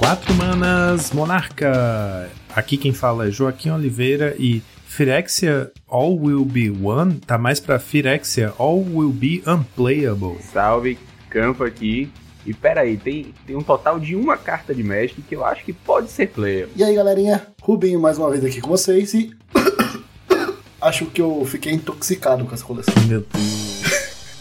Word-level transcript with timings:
Quatro 0.00 0.34
manas, 0.34 1.12
Monarca. 1.12 2.30
Aqui 2.56 2.78
quem 2.78 2.90
fala 2.90 3.28
é 3.28 3.30
Joaquim 3.30 3.68
Oliveira 3.68 4.34
e 4.38 4.62
Phyrexia 4.86 5.70
All 5.86 6.16
Will 6.16 6.42
Be 6.42 6.70
One 6.70 7.16
tá 7.16 7.36
mais 7.36 7.60
pra 7.60 7.78
Phyrexia 7.78 8.54
All 8.56 8.78
Will 8.78 9.10
Be 9.10 9.42
Unplayable. 9.46 10.38
Salve, 10.40 10.98
campo 11.28 11.64
aqui. 11.64 12.10
E 12.46 12.54
pera 12.54 12.80
aí, 12.80 12.96
tem, 12.96 13.34
tem 13.46 13.54
um 13.54 13.62
total 13.62 14.00
de 14.00 14.16
uma 14.16 14.38
carta 14.38 14.74
de 14.74 14.82
Magic 14.82 15.20
que 15.20 15.36
eu 15.36 15.44
acho 15.44 15.62
que 15.62 15.74
pode 15.74 16.10
ser 16.10 16.28
player. 16.28 16.70
E 16.74 16.82
aí, 16.82 16.94
galerinha? 16.94 17.46
Rubinho 17.60 18.00
mais 18.00 18.16
uma 18.16 18.30
vez 18.30 18.42
aqui 18.42 18.58
com 18.58 18.70
vocês 18.70 19.12
e. 19.12 19.36
acho 20.80 21.04
que 21.06 21.20
eu 21.20 21.44
fiquei 21.44 21.74
intoxicado 21.74 22.46
com 22.46 22.54
essa 22.54 22.64
coleção. 22.64 22.94
Meu 23.06 23.20
Deus. 23.20 23.59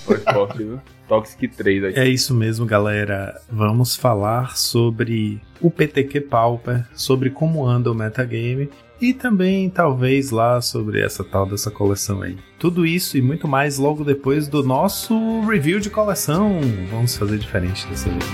Foi 0.09 0.17
forte, 0.17 0.57
viu? 0.57 0.79
Toxic 1.07 1.47
3 1.47 1.83
aqui. 1.83 1.99
É 1.99 2.07
isso 2.07 2.33
mesmo, 2.33 2.65
galera. 2.65 3.39
Vamos 3.47 3.95
falar 3.95 4.57
sobre 4.57 5.39
o 5.61 5.69
PTQ 5.69 6.21
Pauper, 6.21 6.83
sobre 6.95 7.29
como 7.29 7.63
anda 7.63 7.91
o 7.91 7.95
metagame 7.95 8.69
e 8.99 9.13
também 9.13 9.69
talvez 9.69 10.31
lá 10.31 10.59
sobre 10.61 10.99
essa 10.99 11.23
tal 11.23 11.45
dessa 11.45 11.69
coleção 11.69 12.23
aí. 12.23 12.37
Tudo 12.57 12.87
isso 12.87 13.17
e 13.17 13.21
muito 13.21 13.47
mais 13.47 13.77
logo 13.77 14.03
depois 14.03 14.47
do 14.47 14.63
nosso 14.63 15.41
review 15.41 15.79
de 15.79 15.91
coleção. 15.91 16.59
Vamos 16.89 17.15
fazer 17.15 17.37
diferente 17.37 17.85
dessa 17.87 18.09
vez. 18.09 18.25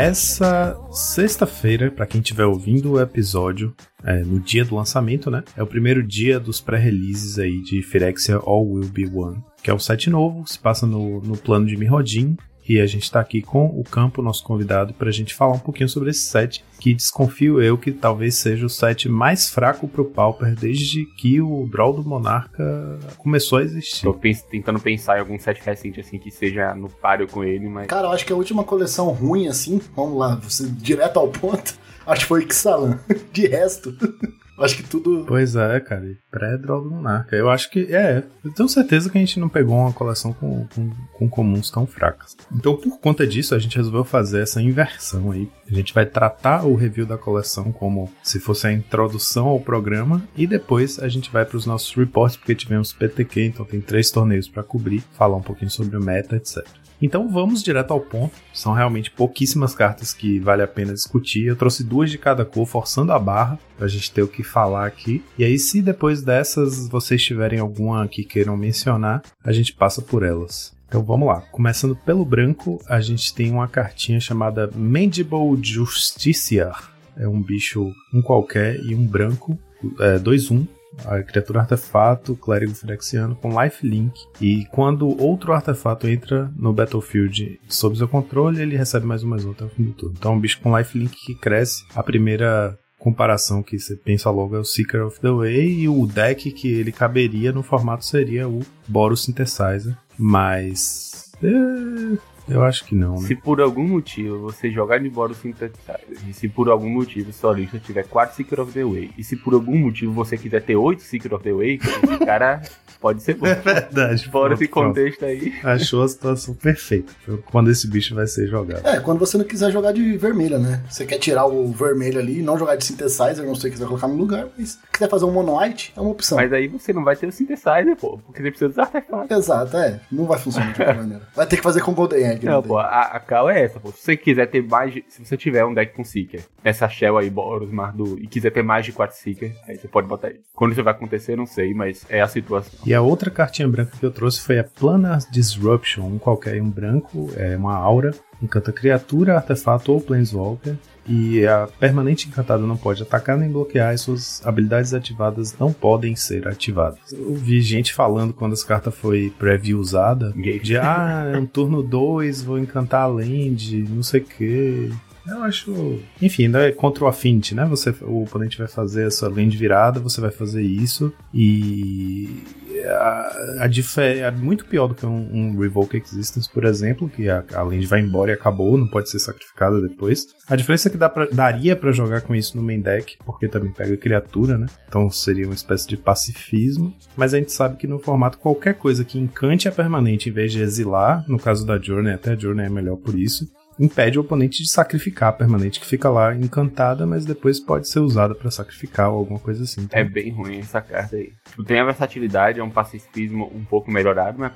Essa 0.00 0.80
sexta-feira, 0.90 1.90
pra 1.90 2.06
quem 2.06 2.22
estiver 2.22 2.46
ouvindo 2.46 2.92
o 2.92 3.00
episódio, 3.00 3.74
é, 4.02 4.20
no 4.20 4.40
dia 4.40 4.64
do 4.64 4.74
lançamento, 4.74 5.30
né? 5.30 5.44
É 5.54 5.62
o 5.62 5.66
primeiro 5.66 6.02
dia 6.02 6.40
dos 6.40 6.58
pré-releases 6.58 7.38
aí 7.38 7.60
de 7.60 7.82
Phyrexia 7.82 8.36
All 8.36 8.66
Will 8.66 8.88
Be 8.88 9.06
One, 9.06 9.44
que 9.62 9.70
é 9.70 9.74
um 9.74 9.78
set 9.78 10.08
novo, 10.08 10.46
se 10.46 10.58
passa 10.58 10.86
no, 10.86 11.20
no 11.20 11.36
plano 11.36 11.66
de 11.66 11.76
Mirrodin. 11.76 12.34
E 12.70 12.80
a 12.80 12.86
gente 12.86 13.10
tá 13.10 13.18
aqui 13.18 13.42
com 13.42 13.66
o 13.66 13.82
Campo, 13.82 14.22
nosso 14.22 14.44
convidado, 14.44 14.94
pra 14.94 15.10
gente 15.10 15.34
falar 15.34 15.54
um 15.54 15.58
pouquinho 15.58 15.88
sobre 15.88 16.10
esse 16.10 16.20
set, 16.20 16.64
que 16.78 16.94
desconfio 16.94 17.60
eu 17.60 17.76
que 17.76 17.90
talvez 17.90 18.36
seja 18.36 18.64
o 18.64 18.68
set 18.70 19.08
mais 19.08 19.50
fraco 19.50 19.88
pro 19.88 20.04
Pauper 20.04 20.54
desde 20.54 21.04
que 21.16 21.40
o 21.40 21.66
Brawl 21.66 21.94
do 21.94 22.08
Monarca 22.08 22.96
começou 23.18 23.58
a 23.58 23.64
existir. 23.64 24.02
Tô 24.04 24.14
pens- 24.14 24.42
tentando 24.42 24.78
pensar 24.78 25.16
em 25.16 25.20
algum 25.20 25.36
set 25.36 25.60
recente 25.64 25.98
assim 25.98 26.16
que 26.20 26.30
seja 26.30 26.72
no 26.72 26.88
páreo 26.88 27.26
com 27.26 27.42
ele, 27.42 27.68
mas. 27.68 27.88
Cara, 27.88 28.06
eu 28.06 28.12
acho 28.12 28.24
que 28.24 28.32
a 28.32 28.36
última 28.36 28.62
coleção 28.62 29.08
ruim, 29.08 29.48
assim, 29.48 29.80
vamos 29.96 30.16
lá, 30.16 30.36
você 30.36 30.68
direto 30.68 31.18
ao 31.18 31.26
ponto, 31.26 31.74
acho 32.06 32.20
que 32.20 32.26
foi 32.28 32.44
Ixalan. 32.44 33.00
De 33.32 33.48
resto, 33.48 33.92
acho 34.64 34.76
que 34.76 34.82
tudo. 34.82 35.24
Pois 35.26 35.56
é, 35.56 35.80
cara, 35.80 36.16
pré-Draw 36.30 36.82
do 36.82 36.90
Monarca. 36.90 37.36
Eu 37.36 37.50
acho 37.50 37.70
que, 37.70 37.94
é, 37.94 38.22
eu 38.44 38.52
tenho 38.52 38.68
certeza 38.68 39.10
que 39.10 39.18
a 39.18 39.20
gente 39.20 39.40
não 39.40 39.48
pegou 39.48 39.76
uma 39.76 39.92
coleção 39.92 40.32
com, 40.32 40.66
com, 40.74 40.90
com 41.12 41.28
comuns 41.28 41.70
tão 41.70 41.86
fracas. 41.86 42.36
Então, 42.52 42.76
por 42.76 42.98
conta 42.98 43.26
disso, 43.26 43.54
a 43.54 43.58
gente 43.58 43.76
resolveu 43.76 44.04
fazer 44.04 44.42
essa 44.42 44.60
inversão 44.60 45.30
aí. 45.30 45.48
A 45.70 45.74
gente 45.74 45.94
vai 45.94 46.06
tratar 46.06 46.64
o 46.64 46.74
review 46.74 47.06
da 47.06 47.16
coleção 47.16 47.72
como 47.72 48.10
se 48.22 48.40
fosse 48.40 48.66
a 48.66 48.72
introdução 48.72 49.46
ao 49.46 49.60
programa 49.60 50.22
e 50.36 50.46
depois 50.46 50.98
a 50.98 51.08
gente 51.08 51.30
vai 51.30 51.44
para 51.44 51.56
os 51.56 51.66
nossos 51.66 51.94
reports, 51.94 52.36
porque 52.36 52.54
tivemos 52.54 52.92
PTQ, 52.92 53.44
então 53.46 53.64
tem 53.64 53.80
três 53.80 54.10
torneios 54.10 54.48
para 54.48 54.62
cobrir, 54.62 55.02
falar 55.12 55.36
um 55.36 55.42
pouquinho 55.42 55.70
sobre 55.70 55.96
o 55.96 56.00
meta, 56.00 56.36
etc. 56.36 56.66
Então 57.00 57.28
vamos 57.28 57.62
direto 57.62 57.92
ao 57.92 58.00
ponto. 58.00 58.34
São 58.52 58.72
realmente 58.72 59.10
pouquíssimas 59.10 59.74
cartas 59.74 60.12
que 60.12 60.38
vale 60.38 60.62
a 60.62 60.68
pena 60.68 60.92
discutir. 60.92 61.46
Eu 61.46 61.56
trouxe 61.56 61.82
duas 61.82 62.10
de 62.10 62.18
cada 62.18 62.44
cor, 62.44 62.66
forçando 62.66 63.12
a 63.12 63.18
barra, 63.18 63.58
pra 63.76 63.88
gente 63.88 64.10
ter 64.10 64.22
o 64.22 64.28
que 64.28 64.42
falar 64.42 64.86
aqui. 64.86 65.24
E 65.38 65.44
aí, 65.44 65.58
se 65.58 65.80
depois 65.80 66.22
dessas 66.22 66.88
vocês 66.88 67.22
tiverem 67.22 67.58
alguma 67.58 68.06
que 68.06 68.24
queiram 68.24 68.56
mencionar, 68.56 69.22
a 69.42 69.52
gente 69.52 69.72
passa 69.72 70.02
por 70.02 70.22
elas. 70.22 70.72
Então 70.88 71.02
vamos 71.04 71.28
lá. 71.28 71.40
Começando 71.52 71.94
pelo 71.94 72.24
branco, 72.24 72.80
a 72.88 73.00
gente 73.00 73.32
tem 73.32 73.50
uma 73.50 73.68
cartinha 73.68 74.20
chamada 74.20 74.68
Mandible 74.74 75.56
Justiciar. 75.62 76.92
É 77.16 77.28
um 77.28 77.40
bicho, 77.40 77.92
um 78.12 78.20
qualquer 78.20 78.80
e 78.80 78.94
um 78.94 79.06
branco, 79.06 79.58
é, 80.00 80.18
2-1 80.18 80.66
a 81.04 81.22
criatura 81.22 81.60
artefato, 81.60 82.36
clérigo 82.36 82.74
firexiano 82.74 83.36
com 83.36 83.60
lifelink. 83.62 84.12
E 84.40 84.66
quando 84.66 85.20
outro 85.20 85.52
artefato 85.52 86.08
entra 86.08 86.50
no 86.56 86.72
battlefield 86.72 87.60
sob 87.68 87.96
seu 87.96 88.08
controle, 88.08 88.60
ele 88.60 88.76
recebe 88.76 89.06
mais 89.06 89.22
um 89.22 89.28
mais 89.28 89.44
um 89.44 89.50
o 89.50 89.54
turno. 89.54 90.14
Então 90.18 90.32
é 90.32 90.34
um 90.34 90.40
bicho 90.40 90.60
com 90.60 90.76
lifelink 90.76 91.16
que 91.24 91.34
cresce. 91.34 91.84
A 91.94 92.02
primeira 92.02 92.78
comparação 92.98 93.62
que 93.62 93.78
você 93.78 93.96
pensa 93.96 94.30
logo 94.30 94.54
é 94.54 94.60
o 94.60 94.64
Seeker 94.64 95.06
of 95.06 95.18
the 95.20 95.30
Way 95.30 95.80
e 95.80 95.88
o 95.88 96.06
deck 96.06 96.52
que 96.52 96.68
ele 96.68 96.92
caberia 96.92 97.50
no 97.50 97.62
formato 97.62 98.04
seria 98.04 98.48
o 98.48 98.60
Boros 98.86 99.24
Synthesizer. 99.24 99.96
Mas. 100.18 101.32
é, 101.42 102.18
eu 102.48 102.62
acho 102.62 102.84
que 102.84 102.94
não, 102.94 103.20
né? 103.20 103.28
Se 103.28 103.34
por 103.34 103.60
algum 103.60 103.86
motivo 103.86 104.38
você 104.38 104.70
jogar 104.70 105.04
embora 105.04 105.32
o 105.32 105.34
Synthesizer, 105.34 106.00
e 106.28 106.32
se 106.32 106.48
por 106.48 106.68
algum 106.68 106.88
motivo 106.88 107.32
sua 107.32 107.52
lista 107.52 107.78
tiver 107.78 108.04
4 108.04 108.36
Seeker 108.36 108.60
of 108.60 108.72
the 108.72 108.84
Way, 108.84 109.10
e 109.16 109.24
se 109.24 109.36
por 109.36 109.54
algum 109.54 109.76
motivo 109.76 110.12
você 110.12 110.36
quiser 110.36 110.62
ter 110.62 110.76
8 110.76 111.02
Seeker 111.02 111.34
of 111.34 111.44
the 111.44 111.52
Way, 111.52 111.80
esse 111.82 112.18
cara 112.24 112.62
pode 113.00 113.22
ser 113.22 113.34
bom. 113.34 113.46
É 113.46 113.54
verdade. 113.54 114.28
Fora 114.30 114.54
esse 114.54 114.68
contexto 114.68 115.24
aí. 115.24 115.52
Achou 115.62 116.02
a 116.02 116.08
situação 116.08 116.54
perfeita 116.54 117.12
quando 117.46 117.70
esse 117.70 117.88
bicho 117.88 118.14
vai 118.14 118.26
ser 118.26 118.46
jogado. 118.48 118.86
É, 118.86 119.00
quando 119.00 119.18
você 119.18 119.38
não 119.38 119.44
quiser 119.44 119.70
jogar 119.70 119.92
de 119.92 120.16
vermelha, 120.16 120.58
né? 120.58 120.82
Você 120.88 121.04
quer 121.06 121.18
tirar 121.18 121.46
o 121.46 121.70
vermelho 121.72 122.18
ali, 122.18 122.42
não 122.42 122.58
jogar 122.58 122.76
de 122.76 122.84
synthesizer, 122.84 123.44
não 123.44 123.54
sei 123.54 123.70
o 123.70 123.72
que 123.72 123.78
você 123.78 123.84
quiser 123.84 123.86
colocar 123.86 124.08
no 124.08 124.16
lugar, 124.16 124.48
mas 124.56 124.78
quiser 125.00 125.08
fazer 125.08 125.24
um 125.24 125.32
mono 125.32 125.58
white, 125.58 125.92
é 125.96 126.00
uma 126.00 126.10
opção. 126.10 126.36
Mas 126.36 126.52
aí 126.52 126.68
você 126.68 126.92
não 126.92 127.02
vai 127.02 127.16
ter 127.16 127.26
o 127.26 127.32
Synthesizer, 127.32 127.96
pô, 127.96 128.18
porque 128.18 128.42
você 128.42 128.50
precisa 128.50 128.68
dos 128.68 128.78
artefatos. 128.78 129.30
Exato, 129.30 129.76
é. 129.78 130.00
Não 130.12 130.26
vai 130.26 130.38
funcionar 130.38 130.68
de 130.68 130.74
qualquer 130.74 130.96
maneira. 130.96 131.22
Vai 131.34 131.46
ter 131.46 131.56
que 131.56 131.62
fazer 131.62 131.80
com 131.80 131.94
Golden 131.94 132.26
Egg. 132.26 132.44
Não, 132.44 132.60
né? 132.60 132.68
pô, 132.68 132.78
a, 132.78 133.02
a 133.02 133.20
cal 133.20 133.48
é 133.48 133.64
essa, 133.64 133.80
pô. 133.80 133.90
Se 133.90 134.02
você 134.02 134.16
quiser 134.16 134.46
ter 134.46 134.62
mais 134.62 134.92
de, 134.92 135.04
Se 135.08 135.24
você 135.24 135.36
tiver 135.36 135.64
um 135.64 135.72
deck 135.72 135.94
com 135.94 136.04
Seeker, 136.04 136.42
essa 136.62 136.88
Shell 136.88 137.16
aí, 137.16 137.30
Boros, 137.30 137.70
Mardu, 137.70 138.18
e 138.18 138.26
quiser 138.26 138.50
ter 138.50 138.62
mais 138.62 138.84
de 138.84 138.92
4 138.92 139.16
Seeker, 139.16 139.54
aí 139.66 139.76
você 139.76 139.88
pode 139.88 140.06
botar 140.06 140.28
ele. 140.28 140.40
Quando 140.54 140.72
isso 140.72 140.84
vai 140.84 140.92
acontecer, 140.92 141.36
não 141.36 141.46
sei, 141.46 141.72
mas 141.72 142.04
é 142.08 142.20
a 142.20 142.28
situação. 142.28 142.80
E 142.84 142.92
a 142.92 143.00
outra 143.00 143.30
cartinha 143.30 143.68
branca 143.68 143.96
que 143.98 144.04
eu 144.04 144.10
trouxe 144.10 144.40
foi 144.40 144.58
a 144.58 144.64
Planar 144.64 145.20
Disruption, 145.30 146.04
um 146.04 146.18
qualquer, 146.18 146.60
um 146.60 146.68
branco, 146.68 147.30
é 147.36 147.56
uma 147.56 147.74
aura, 147.74 148.12
encanta 148.42 148.72
criatura, 148.72 149.36
artefato 149.36 149.92
ou 149.92 150.00
planeswalker. 150.00 150.76
E 151.10 151.44
a 151.44 151.68
permanente 151.78 152.28
encantada 152.28 152.64
não 152.64 152.76
pode 152.76 153.02
atacar 153.02 153.36
nem 153.36 153.50
bloquear, 153.50 153.92
e 153.92 153.98
suas 153.98 154.40
habilidades 154.46 154.94
ativadas 154.94 155.56
não 155.58 155.72
podem 155.72 156.14
ser 156.14 156.46
ativadas. 156.46 157.00
Eu 157.12 157.34
vi 157.34 157.60
gente 157.60 157.92
falando 157.92 158.32
quando 158.32 158.52
essa 158.52 158.64
carta 158.64 158.92
foi 158.92 159.32
preview 159.36 159.80
usada, 159.80 160.32
de 160.62 160.78
ah, 160.78 161.32
é 161.34 161.36
um 161.36 161.46
turno 161.46 161.82
2, 161.82 162.42
vou 162.42 162.58
encantar 162.58 163.02
a 163.02 163.06
land, 163.06 163.84
não 163.90 164.04
sei 164.04 164.20
o 164.20 164.24
que. 164.24 164.92
Eu 165.30 165.42
acho. 165.44 166.00
Enfim, 166.20 166.44
ainda 166.46 166.66
é 166.66 166.72
contra 166.72 167.04
o 167.04 167.06
Affinity, 167.06 167.54
né? 167.54 167.64
Você, 167.66 167.90
o 168.02 168.22
oponente 168.22 168.58
vai 168.58 168.66
fazer 168.68 169.04
a 169.06 169.10
sua 169.10 169.28
land 169.28 169.56
virada, 169.56 170.00
você 170.00 170.20
vai 170.20 170.30
fazer 170.30 170.62
isso. 170.62 171.12
E. 171.32 172.42
A, 172.86 173.64
a 173.64 173.66
dife- 173.66 174.00
é 174.00 174.30
muito 174.30 174.64
pior 174.64 174.86
do 174.86 174.94
que 174.94 175.04
um, 175.04 175.28
um 175.32 175.58
Revoke 175.58 175.98
Existence, 175.98 176.48
por 176.50 176.64
exemplo, 176.64 177.10
que 177.10 177.28
a, 177.28 177.44
a 177.52 177.62
land 177.62 177.84
vai 177.86 178.00
embora 178.00 178.30
e 178.30 178.34
acabou, 178.34 178.78
não 178.78 178.88
pode 178.88 179.10
ser 179.10 179.18
sacrificada 179.18 179.80
depois. 179.82 180.26
A 180.48 180.56
diferença 180.56 180.88
é 180.88 180.90
que 180.92 180.96
pra, 180.96 181.26
daria 181.26 181.76
pra 181.76 181.92
jogar 181.92 182.22
com 182.22 182.34
isso 182.34 182.56
no 182.56 182.62
main 182.62 182.80
deck, 182.80 183.18
porque 183.24 183.48
também 183.48 183.70
pega 183.70 183.96
criatura, 183.96 184.56
né? 184.56 184.66
Então 184.88 185.10
seria 185.10 185.44
uma 185.46 185.54
espécie 185.54 185.86
de 185.86 185.96
pacifismo. 185.96 186.94
Mas 187.16 187.34
a 187.34 187.38
gente 187.38 187.52
sabe 187.52 187.76
que 187.76 187.86
no 187.86 187.98
formato 187.98 188.38
qualquer 188.38 188.74
coisa 188.74 189.04
que 189.04 189.18
encante 189.18 189.68
a 189.68 189.72
permanente 189.72 190.28
em 190.30 190.32
vez 190.32 190.50
de 190.52 190.62
exilar, 190.62 191.24
no 191.28 191.38
caso 191.38 191.66
da 191.66 191.78
Journey, 191.78 192.14
até 192.14 192.32
a 192.32 192.36
Journey 192.36 192.64
é 192.66 192.70
melhor 192.70 192.96
por 192.96 193.18
isso 193.18 193.46
impede 193.80 194.18
o 194.18 194.20
oponente 194.20 194.62
de 194.62 194.70
sacrificar 194.70 195.30
a 195.30 195.32
permanente 195.32 195.80
que 195.80 195.86
fica 195.86 196.10
lá 196.10 196.34
encantada, 196.34 197.06
mas 197.06 197.24
depois 197.24 197.58
pode 197.58 197.88
ser 197.88 198.00
usada 198.00 198.34
pra 198.34 198.50
sacrificar 198.50 199.10
ou 199.10 199.18
alguma 199.18 199.40
coisa 199.40 199.64
assim. 199.64 199.82
Então, 199.82 199.98
É 199.98 200.04
bem 200.04 200.30
ruim 200.30 200.58
essa 200.58 200.82
carta 200.82 201.16
aí. 201.16 201.32
Tipo, 201.48 201.64
tem 201.64 201.80
a 201.80 201.84
versatilidade, 201.84 202.60
é 202.60 202.62
um 202.62 202.70
pacifismo 202.70 203.50
um 203.54 203.64
pouco 203.64 203.90
melhorado, 203.90 204.38
mas 204.38 204.52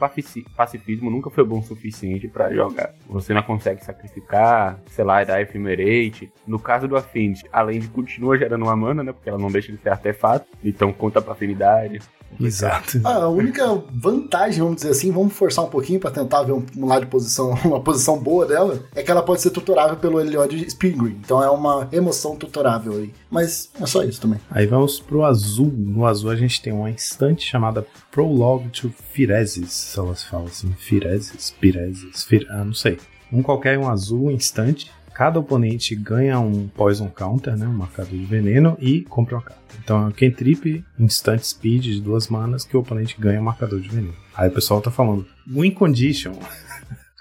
pacifismo 0.55 1.11
nunca 1.11 1.31
foi 1.31 1.45
bom 1.45 1.61
o 1.61 1.63
suficiente 1.63 2.29
pra 2.29 2.53
jogar. 2.53 2.93
Você 3.09 3.33
não 3.33 3.43
consegue 3.43 3.83
sacrificar, 3.83 4.79
sei 4.87 5.05
lá, 5.05 5.25
dar 5.25 5.41
Ephemerate. 5.41 6.31
No 6.47 6.59
caso 6.59 6.87
do 6.87 6.97
Affinity, 6.97 7.49
além 7.51 7.81
de 7.81 7.89
continua 7.89 8.37
gerando 8.37 8.63
uma 8.63 8.77
mana, 8.77 9.03
né? 9.03 9.13
Porque 9.13 9.29
ela 9.29 9.39
não 9.39 9.51
deixa 9.51 9.73
de 9.73 9.79
ser 9.79 9.89
artefato, 9.89 10.47
então 10.63 10.93
conta 10.93 11.23
pra 11.23 11.33
afinidade. 11.33 12.01
Exato. 12.41 13.01
Ah, 13.05 13.25
a 13.25 13.29
única 13.29 13.65
vantagem, 13.93 14.61
vamos 14.61 14.77
dizer 14.77 14.91
assim, 14.91 15.11
vamos 15.11 15.33
forçar 15.33 15.65
um 15.65 15.69
pouquinho 15.69 16.01
pra 16.01 16.11
tentar 16.11 16.43
ver 16.43 16.53
um, 16.53 16.65
um 16.77 16.87
lado 16.87 17.05
de 17.05 17.11
posição, 17.11 17.51
uma 17.65 17.81
posição 17.81 18.19
boa 18.19 18.47
dela, 18.47 18.81
é 18.95 19.03
que 19.03 19.11
ela 19.11 19.23
pode 19.23 19.41
ser 19.41 19.51
tutorável 19.51 19.97
pelo 19.97 20.21
Eliod 20.21 20.55
Spring 20.67 20.97
Green. 20.97 21.19
Então 21.25 21.43
é 21.43 21.51
uma 21.51 21.89
emoção 21.93 22.37
tutorável 22.37 22.95
aí. 22.95 23.13
Mas 23.31 23.71
é 23.81 23.87
só 23.87 24.03
isso 24.03 24.21
também. 24.21 24.41
Aí 24.51 24.67
vamos 24.67 25.01
pro 25.01 25.25
azul. 25.25 25.73
No 25.77 26.07
azul 26.07 26.31
a 26.31 26.37
gente 26.37 26.61
tem 26.61 26.73
uma 26.73 26.91
instante 26.91 27.45
chamada 27.45 27.87
Prologue 28.11 28.69
to 28.71 28.93
Firezes, 29.13 29.73
se 29.73 29.99
ela 29.99 30.15
se 30.15 30.27
fala 30.27 30.45
assim. 30.45 30.73
Firezes, 30.79 31.55
Pirezes, 31.61 32.25
Fir... 32.25 32.47
ah, 32.51 32.65
não 32.65 32.75
sei. 32.75 32.99
Um 33.33 33.43
qualquer, 33.43 33.79
um 33.79 33.89
azul, 33.89 34.27
um 34.27 34.31
instante. 34.31 34.91
Cada 35.15 35.39
oponente 35.39 35.95
ganha 35.95 36.39
um 36.41 36.67
Poison 36.69 37.09
Counter, 37.09 37.57
né, 37.57 37.67
um 37.67 37.73
marcador 37.73 38.11
de 38.19 38.25
veneno, 38.25 38.77
e 38.81 39.03
compra 39.03 39.37
uma 39.37 39.43
carta. 39.43 39.63
Então 39.83 40.03
é 40.03 40.07
um 40.07 40.11
cantrip, 40.11 40.85
instant 40.99 41.41
speed 41.43 41.83
de 41.85 42.01
duas 42.01 42.29
manas, 42.29 42.65
que 42.65 42.77
o 42.77 42.81
oponente 42.81 43.17
ganha 43.19 43.41
um 43.41 43.45
marcador 43.45 43.81
de 43.81 43.89
veneno. 43.89 44.15
Aí 44.37 44.49
o 44.49 44.53
pessoal 44.53 44.81
tá 44.81 44.91
falando, 44.91 45.25
win 45.47 45.71
condition. 45.71 46.33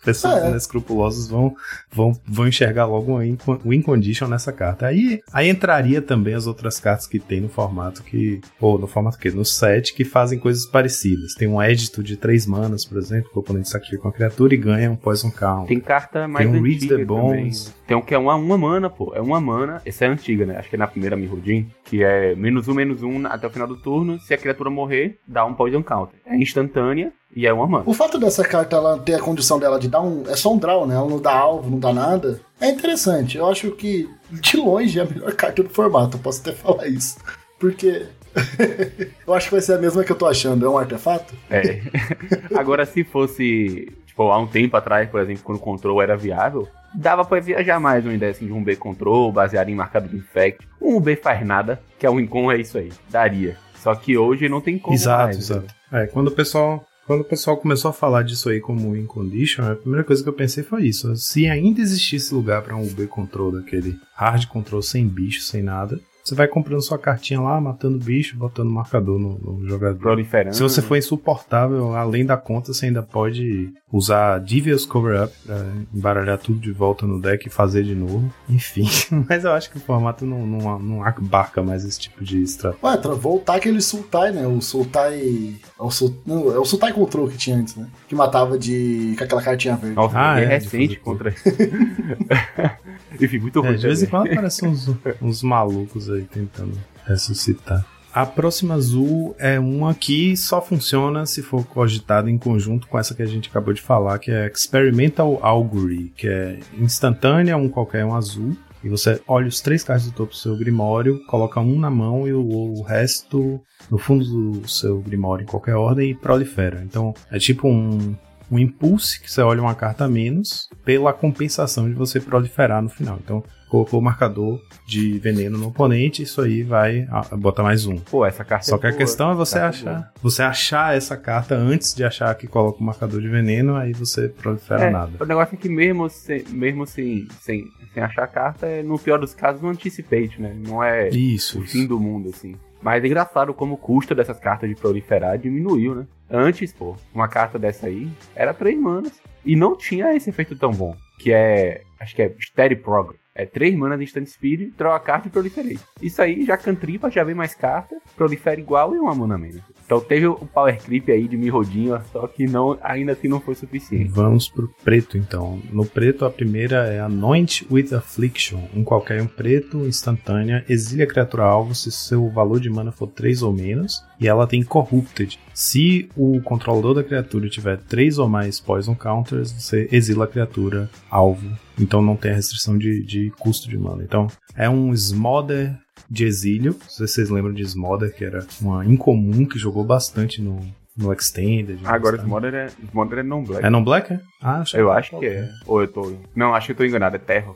Pessoas 0.04 0.34
Ah, 0.44 0.48
é. 0.48 0.50
inescrupulosas 0.50 1.30
vão, 1.30 1.56
vão, 1.90 2.12
vão 2.28 2.46
enxergar 2.46 2.86
logo 2.86 3.18
um 3.18 3.38
win, 3.64 3.82
condition 3.82 4.28
nessa 4.28 4.52
carta. 4.52 4.88
Aí, 4.88 5.22
aí 5.32 5.48
entraria 5.48 6.02
também 6.02 6.34
as 6.34 6.46
outras 6.46 6.78
cartas 6.78 7.08
que 7.08 7.20
tem 7.20 7.40
no 7.40 7.48
formato 7.48 8.04
que. 8.04 8.42
Ou 8.60 8.78
no 8.78 8.86
formato 8.86 9.18
que? 9.18 9.32
No 9.32 9.46
set, 9.46 9.94
que 9.94 10.04
fazem 10.04 10.38
coisas 10.38 10.66
parecidas. 10.66 11.34
Tem 11.36 11.48
um 11.48 11.62
édito 11.62 12.04
de 12.04 12.18
três 12.18 12.46
manas, 12.46 12.84
por 12.84 12.98
exemplo, 12.98 13.30
que 13.32 13.38
o 13.38 13.40
oponente 13.40 13.70
sacrifica 13.70 14.04
uma 14.04 14.14
criatura 14.14 14.54
e 14.54 14.58
ganha 14.58 14.92
um 14.92 14.98
Poison 14.98 15.32
Count. 15.32 15.70
Tem 15.70 15.80
carta 15.80 16.28
mais 16.28 16.50
Tem 16.50 16.60
um 16.60 16.62
Read 16.62 16.76
antiga 16.76 16.98
the 16.98 17.06
também. 17.06 17.52
Tem 17.86 17.98
um 17.98 18.02
que 18.02 18.14
é 18.14 18.18
uma, 18.18 18.36
uma 18.36 18.58
mana, 18.58 18.90
pô. 18.90 19.14
É 19.16 19.22
uma 19.22 19.40
mana. 19.40 19.82
Essa 19.86 20.06
é 20.06 20.08
antiga, 20.08 20.46
né? 20.46 20.58
Acho 20.58 20.70
que 20.70 20.76
é 20.76 20.80
na 20.80 20.88
primeira 20.88 21.16
Mirrodin. 21.16 21.70
Que 21.84 22.04
é 22.04 22.36
menos 22.36 22.68
um, 22.68 22.74
menos 22.74 23.04
um 23.04 23.26
até 23.28 23.48
o 23.48 23.50
final 23.50 23.68
do 23.68 23.78
turno. 23.78 24.20
Se 24.20 24.34
a 24.34 24.38
criatura 24.38 24.70
morrer, 24.70 25.20
dá 25.28 25.46
um 25.46 25.54
Poison 25.54 25.84
Counter. 25.84 26.20
É 26.26 26.36
instantânea 26.36 27.12
e 27.36 27.48
é 27.48 27.54
uma 27.54 27.68
mana. 27.68 27.84
O 27.88 27.94
fato 27.94 28.20
dessa 28.20 28.44
carta 28.44 28.76
ela 28.76 29.00
ter 29.00 29.16
a 29.16 29.20
condição 29.20 29.60
dela 29.60 29.80
de 29.80 29.88
dar 29.88 30.02
um. 30.02 30.24
É 30.28 30.36
só 30.36 30.54
um 30.54 30.58
draw, 30.58 30.86
né? 30.86 30.96
Ela 30.96 31.10
não 31.10 31.20
dá 31.20 31.34
alvo, 31.34 31.70
não 31.70 31.80
dá 31.80 31.92
nada. 31.92 32.40
É 32.62 32.70
interessante. 32.70 33.38
Eu 33.38 33.48
acho 33.48 33.72
que, 33.72 34.10
de 34.32 34.58
longe, 34.58 35.00
é 35.00 35.04
a 35.04 35.06
melhor 35.06 35.34
carta 35.36 35.64
do 35.64 35.70
formato. 35.70 36.18
Eu 36.18 36.22
posso 36.22 36.42
até 36.42 36.52
falar 36.52 36.88
isso. 36.88 37.18
Porque. 37.60 38.06
eu 39.28 39.34
acho 39.34 39.48
que 39.48 39.52
vai 39.52 39.62
ser 39.62 39.74
a 39.74 39.78
mesma 39.78 40.04
que 40.04 40.12
eu 40.12 40.16
tô 40.16 40.26
achando. 40.26 40.66
É 40.66 40.70
um 40.70 40.78
artefato? 40.78 41.34
É. 41.50 41.82
Agora, 42.56 42.86
se 42.86 43.04
fosse, 43.04 43.92
tipo, 44.14 44.32
há 44.32 44.38
um 44.38 44.48
tempo 44.48 44.78
atrás, 44.78 45.10
por 45.10 45.20
exemplo, 45.20 45.44
quando 45.44 45.58
o 45.58 45.62
control 45.62 46.02
era 46.02 46.16
viável, 46.16 46.68
dava 46.94 47.26
pra 47.26 47.40
viajar 47.40 47.80
mais 47.80 48.06
uma 48.06 48.14
ideia 48.14 48.32
assim 48.32 48.46
de 48.46 48.54
um 48.54 48.64
B 48.64 48.76
control, 48.76 49.32
baseado 49.32 49.70
em 49.70 49.76
marcador 49.76 50.10
de 50.10 50.18
infect. 50.18 50.68
Um 50.80 51.00
B 51.02 51.16
faz 51.16 51.46
nada, 51.46 51.82
que 51.98 52.06
é 52.06 52.10
o 52.10 52.20
Incon, 52.20 52.52
é 52.52 52.62
isso 52.62 52.78
aí. 52.78 52.92
Daria. 53.10 53.58
Só 53.76 53.94
que 53.96 54.18
hoje 54.18 54.48
não 54.48 54.62
tem 54.62 54.78
como 54.78 54.96
Exato, 54.96 55.24
mais. 55.24 55.38
exato. 55.38 55.74
É, 55.92 56.06
quando 56.08 56.28
o 56.28 56.32
pessoal. 56.32 56.86
Quando 57.06 57.20
o 57.20 57.26
pessoal 57.26 57.58
começou 57.58 57.90
a 57.90 57.94
falar 57.94 58.24
disso 58.24 58.48
aí 58.48 58.62
como 58.62 58.94
win 58.94 59.06
condition, 59.06 59.70
a 59.70 59.76
primeira 59.76 60.06
coisa 60.06 60.24
que 60.24 60.30
eu 60.30 60.34
pensei 60.34 60.64
foi 60.64 60.84
isso. 60.84 61.14
Se 61.18 61.50
ainda 61.50 61.82
existisse 61.82 62.34
lugar 62.34 62.62
para 62.62 62.78
um 62.78 62.84
UB 62.88 63.08
control 63.08 63.52
daquele 63.52 63.98
hard 64.16 64.46
control 64.46 64.82
sem 64.82 65.06
bicho, 65.06 65.42
sem 65.42 65.62
nada, 65.62 66.00
você 66.24 66.36
vai 66.36 66.48
comprando 66.48 66.82
sua 66.82 66.98
cartinha 66.98 67.42
lá, 67.42 67.60
matando 67.60 67.98
bicho, 67.98 68.38
botando 68.38 68.70
marcador 68.70 69.20
no, 69.20 69.38
no 69.38 69.68
jogador. 69.68 70.00
Proliferando. 70.00 70.56
Se 70.56 70.64
você 70.64 70.82
for 70.82 70.96
insuportável, 70.96 71.94
além 71.96 72.26
da 72.26 72.38
conta, 72.38 72.74
você 72.74 72.86
ainda 72.86 73.04
pode 73.04 73.74
usar 73.92 74.40
Devious 74.40 74.86
Cover 74.86 75.26
Up 75.26 75.34
pra 75.46 75.66
embaralhar 75.94 76.38
tudo 76.38 76.60
de 76.60 76.72
volta 76.72 77.06
no 77.06 77.22
deck 77.22 77.46
e 77.46 77.50
fazer 77.50 77.84
de 77.84 77.94
novo. 77.94 78.34
Enfim, 78.50 78.88
mas 79.28 79.44
eu 79.44 79.52
acho 79.52 79.70
que 79.70 79.78
o 79.78 79.82
formato 79.82 80.26
não, 80.26 80.48
não, 80.48 80.80
não 80.80 81.04
abarca 81.04 81.62
mais 81.62 81.84
esse 81.84 82.00
tipo 82.00 82.24
de 82.24 82.42
estratégia. 82.42 82.88
Ué, 82.88 82.98
pra 82.98 83.14
voltar 83.14 83.56
aquele 83.56 83.82
Sultai, 83.82 84.32
né? 84.32 84.48
O 84.48 84.62
Sultai. 84.62 85.56
É 85.78 85.84
o, 85.84 85.92
Sul... 85.92 86.16
não, 86.26 86.54
é 86.54 86.58
o 86.58 86.64
Sultai 86.66 86.94
Control 86.94 87.28
que 87.28 87.38
tinha 87.38 87.58
antes, 87.58 87.76
né? 87.76 87.88
Que 88.08 88.16
matava 88.16 88.58
de. 88.58 89.14
com 89.18 89.24
aquela 89.26 89.42
cartinha 89.42 89.76
verde. 89.76 89.98
Ah, 90.14 90.40
é, 90.40 90.44
é, 90.44 90.58
de 90.58 90.64
recente 90.64 90.96
contra. 90.98 91.34
Enfim, 93.22 93.40
muito 93.40 93.62
ruim. 93.62 93.74
É, 93.74 93.78
de 93.78 93.88
vez 93.88 94.04
em 94.04 94.08
quando 94.08 94.32
aparecem 94.32 94.70
uns, 94.70 94.90
uns 95.22 95.44
malucos 95.44 96.10
aí 96.10 96.24
tentando 96.24 96.78
ressuscitar. 97.06 97.86
A 98.14 98.28
próxima 98.28 98.76
azul 98.76 99.36
é 99.40 99.60
uma 99.60 99.96
que 99.96 100.38
só 100.38 100.62
funciona 100.62 101.26
se 101.26 101.42
for 101.42 101.66
cogitada 101.66 102.30
em 102.30 102.38
conjunto 102.38 102.88
com 102.88 103.00
essa 103.00 103.16
que 103.16 103.24
a 103.24 103.26
gente 103.26 103.50
acabou 103.50 103.74
de 103.74 103.82
falar, 103.82 104.20
que 104.20 104.30
é 104.30 104.48
Experimental 104.54 105.40
Augury, 105.42 106.14
que 106.16 106.28
é 106.28 106.60
instantânea, 106.78 107.58
um 107.58 107.68
qualquer 107.68 108.06
um 108.06 108.14
azul. 108.14 108.56
E 108.84 108.90
você 108.90 109.20
olha 109.28 109.48
os 109.48 109.62
três 109.62 109.84
cartas 109.84 110.06
do 110.06 110.12
topo 110.12 110.32
do 110.32 110.38
seu 110.38 110.56
Grimório, 110.56 111.26
coloca 111.26 111.60
um 111.60 111.80
na 111.80 111.90
mão 111.90 112.28
e 112.28 112.34
o, 112.34 112.46
o 112.46 112.84
resto 112.84 113.60
no 113.90 113.98
fundo 113.98 114.26
do 114.26 114.68
seu 114.68 115.00
Grimório 115.00 115.44
em 115.44 115.48
qualquer 115.48 115.76
ordem 115.76 116.12
e 116.12 116.14
prolifera. 116.14 116.84
Então 116.84 117.16
é 117.32 117.40
tipo 117.40 117.68
um, 117.68 118.16
um 118.54 118.60
impulse 118.60 119.20
que 119.20 119.32
você 119.32 119.42
olha 119.42 119.62
uma 119.62 119.74
carta 119.74 120.06
a 120.06 120.08
menos 120.08 120.70
pela 120.86 121.12
compensação 121.12 121.90
de 121.90 121.96
você 121.96 122.20
proliferar 122.20 122.82
no 122.84 122.90
final. 122.90 123.18
Então, 123.24 123.44
colocou 123.68 124.00
o 124.00 124.04
marcador 124.04 124.62
de 124.86 125.18
veneno 125.18 125.58
no 125.58 125.70
oponente, 125.70 126.22
isso 126.22 126.40
aí 126.40 126.62
vai 126.62 127.08
ah, 127.10 127.36
botar 127.36 127.64
mais 127.64 127.88
um. 127.88 127.98
Pô, 127.98 128.24
essa 128.24 128.46
carta 128.46 128.68
Só 128.68 128.76
é 128.76 128.80
que 128.80 128.86
a 128.86 128.90
boa. 128.92 129.00
questão 129.00 129.32
é 129.32 129.34
você 129.34 129.60
Carta 129.60 129.70
achar, 129.70 130.14
você 130.22 130.44
achar 130.44 130.96
essa 130.96 131.18
carta 131.18 131.56
antes 131.56 131.96
de 131.96 132.04
achar 132.04 132.36
que 132.36 132.46
coloca 132.46 132.80
o 132.80 132.84
marcador 132.84 133.20
de 133.20 133.28
veneno, 133.28 133.76
aí 133.76 133.92
você 133.92 134.30
prolifera 134.30 134.84
É, 134.84 134.90
nada. 134.92 135.14
O 135.20 135.26
negócio 135.26 135.56
é 135.56 135.58
que 135.58 135.70
mesmo, 135.70 136.08
se, 136.08 136.46
mesmo 136.50 136.86
sem, 136.86 137.28
sem, 137.42 137.66
sem 137.92 138.04
achar 138.04 138.26
a 138.26 138.28
carta, 138.28 138.68
é, 138.68 138.84
no 138.84 139.00
pior 139.00 139.18
dos 139.18 139.34
casos, 139.34 139.64
um 139.64 139.70
anticipate, 139.70 140.40
né? 140.40 140.56
Não 140.56 140.84
é 140.84 141.10
Isso. 141.10 141.60
o 141.60 141.64
fim 141.64 141.88
do 141.88 142.00
mundo, 142.00 142.30
assim. 142.30 142.56
Mas 142.80 143.04
é 143.04 143.08
engraçado 143.08 143.54
como 143.54 143.76
o 143.76 143.78
custo 143.78 144.14
dessas 144.14 144.38
cartas 144.40 144.70
de 144.70 144.76
proliferar 144.76 145.40
diminuiu, 145.40 145.96
né? 145.96 146.06
Antes, 146.36 146.74
pô, 146.74 146.98
uma 147.14 147.28
carta 147.28 147.60
dessa 147.60 147.86
aí 147.86 148.10
era 148.36 148.56
3 148.56 148.80
manas. 148.80 149.22
E 149.46 149.56
não 149.56 149.78
tinha 149.78 150.16
esse 150.16 150.32
efeito 150.32 150.56
tão 150.56 150.72
bom. 150.72 150.96
Que 151.20 151.32
é. 151.32 151.84
Acho 152.00 152.16
que 152.16 152.24
é 152.24 152.36
Steady 152.42 152.76
Progress. 152.78 153.22
É 153.36 153.46
3 153.46 153.76
manas 153.76 154.00
de 154.00 154.06
Instant 154.06 154.26
Speed, 154.26 154.74
troca 154.76 154.96
a 154.96 155.00
carta 155.00 155.28
e 155.28 155.32
proliferei. 155.32 155.80
Isso 156.02 156.22
aí 156.22 156.44
já 156.46 156.58
cantripa, 156.58 157.10
já 157.10 157.24
vem 157.24 157.36
mais 157.36 157.54
carta, 157.56 157.98
prolifera 158.16 158.60
igual 158.60 158.96
e 158.96 159.00
uma 159.00 159.14
mana 159.14 159.38
menos. 159.38 159.62
Então 159.94 160.02
teve 160.04 160.26
o 160.26 160.36
Power 160.36 160.82
Creep 160.82 161.08
aí 161.10 161.28
de 161.28 161.38
Mirrodinho, 161.38 162.02
só 162.12 162.26
que 162.26 162.48
não, 162.48 162.76
ainda 162.82 163.12
assim 163.12 163.28
não 163.28 163.40
foi 163.40 163.54
suficiente. 163.54 164.10
Vamos 164.10 164.50
pro 164.50 164.68
preto 164.84 165.20
então. 165.20 165.62
No 165.72 165.86
preto, 165.86 166.26
a 166.26 166.32
primeira 166.32 166.88
é 166.88 167.00
Anoint 167.00 167.64
with 167.70 167.94
Affliction. 167.94 168.60
Um 168.76 168.84
qualquer 168.84 169.22
um 169.22 169.28
preto, 169.28 169.86
instantânea, 169.86 170.66
exilia 170.68 171.04
a 171.04 171.08
criatura 171.08 171.44
alvo 171.44 171.76
se 171.76 171.92
seu 171.92 172.28
valor 172.28 172.60
de 172.60 172.72
mana 172.72 172.92
for 172.92 173.06
3 173.06 173.44
ou 173.44 173.54
menos. 173.54 174.04
E 174.20 174.28
ela 174.28 174.48
tem 174.48 174.64
Corrupted. 174.64 175.38
Se 175.54 176.10
o 176.18 176.42
controlador 176.42 176.96
da 176.96 177.04
criatura 177.04 177.48
tiver 177.48 177.78
3 177.78 178.18
ou 178.18 178.28
mais 178.28 178.60
Poison 178.60 178.96
Counters, 178.96 179.52
você 179.52 179.88
exila 179.92 180.26
a 180.26 180.28
criatura 180.28 180.90
alvo. 181.08 181.48
Então 181.80 182.02
não 182.02 182.16
tem 182.16 182.32
a 182.32 182.36
restrição 182.36 182.80
de, 182.80 183.04
de 183.04 183.32
custo 183.38 183.70
de 183.70 183.78
mana. 183.78 184.02
Então 184.04 184.28
é 184.56 184.68
um 184.68 184.92
Smother 184.92 185.83
de 186.14 186.26
exílio. 186.26 186.74
Não 186.80 186.90
sei 186.90 187.08
se 187.08 187.14
vocês 187.16 187.30
lembram 187.32 187.52
de 187.52 187.64
Smother, 187.64 188.14
que 188.14 188.24
era 188.24 188.46
uma 188.62 188.86
incomum 188.86 189.46
que 189.46 189.58
jogou 189.58 189.84
bastante 189.84 190.40
no, 190.42 190.60
no 190.96 191.12
Extended. 191.12 191.80
Agora. 191.84 192.18
Smother 192.18 192.54
é, 192.54 192.68
Smother 192.90 193.20
é 193.20 193.24
non-black. 193.24 193.66
É 193.66 193.70
non 193.70 193.84
black, 193.84 194.14
é? 194.14 194.20
Ah, 194.40 194.62
achei 194.62 194.80
Eu 194.80 194.92
acho 194.92 195.18
que 195.18 195.26
é. 195.26 195.50
Ou 195.66 195.82
eu 195.82 195.88
tô. 195.88 196.16
Não, 196.36 196.54
acho 196.54 196.68
que 196.68 196.72
eu 196.74 196.78
tô 196.78 196.86
enganado. 196.86 197.16
É 197.16 197.20
Terra. 197.20 197.52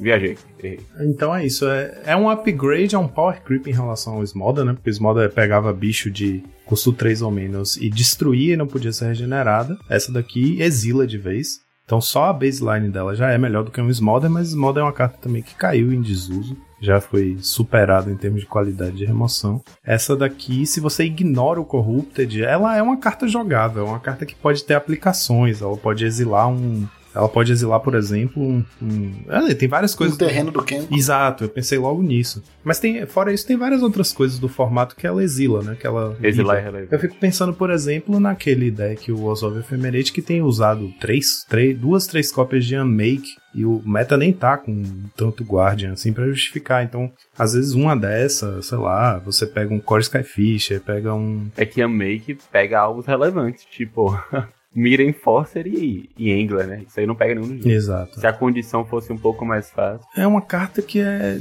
Viajei. 0.00 0.36
Errei. 0.58 0.80
Então 1.02 1.32
é 1.32 1.46
isso. 1.46 1.68
É, 1.68 2.02
é 2.06 2.16
um 2.16 2.28
upgrade, 2.28 2.96
é 2.96 2.98
um 2.98 3.06
power 3.06 3.40
creep 3.42 3.68
em 3.68 3.72
relação 3.72 4.14
ao 4.14 4.24
Smolder, 4.24 4.64
né? 4.64 4.72
Porque 4.72 4.90
o 4.90 4.92
Smolder 4.92 5.30
pegava 5.30 5.72
bicho 5.72 6.10
de 6.10 6.42
custo 6.66 6.92
3 6.92 7.22
ou 7.22 7.30
menos 7.30 7.76
e 7.76 7.88
destruía 7.88 8.54
e 8.54 8.56
não 8.56 8.66
podia 8.66 8.92
ser 8.92 9.06
regenerada. 9.06 9.78
Essa 9.88 10.10
daqui 10.10 10.60
exila 10.60 11.06
de 11.06 11.16
vez. 11.16 11.62
Então 11.84 12.00
só 12.00 12.24
a 12.24 12.32
baseline 12.32 12.88
dela 12.88 13.14
já 13.14 13.30
é 13.30 13.38
melhor 13.38 13.62
do 13.62 13.70
que 13.70 13.80
um 13.80 13.90
Smolder, 13.90 14.30
mas 14.30 14.48
Smolder 14.48 14.80
é 14.80 14.86
uma 14.86 14.92
carta 14.92 15.18
também 15.18 15.42
que 15.42 15.54
caiu 15.54 15.92
em 15.92 16.00
desuso. 16.00 16.56
Já 16.84 17.00
foi 17.00 17.38
superado 17.40 18.10
em 18.10 18.16
termos 18.16 18.40
de 18.40 18.46
qualidade 18.46 18.96
de 18.96 19.06
remoção. 19.06 19.62
Essa 19.82 20.14
daqui, 20.14 20.66
se 20.66 20.80
você 20.80 21.04
ignora 21.04 21.58
o 21.58 21.64
Corrupted, 21.64 22.44
ela 22.44 22.76
é 22.76 22.82
uma 22.82 22.98
carta 22.98 23.26
jogável, 23.26 23.86
é 23.86 23.88
uma 23.88 24.00
carta 24.00 24.26
que 24.26 24.34
pode 24.34 24.62
ter 24.62 24.74
aplicações. 24.74 25.62
Ela 25.62 25.76
pode 25.78 26.04
exilar 26.04 26.46
um. 26.48 26.86
Ela 27.14 27.28
pode 27.28 27.52
exilar, 27.52 27.80
por 27.80 27.94
exemplo, 27.94 28.42
um. 28.42 28.64
um... 28.82 29.12
Ah, 29.28 29.54
tem 29.54 29.68
várias 29.68 29.94
coisas. 29.94 30.16
O 30.16 30.18
terreno 30.18 30.50
do 30.50 30.62
Ken. 30.62 30.86
Exato, 30.90 31.44
eu 31.44 31.48
pensei 31.48 31.78
logo 31.78 32.02
nisso. 32.02 32.42
Mas 32.62 32.78
tem, 32.78 33.06
fora 33.06 33.32
isso, 33.32 33.46
tem 33.46 33.56
várias 33.56 33.82
outras 33.82 34.12
coisas 34.12 34.38
do 34.38 34.48
formato 34.48 34.96
que 34.96 35.06
ela 35.06 35.22
exila, 35.22 35.62
né? 35.62 35.76
Que 35.78 35.86
ela 35.86 36.16
Exilar 36.22 36.56
é 36.56 36.58
evita. 36.58 36.70
relevante. 36.72 36.92
Eu 36.92 36.98
fico 36.98 37.16
pensando, 37.16 37.52
por 37.54 37.70
exemplo, 37.70 38.18
naquele 38.18 38.70
deck, 38.70 39.12
o 39.12 39.24
Orzhov 39.24 39.58
Ephemerate, 39.58 40.12
que 40.12 40.22
tem 40.22 40.42
usado 40.42 40.92
três, 41.00 41.44
três, 41.48 41.78
duas, 41.78 42.06
três 42.06 42.32
cópias 42.32 42.64
de 42.64 42.76
Unmake, 42.76 43.28
e 43.54 43.64
o 43.64 43.80
meta 43.86 44.16
nem 44.16 44.32
tá 44.32 44.56
com 44.56 44.82
tanto 45.16 45.44
Guardian 45.44 45.92
assim 45.92 46.12
pra 46.12 46.26
justificar. 46.26 46.82
Então, 46.82 47.12
às 47.38 47.52
vezes 47.52 47.72
uma 47.74 47.96
dessa, 47.96 48.60
sei 48.60 48.78
lá, 48.78 49.18
você 49.18 49.46
pega 49.46 49.72
um 49.72 49.78
Core 49.78 50.02
Skyfisher, 50.02 50.80
pega 50.80 51.14
um. 51.14 51.48
É 51.56 51.64
que 51.64 51.80
a 51.80 51.86
Make 51.86 52.38
pega 52.50 52.80
alvos 52.80 53.06
relevantes, 53.06 53.64
tipo 53.66 54.18
Mira 54.74 55.02
Enforcer 55.02 55.66
e, 55.66 56.08
e 56.18 56.32
Angler, 56.32 56.66
né? 56.66 56.82
Isso 56.88 56.98
aí 56.98 57.06
não 57.06 57.14
pega 57.14 57.34
nenhum 57.34 57.48
dos 57.48 57.60
dois. 57.62 57.74
Exato. 57.76 58.18
Se 58.20 58.26
a 58.26 58.32
condição 58.32 58.84
fosse 58.84 59.12
um 59.12 59.16
pouco 59.18 59.44
mais 59.44 59.70
fácil. 59.70 60.06
É 60.16 60.26
uma 60.26 60.42
carta 60.42 60.82
que 60.82 60.98
é, 61.00 61.38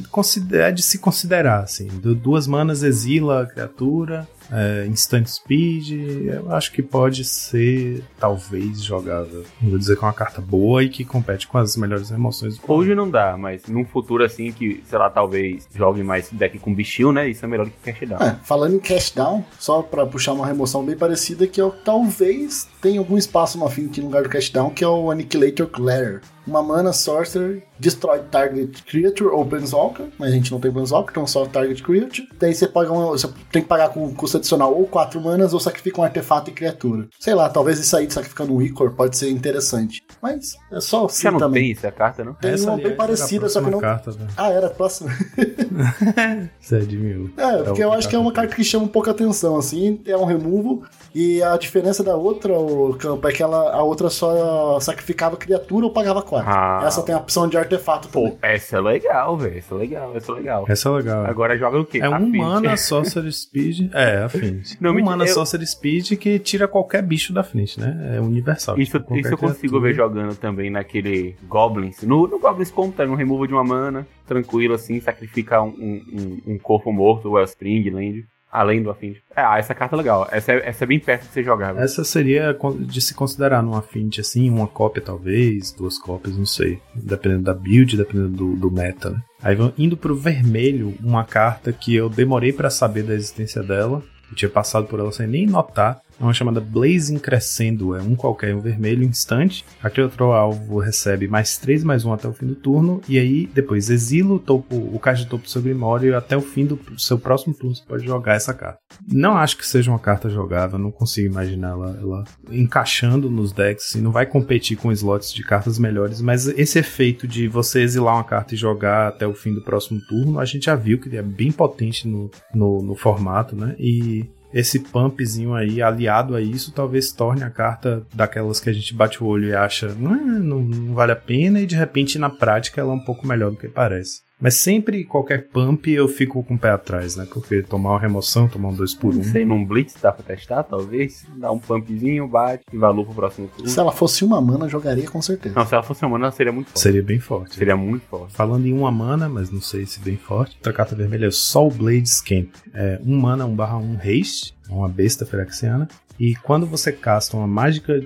é 0.53 0.71
de 0.71 0.81
se 0.83 0.99
considerar, 0.99 1.61
assim. 1.63 1.87
Du- 1.87 2.13
duas 2.15 2.45
manas 2.47 2.83
exila 2.83 3.43
a 3.43 3.45
criatura, 3.45 4.27
é, 4.53 4.85
instant 4.85 5.25
speed, 5.25 5.91
eu 6.27 6.53
acho 6.53 6.71
que 6.71 6.83
pode 6.83 7.25
ser 7.25 8.03
talvez 8.19 8.83
jogável. 8.83 9.43
Não 9.59 9.71
vou 9.71 9.79
dizer 9.79 9.97
que 9.97 10.03
é 10.03 10.07
uma 10.07 10.13
carta 10.13 10.39
boa 10.39 10.83
e 10.83 10.89
que 10.89 11.03
compete 11.03 11.47
com 11.47 11.57
as 11.57 11.75
melhores 11.75 12.11
emoções. 12.11 12.57
do 12.57 12.71
Hoje 12.71 12.93
não 12.93 13.09
dá, 13.09 13.35
mas 13.35 13.63
num 13.67 13.83
futuro 13.83 14.23
assim 14.23 14.51
que, 14.51 14.83
sei 14.85 14.99
lá, 14.99 15.09
talvez 15.09 15.67
jogue 15.73 16.03
mais 16.03 16.29
deck 16.31 16.59
com 16.59 16.73
bichinho, 16.73 17.11
né? 17.11 17.29
Isso 17.29 17.43
é 17.43 17.47
melhor 17.47 17.65
do 17.65 17.71
que 17.71 17.91
cash 17.91 18.07
down. 18.07 18.21
É, 18.21 18.35
falando 18.43 18.75
em 18.75 18.79
cash 18.79 19.11
down, 19.11 19.43
só 19.59 19.81
pra 19.81 20.05
puxar 20.05 20.33
uma 20.33 20.45
remoção 20.45 20.85
bem 20.85 20.95
parecida, 20.95 21.47
que 21.47 21.59
é 21.59 21.63
o 21.63 21.71
talvez 21.71 22.67
tenha 22.81 22.99
algum 22.99 23.17
espaço 23.17 23.57
no 23.57 23.65
Affinity 23.65 24.01
no 24.01 24.07
lugar 24.07 24.23
do 24.23 24.29
cash 24.29 24.49
down, 24.49 24.69
que 24.69 24.83
é 24.83 24.87
o 24.87 25.09
Annihilator 25.09 25.67
Clatter. 25.67 26.21
Uma 26.45 26.61
mana 26.61 26.91
sorcerer, 26.91 27.63
destroy 27.79 28.19
target 28.31 28.83
creature 28.83 29.29
ou 29.29 29.45
planeswalker, 29.45 30.07
mas 30.17 30.29
a 30.31 30.35
gente 30.35 30.51
não 30.51 30.59
tem 30.59 30.71
planeswalker, 30.71 31.11
então 31.11 31.25
só 31.25 31.45
target 31.45 31.81
creature. 31.81 32.27
Daí 32.37 32.53
você 32.53 32.67
paga 32.67 32.91
uma, 32.91 33.07
você 33.07 33.27
tem 33.51 33.61
que 33.61 33.67
pagar 33.67 33.89
com 33.89 34.13
custo 34.13 34.37
adicional 34.37 34.73
ou 34.77 34.85
4 34.85 35.21
manas 35.21 35.53
ou 35.53 35.59
sacrifica 35.59 36.01
um 36.01 36.03
artefato 36.03 36.49
e 36.49 36.53
criatura. 36.53 37.07
Sei 37.19 37.33
lá, 37.33 37.49
talvez 37.49 37.79
isso 37.79 37.95
aí 37.95 38.07
de 38.07 38.13
sacrificando 38.13 38.53
um 38.53 38.61
Icor 38.61 38.91
pode 38.91 39.17
ser 39.17 39.29
interessante. 39.29 40.03
Mas 40.21 40.55
é 40.71 40.81
só 40.81 41.05
assim 41.05 41.23
Já 41.23 41.31
não 41.31 41.39
também. 41.39 41.63
tem 41.63 41.71
essa 41.71 41.91
carta, 41.91 42.23
não? 42.23 42.33
Tem 42.33 42.51
Essa 42.51 42.69
uma 42.69 42.77
bem 42.77 42.91
a 42.91 42.95
parecida, 42.95 43.47
só 43.47 43.61
que 43.61 43.69
não. 43.69 43.79
Carta, 43.79 44.11
né? 44.11 44.27
Ah, 44.35 44.49
era 44.49 44.67
a 44.67 44.69
próxima. 44.69 45.09
Isso 46.59 46.75
é 46.75 46.79
de 46.79 46.97
mil. 46.97 47.31
É, 47.37 47.63
porque 47.63 47.83
eu 47.83 47.91
acho 47.93 48.09
que 48.09 48.15
é 48.15 48.19
uma 48.19 48.31
carta 48.31 48.55
que 48.55 48.63
chama 48.63 48.85
um 48.85 48.89
pouco 48.89 49.09
a 49.09 49.11
atenção, 49.11 49.57
assim, 49.57 50.01
é 50.05 50.15
um 50.17 50.25
removal, 50.25 50.83
e 51.15 51.41
a 51.43 51.55
diferença 51.57 52.03
da 52.03 52.15
outra, 52.15 52.53
o 52.57 52.95
campo, 52.95 53.27
é 53.27 53.31
que 53.31 53.43
ela, 53.43 53.71
a 53.73 53.83
outra 53.83 54.09
só 54.09 54.79
sacrificava 54.79 55.37
criatura 55.37 55.85
ou 55.85 55.91
pagava 55.91 56.21
4. 56.21 56.49
Ah. 56.49 56.81
Essa 56.85 57.03
tem 57.03 57.13
a 57.13 57.17
opção 57.19 57.47
de 57.47 57.57
artefato 57.57 58.07
Pô, 58.09 58.21
também. 58.23 58.37
essa 58.41 58.77
é 58.77 58.81
legal, 58.81 59.37
velho. 59.37 59.57
Essa 59.57 59.75
é 59.75 59.77
legal, 59.77 60.17
essa 60.17 60.31
é 60.31 60.35
legal. 60.35 60.65
Essa 60.67 60.89
é 60.89 60.91
legal. 60.91 61.25
Agora 61.25 61.57
joga 61.57 61.79
o 61.79 61.85
quê? 61.85 61.99
É 62.01 62.09
um 62.09 62.27
mana 62.29 62.75
Sorcerer 62.77 63.31
Speed. 63.31 63.91
É, 63.93 64.23
Affinity. 64.23 64.77
Não, 64.81 64.91
um 64.91 64.93
me- 64.95 65.03
mana 65.03 65.23
eu- 65.25 65.27
Sorcerer 65.33 65.67
Speed 65.67 66.13
que 66.17 66.39
tira 66.39 66.67
qualquer 66.67 67.01
bicho 67.03 67.31
da 67.33 67.43
frente, 67.43 67.79
né? 67.79 68.15
É 68.17 68.19
universal. 68.19 68.79
Isso, 68.79 68.99
Tipo, 68.99 69.17
isso 69.17 69.29
eu 69.29 69.37
consigo 69.37 69.79
ver 69.79 69.93
jogando 69.93 70.35
também 70.35 70.69
naquele 70.69 71.35
Goblins. 71.47 72.01
No, 72.03 72.27
no 72.27 72.39
Goblins 72.39 72.71
Contra, 72.71 73.05
no 73.05 73.15
removal 73.15 73.47
de 73.47 73.53
uma 73.53 73.63
mana, 73.63 74.07
tranquilo 74.25 74.73
assim, 74.73 74.99
sacrificar 74.99 75.63
um, 75.63 75.69
um, 75.69 76.41
um 76.53 76.57
corpo 76.57 76.91
morto, 76.91 77.31
Wellspring, 77.31 77.89
Land, 77.89 78.25
além 78.53 78.83
do 78.83 78.91
Affinity. 78.91 79.23
É, 79.35 79.41
ah, 79.41 79.57
essa 79.57 79.73
carta 79.73 79.95
é 79.95 79.97
legal. 79.97 80.27
Essa 80.31 80.53
é, 80.53 80.69
essa 80.69 80.83
é 80.83 80.87
bem 80.87 80.99
perto 80.99 81.23
de 81.23 81.33
ser 81.33 81.43
jogável. 81.43 81.81
Essa 81.81 82.03
seria 82.03 82.55
de 82.81 83.01
se 83.01 83.15
considerar 83.15 83.63
num 83.63 83.75
Affinity 83.75 84.21
assim, 84.21 84.47
uma 84.49 84.67
cópia 84.67 85.01
talvez, 85.01 85.71
duas 85.71 85.97
cópias, 85.97 86.37
não 86.37 86.45
sei. 86.45 86.79
Dependendo 86.93 87.41
da 87.41 87.53
build, 87.53 87.97
dependendo 87.97 88.29
do, 88.29 88.55
do 88.55 88.71
meta, 88.71 89.09
né? 89.09 89.19
Aí 89.41 89.57
indo 89.77 89.97
pro 89.97 90.15
vermelho, 90.15 90.93
uma 91.03 91.25
carta 91.25 91.73
que 91.73 91.95
eu 91.95 92.07
demorei 92.07 92.53
pra 92.53 92.69
saber 92.69 93.03
da 93.03 93.15
existência 93.15 93.63
dela. 93.63 94.03
Eu 94.29 94.35
tinha 94.35 94.49
passado 94.49 94.87
por 94.87 94.99
ela 94.99 95.11
sem 95.11 95.27
nem 95.27 95.47
notar. 95.47 95.99
É 96.19 96.23
uma 96.23 96.33
chamada 96.33 96.61
Blazing 96.61 97.19
Crescendo. 97.19 97.95
É 97.95 98.01
um 98.01 98.15
qualquer, 98.15 98.55
um 98.55 98.61
vermelho 98.61 99.03
instante. 99.03 99.65
A 99.81 99.89
criatura 99.89 100.37
alvo 100.37 100.79
recebe 100.79 101.27
mais 101.27 101.57
3, 101.57 101.83
mais 101.83 102.05
1 102.05 102.13
até 102.13 102.27
o 102.27 102.33
fim 102.33 102.47
do 102.47 102.55
turno. 102.55 103.01
E 103.07 103.17
aí, 103.17 103.49
depois, 103.53 103.89
exila 103.89 104.35
o, 104.35 104.39
topo, 104.39 104.75
o 104.75 104.99
caixa 104.99 105.23
de 105.23 105.29
topo 105.29 105.43
do 105.43 105.49
seu 105.49 105.61
Grimório 105.61 106.11
e 106.11 106.15
até 106.15 106.37
o 106.37 106.41
fim 106.41 106.65
do 106.65 106.79
seu 106.97 107.17
próximo 107.17 107.53
turno 107.53 107.75
você 107.75 107.83
pode 107.85 108.05
jogar 108.05 108.35
essa 108.35 108.53
carta. 108.53 108.77
Não 109.07 109.35
acho 109.35 109.57
que 109.57 109.65
seja 109.65 109.91
uma 109.91 109.99
carta 109.99 110.29
jogável, 110.29 110.77
não 110.77 110.91
consigo 110.91 111.27
imaginar 111.27 111.71
ela, 111.71 111.97
ela 111.99 112.23
encaixando 112.51 113.29
nos 113.29 113.51
decks 113.51 113.95
e 113.95 114.01
não 114.01 114.11
vai 114.11 114.25
competir 114.25 114.77
com 114.77 114.91
slots 114.91 115.33
de 115.33 115.43
cartas 115.43 115.79
melhores, 115.79 116.21
mas 116.21 116.47
esse 116.47 116.79
efeito 116.79 117.27
de 117.27 117.47
você 117.47 117.81
exilar 117.81 118.15
uma 118.15 118.23
carta 118.23 118.53
e 118.53 118.57
jogar 118.57 119.07
até 119.07 119.25
o 119.25 119.33
fim 119.33 119.53
do 119.53 119.61
próximo 119.61 119.99
turno, 120.07 120.39
a 120.39 120.45
gente 120.45 120.65
já 120.65 120.75
viu 120.75 120.99
que 120.99 121.15
é 121.15 121.21
bem 121.21 121.51
potente 121.51 122.07
no, 122.07 122.29
no, 122.53 122.81
no 122.81 122.95
formato, 122.95 123.55
né? 123.55 123.75
E 123.79 124.29
esse 124.53 124.79
pumpzinho 124.79 125.53
aí, 125.53 125.81
aliado 125.81 126.35
a 126.35 126.41
isso, 126.41 126.71
talvez 126.71 127.11
torne 127.11 127.43
a 127.43 127.49
carta 127.49 128.05
daquelas 128.13 128.59
que 128.59 128.69
a 128.69 128.73
gente 128.73 128.93
bate 128.93 129.23
o 129.23 129.27
olho 129.27 129.49
e 129.49 129.55
acha 129.55 129.93
"Não, 129.95 130.15
não, 130.15 130.61
não 130.61 130.93
vale 130.93 131.11
a 131.11 131.15
pena, 131.15 131.59
e 131.59 131.65
de 131.65 131.75
repente 131.75 132.19
na 132.19 132.29
prática 132.29 132.79
ela 132.79 132.91
é 132.91 132.95
um 132.95 133.03
pouco 133.03 133.25
melhor 133.27 133.51
do 133.51 133.57
que 133.57 133.67
parece. 133.67 134.21
Mas 134.41 134.55
sempre 134.55 135.05
qualquer 135.05 135.47
pump 135.47 135.87
eu 135.89 136.07
fico 136.07 136.43
com 136.43 136.55
o 136.55 136.57
pé 136.57 136.71
atrás, 136.71 137.15
né? 137.15 137.25
Porque 137.31 137.61
tomar 137.61 137.91
uma 137.91 137.99
remoção, 137.99 138.47
tomar 138.47 138.69
um 138.69 138.73
2 138.73 138.93
por 138.95 139.13
1 139.13 139.17
Não 139.17 139.23
sei, 139.23 139.45
num 139.45 139.65
Blitz 139.65 139.95
dá 140.01 140.11
pra 140.11 140.23
testar, 140.23 140.63
talvez. 140.63 141.25
Dá 141.37 141.51
um 141.51 141.59
pumpzinho, 141.59 142.27
bate 142.27 142.63
e 142.71 142.77
valor 142.77 143.05
pro 143.05 143.15
próximo 143.15 143.47
turno. 143.47 143.69
Se 143.69 143.79
ela 143.79 143.91
fosse 143.91 144.25
uma 144.25 144.41
mana, 144.41 144.67
jogaria 144.67 145.09
com 145.09 145.21
certeza. 145.21 145.55
Não, 145.55 145.65
se 145.65 145.73
ela 145.73 145.83
fosse 145.83 146.03
uma 146.03 146.17
mana, 146.17 146.31
seria 146.31 146.51
muito 146.51 146.67
forte. 146.67 146.79
seria 146.79 147.03
bem 147.03 147.19
forte. 147.19 147.55
Seria 147.55 147.77
muito 147.77 148.05
forte. 148.07 148.33
Falando 148.33 148.65
em 148.65 148.73
uma 148.73 148.91
mana, 148.91 149.29
mas 149.29 149.49
não 149.49 149.61
sei 149.61 149.85
se 149.85 149.99
bem 149.99 150.17
forte. 150.17 150.55
Outra 150.57 150.73
carta 150.73 150.95
vermelha 150.95 151.25
é 151.25 151.29
o 151.29 151.31
Soul 151.31 151.71
Blade 151.71 152.09
Scamp. 152.09 152.49
É 152.73 152.99
um 153.05 153.19
mana, 153.19 153.45
1 153.45 153.55
barra 153.55 153.77
1 153.77 153.97
haste. 154.03 154.53
É 154.69 154.73
uma 154.73 154.89
besta 154.89 155.25
feraxiana. 155.25 155.87
E 156.19 156.35
quando 156.35 156.65
você 156.65 156.91
casta 156.91 157.35
uma 157.37 157.47
mágica 157.47 158.01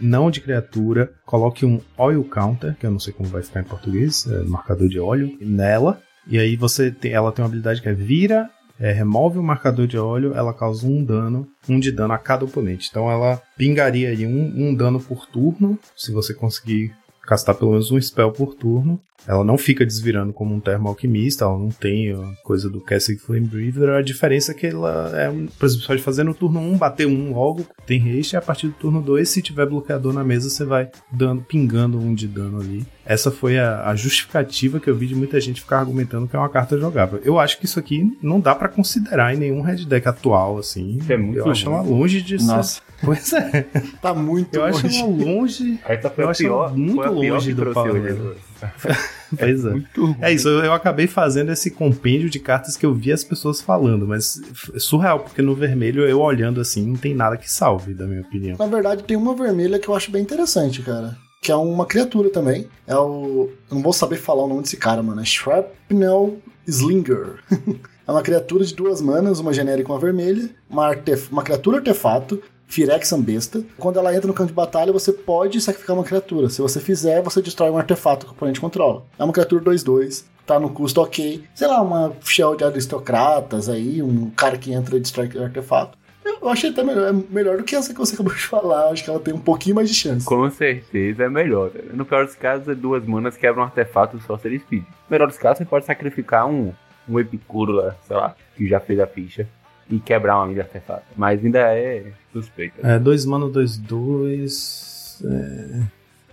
não 0.00 0.30
de 0.30 0.40
criatura, 0.40 1.12
coloque 1.24 1.64
um 1.64 1.80
Oil 1.96 2.24
Counter, 2.24 2.76
que 2.76 2.86
eu 2.86 2.90
não 2.90 2.98
sei 2.98 3.12
como 3.12 3.28
vai 3.28 3.42
ficar 3.42 3.60
em 3.60 3.64
português, 3.64 4.26
é 4.26 4.42
marcador 4.44 4.88
de 4.88 4.98
óleo, 4.98 5.36
nela. 5.40 6.00
E 6.26 6.38
aí 6.38 6.56
você 6.56 6.90
tem, 6.90 7.12
ela 7.12 7.32
tem 7.32 7.42
uma 7.42 7.48
habilidade 7.48 7.80
que 7.80 7.88
é 7.88 7.94
vira, 7.94 8.50
é, 8.78 8.92
remove 8.92 9.38
o 9.38 9.42
marcador 9.42 9.86
de 9.86 9.98
óleo, 9.98 10.32
ela 10.34 10.54
causa 10.54 10.86
um 10.86 11.04
dano, 11.04 11.46
um 11.68 11.78
de 11.78 11.92
dano 11.92 12.14
a 12.14 12.18
cada 12.18 12.44
oponente. 12.44 12.88
Então 12.90 13.10
ela 13.10 13.40
pingaria 13.56 14.08
aí 14.08 14.26
um, 14.26 14.68
um 14.68 14.74
dano 14.74 14.98
por 14.98 15.26
turno, 15.26 15.78
se 15.94 16.12
você 16.12 16.32
conseguir 16.32 16.92
castar 17.22 17.54
pelo 17.54 17.72
menos 17.72 17.90
um 17.90 18.00
spell 18.00 18.32
por 18.32 18.54
turno. 18.54 19.00
Ela 19.28 19.44
não 19.44 19.58
fica 19.58 19.84
desvirando 19.84 20.32
como 20.32 20.54
um 20.54 20.60
termo 20.60 20.88
alquimista, 20.88 21.44
ela 21.44 21.58
não 21.58 21.68
tem 21.68 22.10
a 22.10 22.32
coisa 22.42 22.70
do 22.70 22.80
Castle 22.80 23.18
Flame 23.18 23.46
Breather. 23.46 23.90
A 23.90 24.00
diferença 24.00 24.52
é 24.52 24.54
que 24.54 24.66
ela 24.68 25.12
é, 25.14 25.28
um- 25.28 25.46
por 25.46 25.66
exemplo, 25.66 25.82
você 25.82 25.88
pode 25.88 26.02
fazer 26.02 26.24
no 26.24 26.32
turno 26.32 26.58
1, 26.58 26.78
bater 26.78 27.06
um 27.06 27.34
logo, 27.34 27.66
tem 27.86 28.18
haste, 28.18 28.32
e 28.32 28.36
a 28.38 28.40
partir 28.40 28.68
do 28.68 28.72
turno 28.72 29.02
2, 29.02 29.28
se 29.28 29.42
tiver 29.42 29.66
bloqueador 29.66 30.14
na 30.14 30.24
mesa, 30.24 30.48
você 30.48 30.64
vai 30.64 30.88
dando, 31.12 31.42
pingando 31.42 31.98
um 32.00 32.14
de 32.14 32.26
dano 32.26 32.60
ali. 32.62 32.82
Essa 33.04 33.30
foi 33.30 33.58
a, 33.58 33.90
a 33.90 33.94
justificativa 33.94 34.80
que 34.80 34.88
eu 34.88 34.96
vi 34.96 35.06
de 35.08 35.14
muita 35.14 35.38
gente 35.38 35.60
ficar 35.60 35.80
argumentando 35.80 36.26
que 36.26 36.34
é 36.34 36.38
uma 36.38 36.48
carta 36.48 36.78
jogável. 36.78 37.20
Eu 37.22 37.38
acho 37.38 37.58
que 37.58 37.66
isso 37.66 37.78
aqui 37.78 38.16
não 38.22 38.40
dá 38.40 38.54
pra 38.54 38.68
considerar 38.68 39.34
em 39.34 39.38
nenhum 39.38 39.60
red 39.60 39.84
deck 39.84 40.08
atual, 40.08 40.56
assim. 40.56 40.98
É 41.10 41.16
muito 41.18 41.38
eu 41.38 41.50
acho 41.50 41.66
ela 41.68 41.82
longe 41.82 42.22
de 42.22 42.38
ser. 42.38 42.80
Pois 43.02 43.32
é. 43.32 43.66
tá 44.00 44.14
muito 44.14 44.54
Eu 44.54 44.64
acho 44.64 44.86
longe. 44.86 45.00
ela 45.00 45.08
longe. 45.08 45.80
Essa 45.88 46.10
foi 46.10 46.24
Eu 46.24 46.28
a 46.28 46.30
acho 46.30 46.42
pior, 46.42 46.76
muito 46.76 46.96
foi 46.96 47.06
a 47.06 47.10
longe 47.10 47.54
do. 47.54 47.64
Level. 47.64 48.36
Pois 49.38 49.64
é. 49.64 49.70
Muito 49.70 50.06
ruim. 50.06 50.16
É 50.20 50.32
isso, 50.32 50.48
eu, 50.48 50.64
eu 50.64 50.72
acabei 50.72 51.06
fazendo 51.06 51.52
esse 51.52 51.70
compêndio 51.70 52.28
de 52.28 52.40
cartas 52.40 52.76
que 52.76 52.84
eu 52.84 52.92
vi 52.92 53.12
as 53.12 53.22
pessoas 53.22 53.60
falando, 53.60 54.06
mas 54.06 54.40
é 54.74 54.78
surreal, 54.78 55.20
porque 55.20 55.40
no 55.40 55.54
vermelho 55.54 56.02
eu 56.02 56.20
olhando 56.20 56.60
assim, 56.60 56.84
não 56.84 56.96
tem 56.96 57.14
nada 57.14 57.36
que 57.36 57.50
salve, 57.50 57.94
da 57.94 58.06
minha 58.06 58.22
opinião. 58.22 58.56
Na 58.58 58.66
verdade, 58.66 59.04
tem 59.04 59.16
uma 59.16 59.34
vermelha 59.34 59.78
que 59.78 59.88
eu 59.88 59.94
acho 59.94 60.10
bem 60.10 60.22
interessante, 60.22 60.82
cara. 60.82 61.16
Que 61.40 61.50
é 61.50 61.56
uma 61.56 61.86
criatura 61.86 62.28
também. 62.28 62.68
É 62.86 62.96
o. 62.96 63.50
Eu 63.70 63.76
não 63.76 63.82
vou 63.82 63.92
saber 63.92 64.16
falar 64.16 64.44
o 64.44 64.48
nome 64.48 64.62
desse 64.62 64.76
cara, 64.76 65.02
mano. 65.02 65.22
É 65.22 65.24
Shrapnel 65.24 66.38
Slinger. 66.66 67.36
é 68.06 68.10
uma 68.12 68.22
criatura 68.22 68.64
de 68.64 68.74
duas 68.74 69.00
manas, 69.00 69.38
uma 69.38 69.52
genérica 69.52 69.88
e 69.88 69.92
uma 69.92 69.98
vermelha. 69.98 70.50
Uma, 70.68 70.88
artef... 70.88 71.32
uma 71.32 71.42
criatura 71.42 71.78
artefato. 71.78 72.42
Firexan 72.70 73.20
besta. 73.20 73.62
Quando 73.76 73.98
ela 73.98 74.14
entra 74.14 74.28
no 74.28 74.32
campo 74.32 74.48
de 74.48 74.54
batalha, 74.54 74.92
você 74.92 75.12
pode 75.12 75.60
sacrificar 75.60 75.96
uma 75.96 76.04
criatura. 76.04 76.48
Se 76.48 76.62
você 76.62 76.80
fizer, 76.80 77.20
você 77.20 77.42
destrói 77.42 77.68
um 77.68 77.76
artefato 77.76 78.24
que 78.24 78.32
o 78.32 78.34
oponente 78.34 78.60
controla. 78.60 79.02
É 79.18 79.24
uma 79.24 79.32
criatura 79.32 79.62
2-2. 79.64 80.24
Tá 80.46 80.58
no 80.58 80.70
custo 80.70 81.02
ok. 81.02 81.44
Sei 81.54 81.66
lá, 81.66 81.82
uma 81.82 82.12
shell 82.24 82.56
de 82.56 82.64
aristocratas 82.64 83.68
aí, 83.68 84.02
um 84.02 84.30
cara 84.30 84.56
que 84.56 84.72
entra 84.72 84.96
e 84.96 85.00
destrói 85.00 85.30
artefato. 85.42 85.98
Eu 86.24 86.48
achei 86.48 86.70
até 86.70 86.82
melhor, 86.82 87.08
é 87.08 87.12
melhor 87.12 87.56
do 87.58 87.64
que 87.64 87.74
essa 87.74 87.92
que 87.92 87.98
você 87.98 88.14
acabou 88.14 88.32
de 88.32 88.42
falar. 88.42 88.90
Acho 88.90 89.04
que 89.04 89.10
ela 89.10 89.20
tem 89.20 89.34
um 89.34 89.40
pouquinho 89.40 89.74
mais 89.74 89.88
de 89.88 89.94
chance. 89.94 90.24
Com 90.24 90.48
certeza 90.50 91.24
é 91.24 91.28
melhor. 91.28 91.72
No 91.92 92.04
pior 92.04 92.24
dos 92.24 92.34
casos, 92.34 92.68
é 92.68 92.74
duas 92.74 93.04
manas 93.04 93.36
quebram 93.36 93.62
um 93.62 93.66
artefato 93.66 94.16
do 94.16 94.22
Sorcerer 94.22 94.60
Speed. 94.60 94.82
No 94.82 94.88
melhor 95.10 95.26
dos 95.26 95.38
casos, 95.38 95.58
você 95.58 95.64
pode 95.64 95.84
sacrificar 95.84 96.46
um, 96.46 96.72
um 97.08 97.18
Epicuro 97.18 97.72
lá, 97.72 97.96
sei 98.06 98.16
lá, 98.16 98.34
que 98.56 98.66
já 98.68 98.78
fez 98.80 99.00
a 99.00 99.06
ficha, 99.06 99.48
e 99.90 99.98
quebrar 100.00 100.36
uma 100.36 100.44
linha 100.44 100.54
de 100.56 100.60
artefato. 100.60 101.04
Mas 101.16 101.44
ainda 101.44 101.58
é 101.58 102.04
suspeito. 102.32 102.74
É, 102.86 102.98
dois 102.98 103.24
mana, 103.24 103.48
dois, 103.48 103.76
dois. 103.76 105.22
é, 105.24 105.82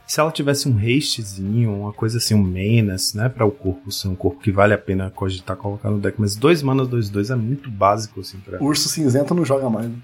Se 0.05 0.19
ela 0.19 0.31
tivesse 0.31 0.69
um 0.69 0.77
hastezinho, 0.77 1.73
uma 1.73 1.91
coisa 1.91 2.17
assim, 2.17 2.33
um 2.33 2.43
menace, 2.43 3.17
né? 3.17 3.27
Pra 3.29 3.45
o 3.45 3.51
corpo 3.51 3.91
ser 3.91 4.07
um 4.07 4.15
corpo 4.15 4.39
que 4.41 4.51
vale 4.51 4.73
a 4.73 4.77
pena 4.77 5.09
cogitar 5.09 5.57
colocar 5.57 5.89
no 5.89 5.99
deck, 5.99 6.15
mas 6.19 6.35
dois 6.35 6.61
mana, 6.61 6.85
dois, 6.85 7.09
dois 7.09 7.29
é 7.29 7.35
muito 7.35 7.69
básico, 7.69 8.21
assim, 8.21 8.37
pra. 8.39 8.61
Urso 8.63 8.87
cinzento 8.89 9.33
não 9.33 9.43
joga 9.43 9.69
mais. 9.69 9.89
né? 9.89 9.97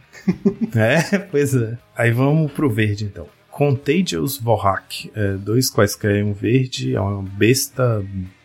É, 0.75 1.17
pois 1.19 1.53
é. 1.55 1.77
Aí 1.95 2.11
vamos 2.11 2.51
pro 2.51 2.69
verde 2.69 3.05
então. 3.05 3.27
Contagious 3.51 4.37
Vorrak. 4.37 5.11
É, 5.15 5.33
dois 5.33 5.69
quaisquer, 5.69 6.23
um 6.25 6.33
verde, 6.33 6.95
é 6.95 6.99
uma 6.99 7.21
besta, 7.21 8.03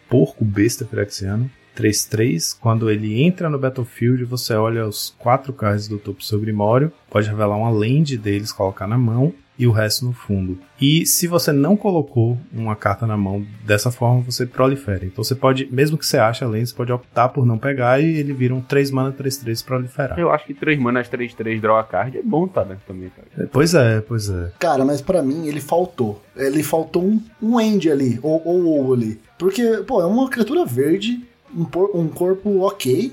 porco 0.08 0.44
besta 0.44 0.84
firaxiano. 0.84 1.50
3-3. 1.78 2.56
Quando 2.60 2.90
ele 2.90 3.22
entra 3.22 3.48
no 3.48 3.58
Battlefield, 3.58 4.24
você 4.24 4.54
olha 4.54 4.86
os 4.86 5.14
quatro 5.18 5.52
cards 5.52 5.88
do 5.88 5.98
topo 5.98 6.18
do 6.18 6.24
seu 6.24 6.40
Grimório, 6.40 6.92
pode 7.10 7.28
revelar 7.28 7.56
uma 7.56 7.70
land 7.70 8.16
deles, 8.18 8.52
colocar 8.52 8.86
na 8.86 8.98
mão. 8.98 9.32
e 9.60 9.66
o 9.66 9.72
resto 9.72 10.04
no 10.04 10.12
fundo. 10.12 10.56
E 10.80 11.04
se 11.04 11.26
você 11.26 11.50
não 11.50 11.76
colocou 11.76 12.38
uma 12.52 12.76
carta 12.76 13.08
na 13.08 13.16
mão 13.16 13.44
dessa 13.66 13.90
forma, 13.90 14.20
você 14.20 14.46
prolifera. 14.46 15.04
Então 15.04 15.24
você 15.24 15.34
pode, 15.34 15.66
mesmo 15.72 15.98
que 15.98 16.06
você 16.06 16.16
ache 16.16 16.44
a 16.44 16.46
lenda, 16.46 16.66
você 16.66 16.74
pode 16.76 16.92
optar 16.92 17.28
por 17.30 17.44
não 17.44 17.58
pegar 17.58 18.00
e 18.00 18.18
ele 18.18 18.32
vira 18.32 18.54
um 18.54 18.60
3 18.60 18.92
mana 18.92 19.12
3-3 19.12 19.64
proliferar. 19.64 20.16
Eu 20.16 20.30
acho 20.30 20.46
que 20.46 20.54
3 20.54 20.78
manas 20.78 21.08
3-3 21.10 21.60
draw 21.60 21.76
a 21.76 21.82
card 21.82 22.18
é 22.18 22.22
bom, 22.22 22.46
tá, 22.46 22.64
né? 22.64 22.76
Também, 22.86 23.10
cara. 23.10 23.48
Pois 23.50 23.74
é, 23.74 24.00
pois 24.00 24.30
é. 24.30 24.52
Cara, 24.60 24.84
mas 24.84 25.00
pra 25.00 25.22
mim 25.24 25.48
ele 25.48 25.60
faltou. 25.60 26.22
Ele 26.36 26.62
faltou 26.62 27.02
um, 27.04 27.20
um 27.42 27.60
end 27.60 27.90
ali, 27.90 28.20
ou 28.22 28.40
ou 28.44 28.64
ou 28.64 28.94
ali. 28.94 29.18
Porque, 29.36 29.82
pô, 29.84 30.00
é 30.00 30.06
uma 30.06 30.30
criatura 30.30 30.64
verde, 30.64 31.20
um, 31.54 31.66
um 32.00 32.08
corpo 32.08 32.60
ok, 32.60 33.12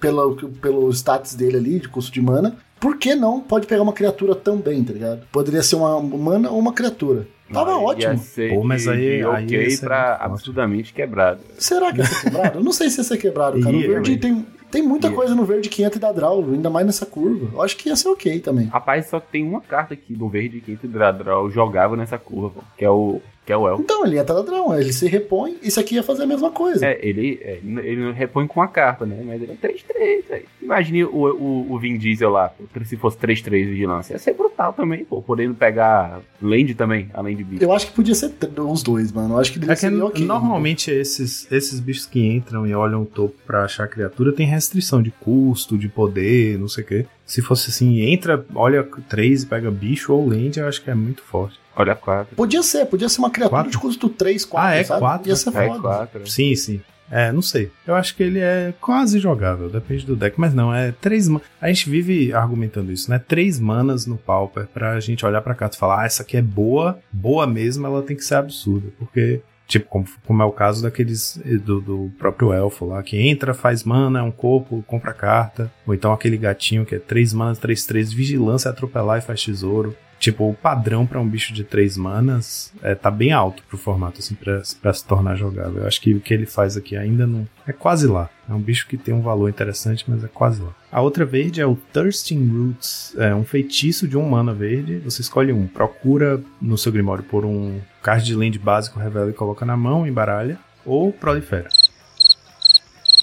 pelo, 0.00 0.36
pelo 0.60 0.90
status 0.92 1.34
dele 1.34 1.56
ali, 1.56 1.80
de 1.80 1.88
custo 1.88 2.12
de 2.12 2.20
mana. 2.20 2.56
Por 2.80 2.98
que 2.98 3.14
não 3.14 3.40
pode 3.40 3.66
pegar 3.66 3.82
uma 3.82 3.92
criatura 3.92 4.34
também, 4.34 4.84
tá 4.84 4.92
ligado? 4.92 5.26
Poderia 5.32 5.62
ser 5.62 5.76
uma 5.76 6.00
mana 6.00 6.50
ou 6.50 6.58
uma 6.58 6.72
criatura. 6.72 7.26
Tava 7.52 7.70
Não, 7.70 7.84
ótimo. 7.84 8.20
Pô, 8.50 8.64
mas 8.64 8.86
aí- 8.88 9.22
aí 9.22 9.24
ok 9.24 9.76
pra 9.78 10.16
absurdamente 10.16 10.92
quebrado. 10.92 11.40
Será 11.58 11.92
que 11.92 11.98
ia 12.00 12.04
ser 12.04 12.22
quebrado? 12.24 12.58
Eu 12.58 12.64
não 12.64 12.72
sei 12.72 12.90
se 12.90 12.98
ia 13.00 13.04
ser 13.04 13.16
quebrado, 13.18 13.60
cara. 13.60 13.74
O 13.76 13.80
verde 13.86 14.16
tem, 14.18 14.44
tem 14.70 14.82
muita 14.82 15.08
Ia. 15.08 15.14
coisa 15.14 15.34
no 15.34 15.44
verde 15.44 15.68
que 15.68 15.82
entra 15.82 15.96
e 15.96 16.00
dá 16.00 16.10
draw, 16.12 16.44
ainda 16.44 16.68
mais 16.68 16.84
nessa 16.84 17.06
curva. 17.06 17.48
Eu 17.52 17.62
acho 17.62 17.76
que 17.76 17.88
ia 17.88 17.94
ser 17.96 18.08
ok 18.08 18.40
também. 18.40 18.66
Rapaz, 18.66 19.06
só 19.06 19.20
tem 19.20 19.42
uma 19.44 19.60
carta 19.60 19.94
aqui 19.94 20.12
do 20.12 20.28
verde 20.28 20.60
que 20.60 20.72
entre 20.72 20.88
draw 20.88 21.48
jogável 21.50 21.96
nessa 21.96 22.18
curva, 22.18 22.50
pô, 22.50 22.62
que 22.76 22.84
é 22.84 22.90
o 22.90 23.20
que 23.46 23.52
é 23.52 23.56
o 23.56 23.68
Elfo. 23.68 23.80
Então, 23.82 24.04
ele 24.04 24.18
entra 24.18 24.42
draw, 24.42 24.76
ele 24.78 24.92
se 24.92 25.06
repõe, 25.06 25.56
isso 25.62 25.78
aqui 25.78 25.94
ia 25.94 26.02
fazer 26.02 26.24
a 26.24 26.26
mesma 26.26 26.50
coisa. 26.50 26.84
É, 26.84 26.98
ele, 27.00 27.38
é, 27.40 27.60
ele 27.62 28.04
não 28.04 28.12
repõe 28.12 28.44
com 28.48 28.60
a 28.60 28.66
carta, 28.66 29.06
né? 29.06 29.22
Mas 29.24 29.40
ele 29.40 29.52
é 29.52 29.68
3-3, 29.68 30.28
velho. 30.28 30.44
Imagine 30.60 31.04
o, 31.04 31.10
o, 31.10 31.72
o 31.72 31.78
Vin 31.78 31.96
Diesel 31.96 32.28
lá, 32.28 32.52
se 32.84 32.96
fosse 32.96 33.16
3-3 33.18 33.50
vigilância. 33.68 34.14
Ia 34.14 34.18
ser 34.18 34.34
brutal 34.34 34.72
também, 34.72 35.04
pô. 35.04 35.22
Podendo 35.22 35.54
pegar 35.54 36.20
land 36.42 36.74
também, 36.74 37.08
além 37.14 37.36
de 37.36 37.44
bicho. 37.44 37.62
Eu 37.62 37.70
acho 37.72 37.86
que 37.86 37.92
podia 37.92 38.16
ser 38.16 38.34
os 38.58 38.82
dois, 38.82 39.12
mano. 39.12 39.34
Eu 39.34 39.38
acho 39.38 39.52
que 39.52 39.58
É 39.58 39.60
devia 39.60 39.74
que 39.76 39.80
ser 39.80 40.02
ok. 40.02 40.24
normalmente 40.26 40.90
esses, 40.90 41.46
esses 41.52 41.78
bichos 41.78 42.04
que 42.06 42.20
entram 42.26 42.66
e 42.66 42.74
olham 42.74 43.02
o 43.02 43.06
topo 43.06 43.36
pra 43.46 43.62
achar 43.64 43.86
criatura 43.86 44.32
tem 44.32 44.44
restrição 44.46 45.00
de 45.00 45.12
custo, 45.12 45.78
de 45.78 45.88
poder, 45.88 46.58
não 46.58 46.66
sei 46.66 46.82
o 46.82 46.86
quê. 46.86 47.06
Se 47.24 47.40
fosse 47.40 47.70
assim, 47.70 48.00
entra, 48.00 48.44
olha 48.54 48.82
3 49.08 49.44
e 49.44 49.46
pega 49.46 49.70
bicho 49.70 50.12
ou 50.12 50.28
land, 50.28 50.58
eu 50.58 50.66
acho 50.66 50.82
que 50.82 50.90
é 50.90 50.94
muito 50.96 51.22
forte. 51.22 51.58
Olha 51.76 51.92
a 51.92 51.96
4. 51.96 52.34
Podia 52.34 52.62
ser, 52.62 52.86
podia 52.86 53.08
ser 53.08 53.18
uma 53.18 53.30
criatura 53.30 53.58
Quatro? 53.62 53.70
de 53.72 53.78
custo 53.78 54.08
3, 54.08 54.44
4, 54.44 54.68
Ah, 54.68 54.74
é 54.74 54.82
sabe? 54.84 55.00
quatro? 55.00 55.28
Ia 55.28 55.36
ser 55.36 55.48
É 55.50 55.66
foda. 55.68 55.80
4. 55.82 56.26
Sim, 56.26 56.54
sim. 56.56 56.80
É, 57.08 57.30
não 57.30 57.42
sei. 57.42 57.70
Eu 57.86 57.94
acho 57.94 58.16
que 58.16 58.22
ele 58.24 58.40
é 58.40 58.74
quase 58.80 59.20
jogável, 59.20 59.68
depende 59.68 60.04
do 60.04 60.16
deck. 60.16 60.40
Mas 60.40 60.52
não, 60.52 60.74
é 60.74 60.90
três 60.90 61.28
manas. 61.28 61.46
A 61.60 61.68
gente 61.68 61.88
vive 61.88 62.32
argumentando 62.32 62.90
isso, 62.90 63.08
né? 63.10 63.20
Três 63.20 63.60
manas 63.60 64.06
no 64.06 64.16
Pauper 64.16 64.66
pra 64.66 64.98
gente 64.98 65.24
olhar 65.24 65.40
pra 65.40 65.54
cá 65.54 65.70
e 65.72 65.76
falar, 65.76 66.02
ah, 66.02 66.06
essa 66.06 66.22
aqui 66.24 66.36
é 66.36 66.42
boa, 66.42 66.98
boa 67.12 67.46
mesmo, 67.46 67.86
ela 67.86 68.02
tem 68.02 68.16
que 68.16 68.24
ser 68.24 68.34
absurda. 68.34 68.88
Porque, 68.98 69.40
tipo, 69.68 69.86
como, 69.88 70.04
como 70.26 70.42
é 70.42 70.44
o 70.46 70.50
caso 70.50 70.82
daqueles 70.82 71.40
do, 71.64 71.80
do 71.80 72.10
próprio 72.18 72.52
elfo 72.52 72.86
lá, 72.86 73.00
que 73.04 73.16
entra, 73.28 73.54
faz 73.54 73.84
mana, 73.84 74.18
é 74.18 74.22
um 74.22 74.32
corpo, 74.32 74.82
compra 74.84 75.12
carta. 75.12 75.70
Ou 75.86 75.94
então 75.94 76.12
aquele 76.12 76.36
gatinho 76.36 76.84
que 76.84 76.96
é 76.96 76.98
três 76.98 77.32
manas, 77.32 77.58
três, 77.60 77.86
três, 77.86 78.12
vigilância, 78.12 78.68
atropelar 78.68 79.18
e 79.18 79.22
faz 79.22 79.40
tesouro. 79.40 79.94
Tipo, 80.18 80.48
o 80.48 80.54
padrão 80.54 81.06
pra 81.06 81.20
um 81.20 81.28
bicho 81.28 81.52
de 81.52 81.62
três 81.62 81.96
manas 81.96 82.72
é, 82.82 82.94
tá 82.94 83.10
bem 83.10 83.32
alto 83.32 83.62
pro 83.68 83.76
formato, 83.76 84.20
assim, 84.20 84.34
pra, 84.34 84.62
pra 84.80 84.92
se 84.92 85.04
tornar 85.04 85.36
jogável. 85.36 85.82
Eu 85.82 85.86
acho 85.86 86.00
que 86.00 86.14
o 86.14 86.20
que 86.20 86.32
ele 86.32 86.46
faz 86.46 86.76
aqui 86.76 86.96
ainda 86.96 87.26
não. 87.26 87.46
É 87.66 87.72
quase 87.72 88.06
lá. 88.06 88.30
É 88.48 88.52
um 88.52 88.60
bicho 88.60 88.88
que 88.88 88.96
tem 88.96 89.12
um 89.14 89.20
valor 89.20 89.48
interessante, 89.48 90.04
mas 90.08 90.24
é 90.24 90.28
quase 90.28 90.62
lá. 90.62 90.70
A 90.90 91.00
outra 91.00 91.24
verde 91.24 91.60
é 91.60 91.66
o 91.66 91.76
Thirsting 91.92 92.46
Roots. 92.46 93.14
É 93.18 93.34
um 93.34 93.44
feitiço 93.44 94.08
de 94.08 94.16
um 94.16 94.28
mana 94.28 94.54
verde. 94.54 94.98
Você 95.00 95.20
escolhe 95.20 95.52
um. 95.52 95.66
Procura 95.66 96.40
no 96.60 96.78
seu 96.78 96.90
Grimório 96.90 97.24
por 97.24 97.44
um 97.44 97.80
card 98.02 98.24
de 98.24 98.34
land 98.34 98.58
básico, 98.58 98.98
revela 98.98 99.30
e 99.30 99.34
coloca 99.34 99.66
na 99.66 99.76
mão, 99.76 100.06
embaralha. 100.06 100.58
Ou 100.84 101.12
prolifera. 101.12 101.68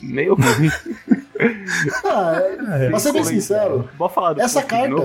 Meio 0.01 0.35
ruim. 0.35 0.69
Ah, 2.05 2.41
é- 2.79 2.85
É, 2.85 2.89
pra 2.89 2.99
ser 2.99 3.13
bem 3.13 3.23
sincero, 3.23 3.89
Bora 3.97 4.11
falar 4.13 4.33
do 4.33 4.41
Essa 4.41 4.61
carta-. 4.63 4.95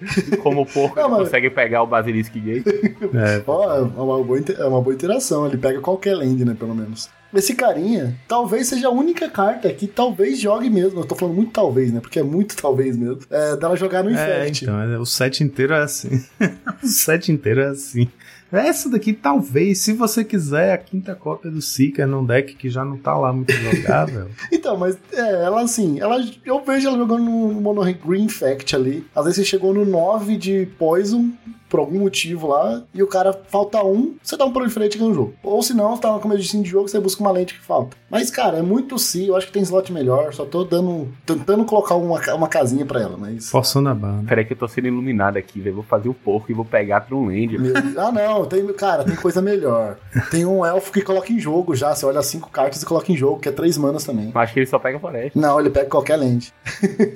Como 0.42 0.62
o 0.62 0.66
porco 0.66 0.94
Não, 1.00 1.08
mas- 1.08 1.18
consegue 1.24 1.50
pegar 1.50 1.82
o 1.82 1.86
Basilisk 1.86 2.32
Gate. 2.34 2.66
é, 2.66 3.42
ó, 3.46 3.76
é 3.78 3.80
uma, 3.80 4.22
boa, 4.22 4.38
inter- 4.38 4.56
é 4.58 4.64
uma 4.64 4.80
boa 4.80 4.94
interação. 4.94 5.46
Ele 5.46 5.56
pega 5.58 5.80
qualquer 5.80 6.14
land, 6.14 6.44
né, 6.44 6.54
pelo 6.58 6.74
menos. 6.74 7.08
Esse 7.34 7.54
carinha 7.54 8.16
talvez 8.26 8.68
seja 8.68 8.88
a 8.88 8.90
única 8.90 9.28
carta 9.28 9.70
que 9.72 9.86
talvez 9.86 10.38
jogue 10.40 10.70
mesmo. 10.70 11.00
Eu 11.00 11.04
tô 11.04 11.14
falando 11.14 11.34
muito 11.34 11.50
talvez, 11.52 11.92
né? 11.92 12.00
Porque 12.00 12.18
é 12.20 12.22
muito 12.22 12.56
talvez 12.62 12.96
mesmo. 12.96 13.18
É 13.28 13.56
dela 13.56 13.76
jogar 13.76 14.02
no 14.04 14.10
É, 14.10 14.12
Infect. 14.48 14.64
então, 14.64 14.80
é, 14.80 14.98
o 14.98 15.04
set 15.04 15.42
inteiro 15.42 15.74
é 15.74 15.82
assim. 15.82 16.24
o 16.82 16.86
set 16.86 17.30
inteiro 17.32 17.60
é 17.60 17.66
assim. 17.68 18.08
Essa 18.50 18.88
daqui, 18.88 19.12
talvez, 19.12 19.78
se 19.80 19.92
você 19.92 20.24
quiser, 20.24 20.72
a 20.72 20.78
quinta 20.78 21.14
cópia 21.14 21.50
do 21.50 21.60
Seeker 21.60 22.06
num 22.06 22.24
deck 22.24 22.54
que 22.56 22.70
já 22.70 22.84
não 22.84 22.96
tá 22.96 23.16
lá 23.16 23.32
muito 23.32 23.52
jogável. 23.52 24.28
Então, 24.50 24.76
mas 24.76 24.98
é, 25.12 25.44
ela 25.44 25.62
assim, 25.62 26.00
ela, 26.00 26.16
eu 26.44 26.64
vejo 26.64 26.88
ela 26.88 26.96
jogando 26.96 27.24
no 27.24 27.60
Mono 27.60 27.82
Green 27.94 28.28
Fact 28.28 28.74
ali. 28.74 29.06
Às 29.14 29.24
vezes 29.24 29.36
você 29.36 29.44
chegou 29.44 29.74
no 29.74 29.84
9 29.84 30.36
de 30.36 30.66
Poison, 30.78 31.30
por 31.68 31.80
algum 31.80 32.00
motivo 32.00 32.48
lá, 32.48 32.82
e 32.94 33.02
o 33.02 33.06
cara 33.06 33.32
falta 33.48 33.82
um, 33.84 34.16
você 34.22 34.36
dá 34.36 34.44
um 34.44 34.52
proliferante 34.52 34.96
e 34.96 34.98
ganha 35.00 35.10
o 35.10 35.14
jogo. 35.14 35.34
Ou 35.42 35.62
se 35.62 35.74
não, 35.74 35.94
você 35.94 36.02
tá 36.02 36.12
no 36.12 36.20
começo 36.20 36.42
de 36.62 36.68
jogo, 36.68 36.88
você 36.88 36.98
busca 37.00 37.20
uma 37.20 37.30
lente 37.30 37.54
que 37.54 37.60
falta. 37.64 37.96
Mas, 38.10 38.30
cara, 38.30 38.58
é 38.58 38.62
muito 38.62 38.98
si, 38.98 39.28
eu 39.28 39.36
acho 39.36 39.46
que 39.46 39.52
tem 39.52 39.62
slot 39.62 39.92
melhor, 39.92 40.32
só 40.32 40.44
tô 40.44 40.64
dando. 40.64 41.08
tentando 41.26 41.64
colocar 41.64 41.94
uma, 41.94 42.18
uma 42.34 42.48
casinha 42.48 42.84
pra 42.86 43.00
ela, 43.02 43.16
mas. 43.18 43.50
Forçando 43.50 43.88
a 43.88 43.94
barra. 43.94 44.22
Peraí 44.26 44.44
que 44.44 44.52
eu 44.52 44.56
tô 44.56 44.66
sendo 44.66 44.86
iluminado 44.88 45.36
aqui, 45.36 45.60
velho. 45.60 45.76
Vou 45.76 45.84
fazer 45.84 46.08
o 46.08 46.14
porco 46.14 46.50
e 46.50 46.54
vou 46.54 46.64
pegar 46.64 47.02
pra 47.02 47.14
um 47.16 47.26
land. 47.26 47.58
Meu- 47.58 47.74
ah, 47.96 48.10
não, 48.12 48.44
tem, 48.46 48.66
cara, 48.68 49.04
tem 49.04 49.14
coisa 49.16 49.42
melhor. 49.42 49.96
Tem 50.30 50.44
um 50.46 50.64
elfo 50.64 50.92
que 50.92 51.02
coloca 51.02 51.32
em 51.32 51.38
jogo 51.38 51.74
já. 51.74 51.94
Você 51.94 52.06
olha 52.06 52.22
cinco 52.22 52.50
cartas 52.50 52.82
e 52.82 52.86
coloca 52.86 53.12
em 53.12 53.16
jogo, 53.16 53.40
que 53.40 53.48
é 53.48 53.52
três 53.52 53.76
manas 53.76 54.04
também. 54.04 54.30
Mas 54.32 54.44
acho 54.44 54.54
que 54.54 54.60
ele 54.60 54.66
só 54.66 54.78
pega 54.78 54.98
floresta. 54.98 55.38
Não, 55.38 55.60
ele 55.60 55.70
pega 55.70 55.88
qualquer 55.88 56.16
land. 56.16 56.52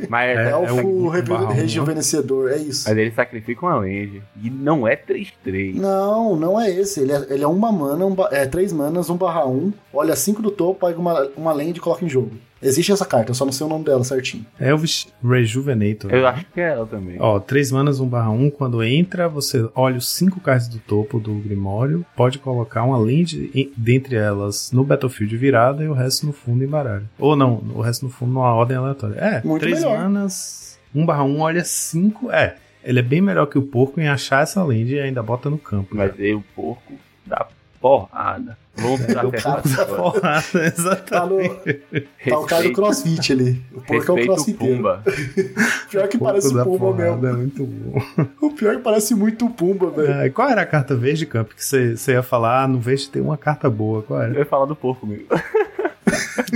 Mas, 0.09 0.39
É, 0.39 0.51
elfo 0.53 1.23
barra 1.29 1.45
um, 1.45 1.53
rejuvenescedor, 1.53 2.51
é 2.53 2.59
isso. 2.59 2.89
mas 2.89 2.99
ele 2.99 3.11
sacrifica 3.13 3.65
uma 3.67 3.77
land. 3.77 4.23
E 4.43 4.51
não 4.51 4.87
é 4.89 4.97
3-3. 4.97 5.75
Não, 5.77 6.35
não 6.37 6.61
é 6.61 6.69
esse. 6.71 7.01
Ele 7.01 7.13
é, 7.13 7.27
ele 7.31 7.45
é 7.45 7.47
uma 7.47 7.71
mana, 7.71 8.05
um 8.05 8.17
é 8.31 8.45
três 8.47 8.73
manas, 8.73 9.09
um 9.09 9.17
barra 9.17 9.47
um. 9.47 9.73
Olha 9.93 10.17
cinco 10.17 10.43
do 10.43 10.51
topo, 10.51 10.85
pega 10.87 10.99
uma, 10.99 11.29
uma 11.37 11.53
land 11.53 11.71
e 11.77 11.81
coloca 11.81 12.05
em 12.05 12.09
jogo. 12.09 12.33
Existe 12.65 12.93
essa 12.93 13.05
carta, 13.05 13.31
eu 13.33 13.35
só 13.35 13.45
não 13.45 13.51
sei 13.53 13.67
o 13.67 13.69
nome 13.69 13.85
dela 13.85 14.05
certinho. 14.05 14.47
Elvis 14.61 15.09
Rejuvenator. 15.25 16.13
Eu 16.13 16.27
acho 16.29 16.47
que 16.55 16.61
é 16.61 16.71
ela 16.71 16.87
também. 16.87 17.17
Ó, 17.21 17.41
3 17.41 17.73
manas 17.73 17.99
1 17.99 18.07
barra 18.07 18.31
1, 18.31 18.51
quando 18.51 18.83
entra, 18.85 19.29
você 19.29 19.69
olha 19.75 19.97
os 19.99 20.09
5 20.15 20.41
cards 20.41 20.69
do 20.69 20.79
topo 20.79 21.19
do 21.19 21.35
Grimório, 21.35 22.07
pode 22.17 22.39
colocar 22.39 22.85
uma 22.85 22.97
land 22.99 23.51
em- 23.53 23.73
dentre 23.77 24.15
elas 24.15 24.71
no 24.73 24.85
Battlefield 24.85 25.37
virada 25.37 25.83
e 25.83 25.89
o 25.89 25.93
resto 25.93 26.25
no 26.25 26.33
fundo 26.33 26.63
em 26.63 26.69
baralho. 26.69 27.09
Ou 27.19 27.35
não, 27.35 27.63
o 27.75 27.81
resto 27.81 28.05
no 28.05 28.11
fundo 28.13 28.33
numa 28.33 28.55
ordem 28.55 28.77
aleatória. 28.77 29.17
É, 29.17 29.43
Muito 29.45 29.63
3 29.63 29.81
melhor. 29.81 29.99
manas 29.99 30.79
1 30.95 31.05
barra 31.05 31.25
1, 31.25 31.41
olha 31.41 31.65
5. 31.65 32.31
É, 32.31 32.57
ele 32.85 32.99
é 33.01 33.03
bem 33.03 33.21
melhor 33.21 33.47
que 33.47 33.59
o 33.59 33.63
porco 33.63 34.01
em 34.01 34.09
achar 34.09 34.43
essa 34.43 34.63
land 34.63 34.93
e 34.95 35.01
ainda 35.01 35.23
bota 35.23 35.49
no 35.51 35.59
campo. 35.59 35.89
Mas 35.95 36.13
aí 36.19 36.35
o 36.35 36.43
porco 36.55 36.93
dá 37.27 37.47
porrada. 37.81 38.57
Vamos 38.75 39.03
pra 39.03 39.27
o 39.27 39.31
ferrar 39.31 39.55
porco 39.63 39.69
dá 39.69 39.83
agora. 39.83 40.03
Porrada, 40.13 40.43
Tá, 40.53 40.65
exatamente. 40.65 41.83
no, 41.93 42.31
tá 42.31 42.39
o 42.39 42.47
cara 42.47 42.63
do 42.63 42.69
Respeito- 42.69 42.73
crossfit 42.75 43.33
ali. 43.33 43.63
O 43.73 43.81
porco 43.83 43.93
é 43.93 43.97
o 43.97 43.99
Respeito 43.99 44.23
o 44.23 44.27
crossfiteiro. 44.35 44.77
Pumba. 44.77 45.03
Pior 45.91 46.09
que 46.09 46.19
parece 46.19 46.53
Porco 46.55 46.55
o 46.55 46.59
da 46.59 46.65
Pumba 46.65 46.79
porrada, 47.05 47.17
mesmo. 47.17 47.29
É 47.29 47.33
muito 47.33 47.65
bom. 47.67 48.03
O 48.47 48.51
pior 48.55 48.73
é 48.73 48.77
que 48.77 48.83
parece 48.83 49.15
muito 49.15 49.47
o 49.47 49.51
Pumba, 49.51 49.91
velho. 49.91 50.13
É, 50.13 50.31
qual 50.31 50.49
era 50.49 50.63
a 50.63 50.67
carta 50.67 50.95
verde, 50.97 51.27
Camp? 51.27 51.49
Que 51.53 51.63
você 51.65 52.13
ia 52.13 52.23
falar, 52.23 52.63
ah, 52.65 52.69
no 52.69 52.79
verde 52.81 53.09
tem 53.11 53.21
uma 53.21 53.37
carta 53.37 53.69
boa. 53.69 54.03
Qual 54.03 54.21
Eu 54.21 54.27
era? 54.31 54.39
ia 54.39 54.47
falar 54.47 54.65
do 54.67 54.75
porco 54.77 55.07
mesmo. 55.07 55.27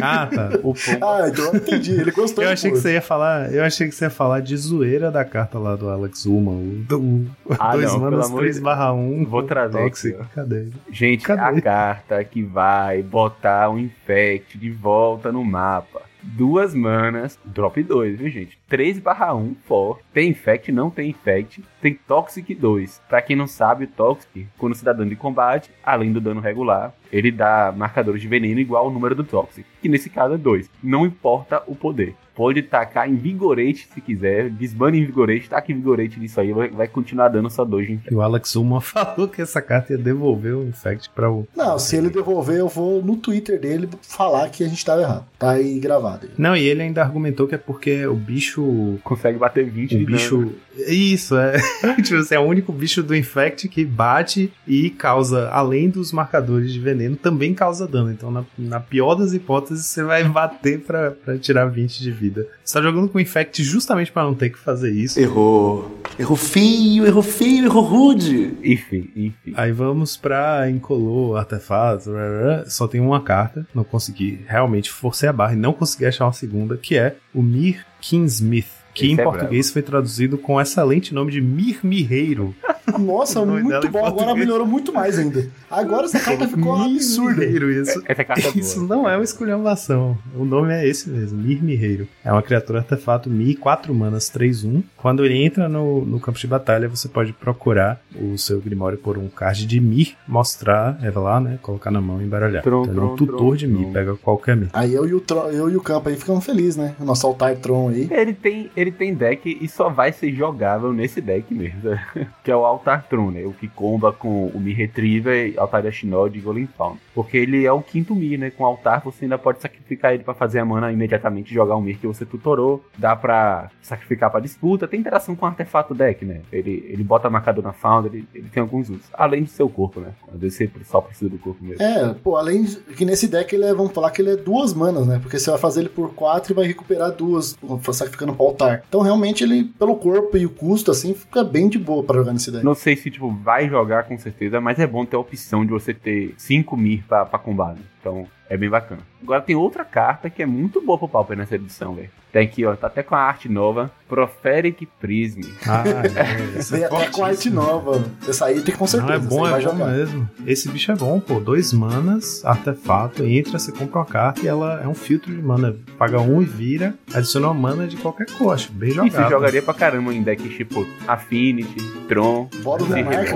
Ah, 0.02 0.26
tá. 0.26 0.50
O 0.62 0.74
Pumba. 0.74 1.06
Ah, 1.24 1.28
então 1.28 1.44
eu 1.46 1.56
entendi. 1.56 1.92
Ele 1.92 2.10
gostou 2.10 2.44
Eu 2.44 2.50
achei 2.50 2.70
que 2.70 2.78
você 2.78 2.92
ia 2.94 3.02
falar. 3.02 3.52
Eu 3.52 3.64
achei 3.64 3.88
que 3.88 3.94
você 3.94 4.04
ia 4.04 4.10
falar 4.10 4.40
de 4.40 4.56
zoeira 4.56 5.10
da 5.10 5.24
carta 5.24 5.58
lá 5.58 5.74
do 5.76 5.88
Alex 5.88 6.26
Uma. 6.26 6.52
O, 6.52 6.84
do, 6.88 7.26
Ah, 7.58 7.72
2 7.72 7.92
não, 7.92 8.00
manas 8.00 8.10
pelo 8.20 8.24
amor 8.26 8.38
de 8.44 8.50
3 8.50 8.58
barra 8.60 8.92
1. 8.92 9.24
Vou 9.26 9.42
trazer 9.42 9.78
Toxic. 9.78 10.14
aqui. 10.14 10.28
Cadê? 10.34 10.66
Gente, 10.90 11.24
Cadê? 11.24 11.58
a 11.58 11.62
carta 11.62 12.24
que 12.24 12.42
vai 12.42 13.02
botar 13.02 13.70
o 13.70 13.78
Infect 13.78 14.58
de 14.58 14.70
volta 14.70 15.30
no 15.32 15.44
mapa. 15.44 16.02
Duas 16.34 16.74
manas, 16.74 17.38
drop 17.44 17.80
2, 17.80 18.18
viu, 18.18 18.28
gente? 18.28 18.58
3 18.68 18.98
barra 18.98 19.32
1, 19.32 19.54
for. 19.64 20.00
Tem 20.12 20.28
Infect, 20.28 20.72
não 20.72 20.90
tem 20.90 21.10
Infect. 21.10 21.62
Tem 21.80 21.94
Toxic 21.94 22.52
2. 22.52 23.00
Pra 23.08 23.22
quem 23.22 23.36
não 23.36 23.46
sabe, 23.46 23.84
o 23.84 23.88
Toxic, 23.88 24.46
quando 24.58 24.74
se 24.74 24.84
dá 24.84 24.92
dano 24.92 25.08
de 25.08 25.16
combate, 25.16 25.70
além 25.84 26.12
do 26.12 26.20
dano 26.20 26.40
regular, 26.40 26.92
ele 27.12 27.30
dá 27.30 27.72
marcadores 27.74 28.20
de 28.20 28.28
veneno 28.28 28.58
igual 28.58 28.86
ao 28.86 28.90
número 28.90 29.14
do 29.14 29.22
Toxic. 29.24 29.64
Que 29.80 29.88
nesse 29.88 30.10
caso 30.10 30.34
é 30.34 30.38
2. 30.38 30.68
Não 30.82 31.06
importa 31.06 31.62
o 31.66 31.76
poder. 31.76 32.16
Pode 32.36 32.62
tacar 32.62 33.08
em 33.08 33.16
Vigorate 33.16 33.88
se 33.92 34.00
quiser. 34.00 34.50
Desbane 34.50 35.00
em 35.00 35.06
Vigorate, 35.06 35.48
taca 35.48 35.72
em 35.72 35.76
Vigorate 35.76 36.20
nisso 36.20 36.38
aí, 36.40 36.52
vai, 36.52 36.68
vai 36.68 36.86
continuar 36.86 37.28
dando 37.28 37.48
sua 37.50 37.64
doge. 37.64 37.98
E 38.10 38.14
o 38.14 38.20
Alex 38.20 38.54
Uma 38.54 38.80
falou 38.82 39.26
que 39.26 39.40
essa 39.40 39.62
carta 39.62 39.94
ia 39.94 39.98
devolver 39.98 40.54
o 40.54 40.68
Infect 40.68 41.10
pra 41.10 41.30
o. 41.30 41.48
Não, 41.56 41.78
se 41.78 41.96
ele 41.96 42.10
devolver, 42.10 42.58
eu 42.58 42.68
vou 42.68 43.02
no 43.02 43.16
Twitter 43.16 43.58
dele 43.58 43.88
falar 44.02 44.48
que 44.50 44.62
a 44.62 44.68
gente 44.68 44.84
tava 44.84 45.02
errado. 45.02 45.24
Tá 45.38 45.52
aí 45.52 45.78
gravado. 45.78 46.28
Não, 46.36 46.56
e 46.56 46.64
ele 46.64 46.82
ainda 46.82 47.02
argumentou 47.02 47.46
que 47.48 47.54
é 47.54 47.58
porque 47.58 48.06
o 48.06 48.14
bicho. 48.14 48.98
Consegue 49.02 49.38
bater 49.38 49.64
20 49.68 49.94
O 49.94 49.98
de 49.98 50.04
bicho. 50.04 50.38
dano. 50.38 50.52
Isso, 50.88 51.36
é. 51.36 51.56
tipo 52.02 52.16
assim, 52.18 52.34
é 52.34 52.38
o 52.38 52.42
único 52.42 52.70
bicho 52.72 53.02
do 53.02 53.16
Infect 53.16 53.68
que 53.68 53.84
bate 53.84 54.52
e 54.66 54.90
causa, 54.90 55.48
além 55.48 55.88
dos 55.88 56.12
marcadores 56.12 56.72
de 56.72 56.78
veneno, 56.80 57.16
também 57.16 57.54
causa 57.54 57.86
dano. 57.86 58.10
Então, 58.10 58.30
na, 58.30 58.44
na 58.58 58.80
pior 58.80 59.14
das 59.14 59.32
hipóteses, 59.32 59.86
você 59.86 60.02
vai 60.02 60.24
bater 60.24 60.80
pra, 60.80 61.12
pra 61.12 61.38
tirar 61.38 61.66
20 61.66 62.00
de 62.00 62.10
vida. 62.10 62.25
Você 62.64 62.74
tá 62.74 62.82
jogando 62.82 63.08
com 63.08 63.18
o 63.18 63.20
Infect 63.20 63.62
justamente 63.62 64.12
pra 64.12 64.24
não 64.24 64.34
ter 64.34 64.50
que 64.50 64.58
fazer 64.58 64.90
isso. 64.90 65.18
Errou. 65.18 66.00
Errou 66.18 66.36
feio, 66.36 67.06
errou 67.06 67.22
feio, 67.22 67.64
errou 67.66 67.82
rude. 67.82 68.54
Enfim, 68.62 69.10
enfim. 69.14 69.52
Aí 69.54 69.72
vamos 69.72 70.16
pra 70.16 70.68
incolor, 70.70 71.38
artefato, 71.38 72.12
rá, 72.12 72.18
rá. 72.18 72.64
só 72.66 72.88
tem 72.88 73.00
uma 73.00 73.20
carta, 73.20 73.66
não 73.74 73.84
consegui, 73.84 74.40
realmente 74.46 74.90
forcei 74.90 75.28
a 75.28 75.32
barra 75.32 75.52
e 75.52 75.56
não 75.56 75.72
consegui 75.72 76.06
achar 76.06 76.24
uma 76.24 76.32
segunda, 76.32 76.76
que 76.76 76.96
é 76.96 77.16
o 77.34 77.42
Mir 77.42 77.84
Kingsmith, 78.00 78.68
que 78.96 79.04
Esse 79.04 79.14
em 79.14 79.20
é 79.20 79.22
português 79.22 79.70
foi 79.70 79.82
traduzido 79.82 80.38
com 80.38 80.54
o 80.54 80.60
excelente 80.60 81.12
nome 81.12 81.30
de 81.30 81.40
Mir 81.40 81.80
Mirreiro. 81.82 82.54
Nossa, 82.98 83.44
muito 83.44 83.66
em 83.86 83.90
bom. 83.90 83.98
Agora 83.98 84.12
português. 84.12 84.38
melhorou 84.38 84.66
muito 84.66 84.92
mais 84.92 85.18
ainda. 85.18 85.48
Agora 85.70 86.06
essa 86.06 86.18
carta 86.20 86.48
ficou 86.48 86.78
Mir 86.78 86.96
absurda. 86.96 87.44
Isso. 87.44 88.02
Essa 88.06 88.24
carta 88.24 88.48
é 88.48 88.52
boa. 88.52 88.60
Isso 88.60 88.82
não 88.82 89.08
é 89.08 89.16
uma 89.16 89.24
esculhambação. 89.24 90.16
O 90.34 90.44
nome 90.44 90.72
é 90.72 90.86
esse 90.88 91.10
mesmo, 91.10 91.38
Mir 91.38 91.62
Mirreiro. 91.62 92.08
É 92.24 92.32
uma 92.32 92.42
criatura 92.42 92.78
artefato 92.78 93.28
Mi, 93.28 93.54
4 93.54 93.94
manas, 93.94 94.30
3-1. 94.30 94.82
Quando 94.96 95.24
ele 95.24 95.44
entra 95.44 95.68
no, 95.68 96.04
no 96.04 96.18
campo 96.20 96.38
de 96.38 96.46
batalha, 96.46 96.88
você 96.88 97.08
pode 97.08 97.32
procurar 97.32 98.00
o 98.14 98.38
seu 98.38 98.60
Grimório 98.60 98.96
por 98.96 99.18
um 99.18 99.28
card 99.28 99.66
de 99.66 99.80
Mir, 99.80 100.14
mostrar, 100.26 100.96
revelar, 101.00 101.40
né? 101.40 101.58
Colocar 101.60 101.90
na 101.90 102.00
mão 102.00 102.22
e 102.22 102.24
embaralhar. 102.24 102.62
Tron, 102.62 102.82
então, 102.82 102.92
ele 102.94 103.00
é 103.00 103.02
um 103.02 103.06
tron, 103.08 103.16
tutor 103.16 103.36
tron, 103.36 103.56
de 103.56 103.66
Mi, 103.66 103.82
tron. 103.82 103.92
pega 103.92 104.16
qualquer 104.16 104.56
Mi. 104.56 104.68
Aí 104.72 104.94
eu 104.94 105.06
e 105.06 105.12
o, 105.12 105.22
eu 105.52 105.70
e 105.70 105.76
o 105.76 105.82
Campo 105.82 106.08
aí 106.08 106.16
ficamos 106.16 106.44
felizes, 106.44 106.76
né? 106.76 106.94
O 106.98 107.04
nosso 107.04 107.26
Altar 107.26 107.56
Tron 107.56 107.90
aí. 107.90 108.08
Ele 108.10 108.32
tem, 108.32 108.70
ele 108.76 108.85
tem 108.90 109.14
deck 109.14 109.58
e 109.60 109.68
só 109.68 109.88
vai 109.88 110.12
ser 110.12 110.32
jogável 110.32 110.92
nesse 110.92 111.20
deck 111.20 111.52
mesmo. 111.52 111.80
que 112.42 112.50
é 112.50 112.56
o 112.56 112.64
Altar 112.64 113.06
Tron, 113.08 113.30
né? 113.30 113.44
O 113.44 113.52
que 113.52 113.68
comba 113.68 114.12
com 114.12 114.46
o 114.48 114.60
Mi 114.60 114.72
Retriever, 114.72 115.54
Altar 115.56 115.86
Ashnod 115.86 116.36
e 116.36 116.40
Golem 116.40 116.66
Faun. 116.66 116.96
Porque 117.14 117.36
ele 117.36 117.64
é 117.64 117.72
o 117.72 117.82
quinto 117.82 118.14
Mi, 118.14 118.36
né? 118.36 118.50
Com 118.50 118.64
Altar 118.64 119.02
você 119.04 119.24
ainda 119.24 119.38
pode 119.38 119.60
sacrificar 119.60 120.14
ele 120.14 120.24
pra 120.24 120.34
fazer 120.34 120.58
a 120.58 120.64
mana 120.64 120.92
imediatamente 120.92 121.52
jogar 121.52 121.76
um 121.76 121.80
Mir 121.80 121.98
que 121.98 122.06
você 122.06 122.24
tutorou. 122.24 122.84
Dá 122.96 123.14
pra 123.14 123.70
sacrificar 123.82 124.30
pra 124.30 124.40
disputa. 124.40 124.88
Tem 124.88 125.00
interação 125.00 125.34
com 125.34 125.46
o 125.46 125.48
artefato 125.48 125.94
deck, 125.94 126.24
né? 126.24 126.40
Ele, 126.52 126.84
ele 126.88 127.04
bota 127.04 127.30
marcador 127.30 127.64
na 127.64 127.72
Founder, 127.72 128.12
ele, 128.12 128.28
ele 128.34 128.48
tem 128.48 128.60
alguns 128.60 128.90
usos. 128.90 129.06
Além 129.12 129.42
do 129.42 129.48
seu 129.48 129.68
corpo, 129.68 130.00
né? 130.00 130.12
Às 130.32 130.40
vezes 130.40 130.58
você 130.58 130.70
só 130.84 131.00
precisa 131.00 131.30
do 131.30 131.38
corpo 131.38 131.62
mesmo. 131.64 131.82
É, 131.82 132.14
pô, 132.14 132.36
além 132.36 132.64
de, 132.64 132.76
que 132.76 133.04
nesse 133.04 133.28
deck 133.28 133.54
ele 133.54 133.64
é, 133.64 133.74
vamos 133.74 133.92
falar 133.92 134.10
que 134.10 134.20
ele 134.22 134.30
é 134.30 134.36
duas 134.36 134.74
manas, 134.74 135.06
né? 135.06 135.18
Porque 135.20 135.38
você 135.38 135.50
vai 135.50 135.58
fazer 135.58 135.80
ele 135.80 135.88
por 135.88 136.14
quatro 136.14 136.52
e 136.52 136.54
vai 136.54 136.66
recuperar 136.66 137.10
duas, 137.12 137.56
sacrificando 137.92 138.34
pro 138.34 138.46
altar. 138.46 138.75
Então 138.88 139.00
realmente 139.00 139.44
ele, 139.44 139.64
pelo 139.64 139.96
corpo 139.96 140.36
e 140.36 140.46
o 140.46 140.50
custo, 140.50 140.90
assim, 140.90 141.14
fica 141.14 141.42
bem 141.44 141.68
de 141.68 141.78
boa 141.78 142.02
pra 142.02 142.16
jogar 142.16 142.32
nesse 142.32 142.50
deck. 142.50 142.64
Não 142.64 142.74
sei 142.74 142.96
se, 142.96 143.10
tipo, 143.10 143.30
vai 143.30 143.68
jogar 143.68 144.04
com 144.04 144.18
certeza, 144.18 144.60
mas 144.60 144.78
é 144.78 144.86
bom 144.86 145.04
ter 145.04 145.16
a 145.16 145.20
opção 145.20 145.64
de 145.64 145.70
você 145.70 145.92
ter 145.94 146.34
5 146.36 146.76
Mir 146.76 147.04
pra, 147.08 147.24
pra 147.24 147.38
combate. 147.38 147.80
Então, 148.06 148.24
é 148.48 148.56
bem 148.56 148.70
bacana. 148.70 149.00
Agora 149.20 149.40
tem 149.40 149.56
outra 149.56 149.84
carta 149.84 150.30
que 150.30 150.40
é 150.40 150.46
muito 150.46 150.80
boa 150.80 150.96
pro 150.96 151.08
Pauper 151.08 151.36
nessa 151.36 151.56
edição, 151.56 151.94
velho. 151.94 152.08
Tem 152.32 152.44
aqui, 152.46 152.64
ó, 152.66 152.76
tá 152.76 152.86
até 152.86 153.02
com 153.02 153.14
a 153.14 153.18
arte 153.20 153.48
nova. 153.48 153.90
Propheric 154.08 154.86
Prism. 155.00 155.40
Ah, 155.66 155.82
é, 155.88 156.60
Vem 156.62 156.82
é 156.82 156.84
até 156.84 156.88
com 157.08 157.24
arte 157.24 157.50
fortíssima. 157.50 157.62
nova. 157.62 158.04
Essa 158.28 158.44
aí 158.46 158.60
tem 158.60 158.74
com 158.76 158.86
certeza. 158.86 159.18
Não, 159.18 159.24
é 159.26 159.28
bom, 159.28 159.46
é 159.48 159.50
bom 159.52 159.60
jogar. 159.60 159.86
mesmo. 159.86 160.28
Esse 160.46 160.68
bicho 160.68 160.92
é 160.92 160.94
bom, 160.94 161.18
pô. 161.18 161.40
Dois 161.40 161.72
manas, 161.72 162.44
artefato, 162.44 163.24
entra, 163.24 163.58
você 163.58 163.72
compra 163.72 163.98
uma 164.00 164.04
carta 164.04 164.42
e 164.42 164.46
ela 164.48 164.80
é 164.82 164.86
um 164.86 164.94
filtro 164.94 165.34
de 165.34 165.42
mana. 165.42 165.74
Paga 165.98 166.20
um 166.20 166.40
e 166.40 166.44
vira, 166.44 166.94
adiciona 167.12 167.48
uma 167.48 167.54
mana 167.54 167.88
de 167.88 167.96
qualquer 167.96 168.26
cor. 168.38 168.54
Acho 168.54 168.70
bem 168.70 168.90
E 168.90 168.94
jogado. 168.94 169.30
jogaria 169.30 169.62
pra 169.62 169.74
caramba 169.74 170.14
em 170.14 170.22
decks 170.22 170.54
tipo 170.54 170.86
Affinity, 171.08 171.80
Tron. 172.06 172.48
Sim, 172.52 173.02
Monarca? 173.02 173.32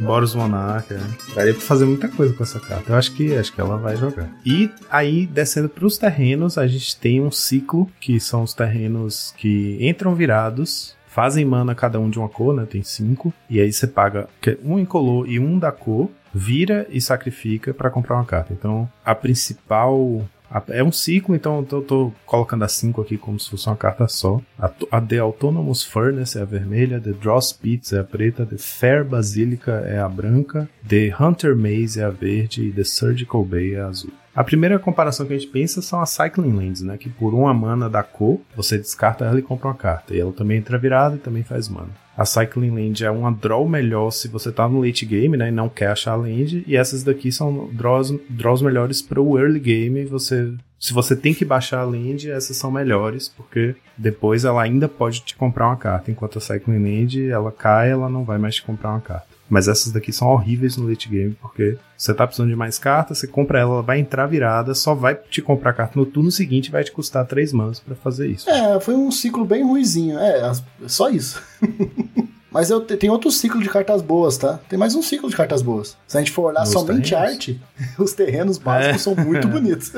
Boros 0.00 0.34
Monarca. 0.34 0.94
é. 0.94 1.34
Daria 1.34 1.54
pra 1.54 1.62
fazer 1.62 1.86
muita 1.86 2.08
coisa 2.08 2.32
com 2.34 2.42
essa 2.42 2.60
carta. 2.60 2.92
Eu 2.92 2.96
acho 2.96 3.12
que 3.12 3.34
acho 3.34 3.52
que 3.52 3.60
ela 3.60 3.71
vai 3.78 3.96
jogar. 3.96 4.30
E 4.44 4.70
aí, 4.90 5.26
descendo 5.26 5.68
pros 5.68 5.98
terrenos, 5.98 6.58
a 6.58 6.66
gente 6.66 6.96
tem 6.96 7.20
um 7.20 7.30
ciclo, 7.30 7.88
que 8.00 8.18
são 8.20 8.42
os 8.42 8.54
terrenos 8.54 9.34
que 9.36 9.78
entram 9.80 10.14
virados. 10.14 10.94
Fazem 11.08 11.44
mana 11.44 11.74
cada 11.74 12.00
um 12.00 12.08
de 12.08 12.18
uma 12.18 12.28
cor, 12.28 12.54
né? 12.54 12.64
Tem 12.68 12.82
cinco. 12.82 13.32
E 13.50 13.60
aí 13.60 13.70
você 13.72 13.86
paga 13.86 14.28
que- 14.40 14.58
um 14.64 14.78
incolor 14.78 15.28
e 15.28 15.38
um 15.38 15.58
da 15.58 15.70
cor. 15.70 16.08
Vira 16.34 16.86
e 16.88 16.98
sacrifica 16.98 17.74
pra 17.74 17.90
comprar 17.90 18.16
uma 18.16 18.24
carta. 18.24 18.54
Então, 18.54 18.88
a 19.04 19.14
principal 19.14 20.24
É 20.68 20.82
um 20.82 20.92
ciclo, 20.92 21.34
então 21.34 21.66
eu 21.70 21.82
tô 21.82 22.12
colocando 22.26 22.64
as 22.64 22.72
cinco 22.72 23.00
aqui 23.00 23.16
como 23.16 23.38
se 23.38 23.50
fosse 23.50 23.66
uma 23.66 23.76
carta 23.76 24.06
só. 24.08 24.40
A, 24.58 24.70
a 24.90 25.00
The 25.00 25.18
Autonomous 25.18 25.82
Furnace 25.84 26.38
é 26.38 26.42
a 26.42 26.46
vermelha, 26.46 27.00
The 27.00 27.12
Draw 27.12 27.40
Spits 27.40 27.92
é 27.92 28.00
a 28.00 28.04
preta, 28.04 28.44
The 28.44 28.58
Fair 28.58 29.04
Basilica 29.04 29.72
é 29.86 29.98
a 29.98 30.08
branca, 30.08 30.68
The 30.88 31.14
Hunter 31.18 31.56
Maze 31.56 32.00
é 32.00 32.04
a 32.04 32.10
verde 32.10 32.68
e 32.68 32.72
The 32.72 32.84
Surgical 32.84 33.44
Bay 33.44 33.74
é 33.74 33.80
a 33.80 33.86
azul. 33.86 34.12
A 34.34 34.42
primeira 34.42 34.78
comparação 34.78 35.26
que 35.26 35.34
a 35.34 35.38
gente 35.38 35.50
pensa 35.50 35.82
são 35.82 36.00
as 36.00 36.08
Cycling 36.08 36.54
Lands, 36.54 36.80
né? 36.80 36.96
Que 36.96 37.10
por 37.10 37.34
uma 37.34 37.52
mana 37.52 37.90
da 37.90 38.02
cor, 38.02 38.40
você 38.56 38.78
descarta 38.78 39.26
ela 39.26 39.38
e 39.38 39.42
compra 39.42 39.68
uma 39.68 39.74
carta. 39.74 40.14
E 40.14 40.20
ela 40.20 40.32
também 40.32 40.56
entra 40.56 40.78
virada 40.78 41.16
e 41.16 41.18
também 41.18 41.42
faz 41.42 41.68
mana. 41.68 41.90
A 42.16 42.24
Cycling 42.24 42.70
Land 42.70 43.04
é 43.04 43.10
uma 43.10 43.32
draw 43.32 43.66
melhor 43.66 44.10
se 44.10 44.28
você 44.28 44.52
tá 44.52 44.68
no 44.68 44.84
late 44.84 45.06
game, 45.06 45.36
né? 45.36 45.48
E 45.48 45.52
não 45.52 45.68
quer 45.68 45.88
achar 45.88 46.12
a 46.12 46.16
land. 46.16 46.62
E 46.66 46.76
essas 46.76 47.02
daqui 47.02 47.32
são 47.32 47.68
draws, 47.72 48.14
draws 48.28 48.60
melhores 48.60 49.00
para 49.00 49.20
o 49.20 49.38
early 49.38 49.58
game. 49.58 50.04
Você, 50.04 50.52
se 50.78 50.92
você 50.92 51.16
tem 51.16 51.32
que 51.32 51.44
baixar 51.44 51.80
a 51.80 51.84
land, 51.84 52.30
essas 52.30 52.56
são 52.56 52.70
melhores, 52.70 53.28
porque 53.28 53.74
depois 53.96 54.44
ela 54.44 54.62
ainda 54.62 54.88
pode 54.88 55.20
te 55.20 55.34
comprar 55.34 55.68
uma 55.68 55.76
carta. 55.76 56.10
Enquanto 56.10 56.38
a 56.38 56.40
Cycling 56.40 56.82
Land, 56.82 57.28
ela 57.30 57.50
cai, 57.50 57.90
ela 57.90 58.08
não 58.10 58.24
vai 58.24 58.36
mais 58.36 58.56
te 58.56 58.62
comprar 58.62 58.90
uma 58.90 59.00
carta. 59.00 59.31
Mas 59.52 59.68
essas 59.68 59.92
daqui 59.92 60.10
são 60.10 60.28
horríveis 60.28 60.78
no 60.78 60.88
late 60.88 61.10
game, 61.10 61.36
porque 61.38 61.76
você 61.94 62.14
tá 62.14 62.26
precisando 62.26 62.48
de 62.48 62.56
mais 62.56 62.78
cartas, 62.78 63.18
você 63.18 63.26
compra 63.26 63.60
ela, 63.60 63.74
ela 63.74 63.82
vai 63.82 64.00
entrar 64.00 64.24
virada, 64.24 64.74
só 64.74 64.94
vai 64.94 65.14
te 65.14 65.42
comprar 65.42 65.74
carta 65.74 66.00
no 66.00 66.06
turno 66.06 66.30
seguinte 66.30 66.70
vai 66.70 66.82
te 66.82 66.90
custar 66.90 67.26
3 67.26 67.52
manas 67.52 67.78
pra 67.78 67.94
fazer 67.94 68.28
isso. 68.28 68.48
É, 68.48 68.80
foi 68.80 68.94
um 68.94 69.10
ciclo 69.10 69.44
bem 69.44 69.62
ruizinho. 69.62 70.18
É, 70.18 70.52
só 70.86 71.10
isso. 71.10 71.42
Mas 72.52 72.70
eu 72.70 72.80
te- 72.84 72.96
tem 72.96 73.08
outro 73.10 73.30
ciclo 73.30 73.62
de 73.62 73.68
cartas 73.68 74.02
boas, 74.02 74.36
tá? 74.36 74.60
Tem 74.68 74.78
mais 74.78 74.94
um 74.94 75.02
ciclo 75.02 75.28
de 75.30 75.36
cartas 75.36 75.62
boas. 75.62 75.96
Se 76.06 76.16
a 76.16 76.20
gente 76.20 76.30
for 76.32 76.50
olhar 76.50 76.60
Nos 76.60 76.68
somente 76.70 77.10
terrenos? 77.10 77.30
arte, 77.32 77.60
os 77.98 78.12
terrenos 78.12 78.58
básicos 78.58 78.94
É. 78.96 78.98
são 78.98 79.14
muito 79.16 79.48
bonitos. 79.48 79.92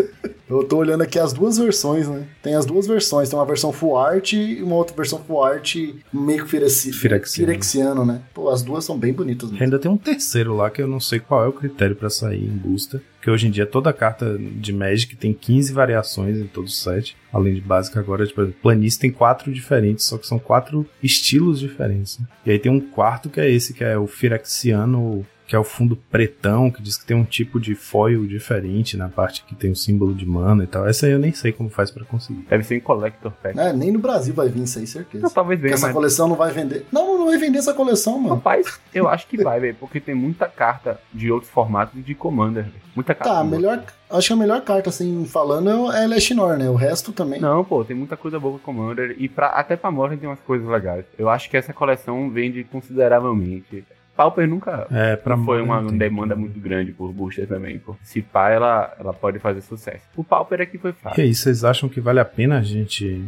Eu 0.49 0.63
tô 0.63 0.77
olhando 0.77 1.03
aqui 1.03 1.19
as 1.19 1.33
duas 1.33 1.57
versões, 1.59 2.07
né? 2.07 2.25
Tem 2.43 2.55
as 2.55 2.67
duas 2.67 2.87
versões. 2.87 3.29
Tem 3.31 3.39
uma 3.39 3.47
versão 3.47 3.73
full 3.73 3.97
art 3.99 4.35
e 4.35 4.63
uma 4.63 4.77
outra 4.77 4.95
versão 4.95 5.19
full 5.19 5.43
art 5.43 5.75
meio 6.13 6.47
Firexiano. 6.47 6.97
firexiano, 7.33 8.05
né? 8.05 8.21
Pô, 8.35 8.51
as 8.51 8.63
duas 8.63 8.85
são 8.85 8.97
bem 8.99 9.13
bonitas 9.13 9.51
mesmo. 9.51 9.65
Ainda 9.65 9.79
tem 9.79 9.91
um 9.91 9.97
terceiro 9.97 10.55
lá 10.55 10.71
que 10.71 10.83
eu 10.83 10.87
não 10.87 11.01
sei 11.01 11.19
qual 11.19 11.43
é 11.45 11.49
o 11.49 11.53
critério 11.53 11.97
pra 11.97 12.11
sair 12.11 12.45
em 12.45 12.57
booster. 12.57 13.01
Porque 13.25 13.31
hoje 13.31 13.47
em 13.47 13.51
dia 13.51 13.65
toda 13.65 13.91
carta 13.91 14.37
de 14.39 14.71
Magic 14.71 15.17
tem 15.17 15.33
15 15.33 15.73
variações 15.73 16.37
em 16.37 16.47
todo 16.47 16.67
o 16.67 16.71
set. 16.71 17.17
Além 17.33 17.55
de 17.55 17.61
básica 17.63 17.99
agora, 17.99 18.27
tipo, 18.27 18.47
Planície 18.61 19.01
tem 19.01 19.11
quatro 19.11 19.51
diferentes, 19.51 20.05
só 20.05 20.19
que 20.19 20.27
são 20.27 20.39
quatro 20.39 20.87
estilos 21.03 21.59
diferentes. 21.59 22.19
né? 22.19 22.27
E 22.45 22.51
aí 22.51 22.59
tem 22.59 22.71
um 22.71 22.79
quarto 22.79 23.31
que 23.31 23.41
é 23.41 23.49
esse, 23.51 23.73
que 23.73 23.83
é 23.83 23.97
o 23.97 24.07
Firexiano, 24.07 25.25
que 25.47 25.57
é 25.57 25.59
o 25.59 25.65
fundo 25.65 25.97
pretão, 26.11 26.71
que 26.71 26.81
diz 26.81 26.97
que 26.97 27.05
tem 27.05 27.17
um 27.17 27.25
tipo 27.25 27.59
de 27.59 27.75
foil 27.75 28.27
diferente 28.27 28.97
na 28.97 29.09
parte 29.09 29.45
que 29.45 29.55
tem 29.55 29.71
o 29.73 29.77
símbolo 29.77 30.15
de 30.15 30.25
mana 30.25 30.65
e 30.65 30.67
tal. 30.67 30.87
Essa 30.87 31.07
aí 31.07 31.13
eu 31.13 31.19
nem 31.19 31.33
sei 31.33 31.53
como 31.53 31.69
faz 31.69 31.91
pra 31.91 32.05
conseguir. 32.05 32.47
Deve 32.49 32.65
ser 32.65 32.77
em 32.77 32.81
Collector 32.81 33.33
Pack. 33.43 33.59
É, 33.59 33.73
nem 33.73 33.91
no 33.91 33.99
Brasil 33.99 34.33
vai 34.33 34.49
vir 34.49 34.63
isso 34.63 34.79
aí, 34.79 34.87
certeza. 34.87 35.25
Não, 35.25 35.31
talvez 35.31 35.59
Porque 35.59 35.69
venha, 35.69 35.75
essa 35.75 35.87
mas... 35.87 35.95
coleção 35.95 36.29
não 36.29 36.37
vai 36.37 36.53
vender. 36.53 36.87
Não, 36.93 37.19
não 37.19 37.27
vai 37.27 37.39
vender 37.39 37.59
essa 37.59 37.75
coleção, 37.75 38.19
mano. 38.19 38.37
Rapaz, 38.37 38.81
eu 38.95 39.09
acho 39.09 39.27
que 39.27 39.43
vai, 39.43 39.59
velho, 39.59 39.77
porque 39.81 40.01
tem 40.01 40.15
muita 40.15 40.47
carta 40.47 41.01
de 41.13 41.31
outros 41.31 41.51
formatos 41.51 42.05
de 42.05 42.15
Commander, 42.15 42.65
velho. 42.65 42.85
Muita 42.95 43.15
carta. 43.15 43.35
Tá, 43.35 43.45
melhor. 43.45 43.83
Acho 44.09 44.29
que 44.29 44.33
a 44.33 44.37
melhor 44.37 44.61
carta, 44.61 44.91
assim, 44.91 45.25
falando, 45.27 45.91
é 45.93 46.05
é 46.05 46.07
Leshnor, 46.07 46.57
né? 46.57 46.69
O 46.69 46.75
resto 46.75 47.13
também. 47.13 47.41
Não, 47.41 47.65
pô, 47.65 47.85
tem 47.85 47.97
muita 47.97 48.17
coisa 48.17 48.39
boa 48.39 48.59
com 48.59 48.65
Commander 48.65 49.17
e 49.19 49.29
pra, 49.29 49.49
até 49.49 49.77
pra 49.77 49.91
Modern 49.91 50.19
tem 50.19 50.29
umas 50.29 50.41
coisas 50.41 50.69
legais. 50.69 51.05
Eu 51.19 51.29
acho 51.29 51.51
que 51.51 51.57
essa 51.57 51.73
coleção 51.73 52.31
vende 52.31 52.63
consideravelmente. 52.65 53.85
Pauper 54.17 54.47
nunca 54.49 54.87
É, 54.91 55.17
pra 55.17 55.37
foi 55.37 55.61
uma 55.63 55.83
tem. 55.85 55.99
demanda 55.99 56.35
muito 56.37 56.59
grande 56.61 56.93
por 56.93 57.13
booster 57.13 57.47
também, 57.47 57.79
pô. 57.79 57.97
Se 58.03 58.23
pá, 58.23 58.51
ela, 58.51 58.95
ela 58.99 59.13
pode 59.13 59.39
fazer 59.39 59.61
sucesso. 59.61 60.03
O 60.17 60.23
Pauper 60.25 60.61
aqui 60.61 60.79
foi 60.79 60.91
E 60.91 60.95
fácil. 60.95 61.23
aí, 61.25 61.35
vocês 61.35 61.65
acham 61.65 61.89
que 61.89 62.01
vale 62.01 62.21
a 62.21 62.25
pena 62.25 62.59
a 62.59 62.63
gente 62.63 63.25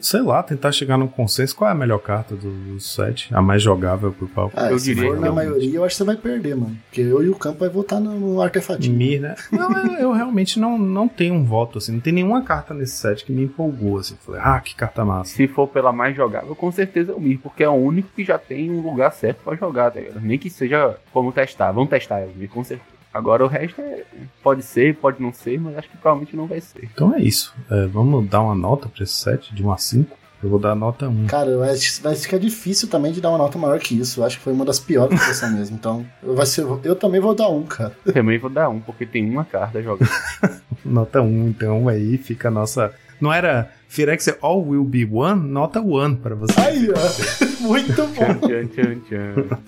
sei 0.00 0.20
lá, 0.22 0.42
tentar 0.42 0.72
chegar 0.72 0.96
num 0.98 1.06
consenso. 1.08 1.56
Qual 1.56 1.68
é 1.68 1.72
a 1.72 1.76
melhor 1.76 1.98
carta 1.98 2.34
do, 2.34 2.50
do 2.50 2.80
set? 2.80 3.34
A 3.34 3.40
mais 3.40 3.62
jogável 3.62 4.12
pro 4.12 4.28
palco? 4.28 4.54
Ah, 4.56 4.70
Eu 4.70 4.78
se 4.78 4.94
diria 4.94 5.10
for 5.10 5.20
na 5.20 5.32
maioria, 5.32 5.76
eu 5.76 5.84
acho 5.84 5.94
que 5.94 5.98
você 5.98 6.04
vai 6.04 6.16
perder, 6.16 6.56
mano. 6.56 6.76
Porque 6.86 7.00
eu 7.00 7.22
e 7.22 7.28
o 7.28 7.36
campo 7.36 7.60
vai 7.60 7.68
votar 7.68 8.00
no, 8.00 8.18
no 8.18 8.40
artefatinho. 8.42 8.96
Mir, 8.96 9.20
né? 9.20 9.34
Não, 9.50 9.72
eu, 9.86 10.00
eu 10.00 10.12
realmente 10.12 10.58
não, 10.58 10.78
não 10.78 11.08
tenho 11.08 11.34
um 11.34 11.44
voto, 11.44 11.78
assim. 11.78 11.92
Não 11.92 12.00
tem 12.00 12.12
nenhuma 12.12 12.42
carta 12.42 12.74
nesse 12.74 12.96
set 12.96 13.24
que 13.24 13.32
me 13.32 13.44
empolgou, 13.44 13.98
assim. 13.98 14.16
Falei, 14.24 14.40
ah, 14.44 14.60
que 14.60 14.74
carta 14.74 15.04
massa. 15.04 15.34
Se 15.34 15.46
for 15.48 15.66
pela 15.68 15.92
mais 15.92 16.14
jogável, 16.16 16.54
com 16.54 16.70
certeza 16.70 17.12
é 17.12 17.14
o 17.14 17.20
Mir, 17.20 17.38
porque 17.38 17.64
é 17.64 17.68
o 17.68 17.72
único 17.72 18.08
que 18.14 18.24
já 18.24 18.38
tem 18.38 18.70
um 18.70 18.80
lugar 18.80 19.12
certo 19.12 19.38
pra 19.44 19.56
jogar, 19.56 19.90
tá 19.90 20.00
ligado? 20.00 20.20
Nem 20.20 20.38
que 20.38 20.50
seja 20.50 20.96
como 21.12 21.32
testar. 21.32 21.72
Vamos 21.72 21.90
testar 21.90 22.22
o 22.22 22.38
Mir, 22.38 22.48
com 22.48 22.62
certeza. 22.62 22.93
Agora 23.14 23.44
o 23.44 23.48
resto 23.48 23.80
é, 23.80 24.02
pode 24.42 24.64
ser, 24.64 24.96
pode 24.96 25.22
não 25.22 25.32
ser, 25.32 25.60
mas 25.60 25.78
acho 25.78 25.88
que 25.88 25.96
provavelmente 25.96 26.34
não 26.34 26.48
vai 26.48 26.60
ser. 26.60 26.88
Então 26.92 27.14
é 27.14 27.20
isso. 27.20 27.54
É, 27.70 27.86
vamos 27.86 28.28
dar 28.28 28.42
uma 28.42 28.56
nota 28.56 28.88
pra 28.88 29.04
esse 29.04 29.12
set, 29.12 29.54
de 29.54 29.62
1 29.62 29.72
a 29.72 29.78
5. 29.78 30.18
Eu 30.42 30.50
vou 30.50 30.58
dar 30.58 30.72
a 30.72 30.74
nota 30.74 31.08
1. 31.08 31.26
Cara, 31.26 31.56
vai, 31.56 31.74
vai 32.02 32.14
ficar 32.16 32.38
difícil 32.38 32.88
também 32.88 33.12
de 33.12 33.20
dar 33.20 33.30
uma 33.30 33.38
nota 33.38 33.56
maior 33.56 33.78
que 33.78 33.98
isso. 33.98 34.20
Eu 34.20 34.24
acho 34.24 34.36
que 34.38 34.42
foi 34.42 34.52
uma 34.52 34.64
das 34.64 34.80
piores 34.80 35.18
dessa 35.18 35.46
mesmo. 35.48 35.76
Então, 35.76 36.04
vai 36.22 36.44
ser, 36.44 36.66
eu 36.82 36.96
também 36.96 37.20
vou 37.20 37.34
dar 37.34 37.48
um, 37.48 37.62
cara. 37.62 37.96
Também 38.12 38.36
vou 38.36 38.50
dar 38.50 38.68
um, 38.68 38.80
porque 38.80 39.06
tem 39.06 39.30
uma 39.30 39.44
carta 39.44 39.80
jogando. 39.80 40.10
Nota 40.84 41.22
1, 41.22 41.48
então 41.48 41.88
aí 41.88 42.18
fica 42.18 42.48
a 42.48 42.50
nossa. 42.50 42.92
Não 43.20 43.32
era 43.32 43.70
Firexia 43.88 44.36
All 44.42 44.66
Will 44.68 44.84
Be 44.84 45.08
One? 45.10 45.48
Nota 45.48 45.80
1 45.80 46.16
pra 46.16 46.34
você. 46.34 46.60
Aí, 46.60 46.88
ó. 46.90 47.62
Muito 47.62 47.94
tchan, 47.94 48.34
bom. 48.34 48.48
tchan, 48.48 48.66
tchan, 48.66 49.00
tchan. 49.08 49.58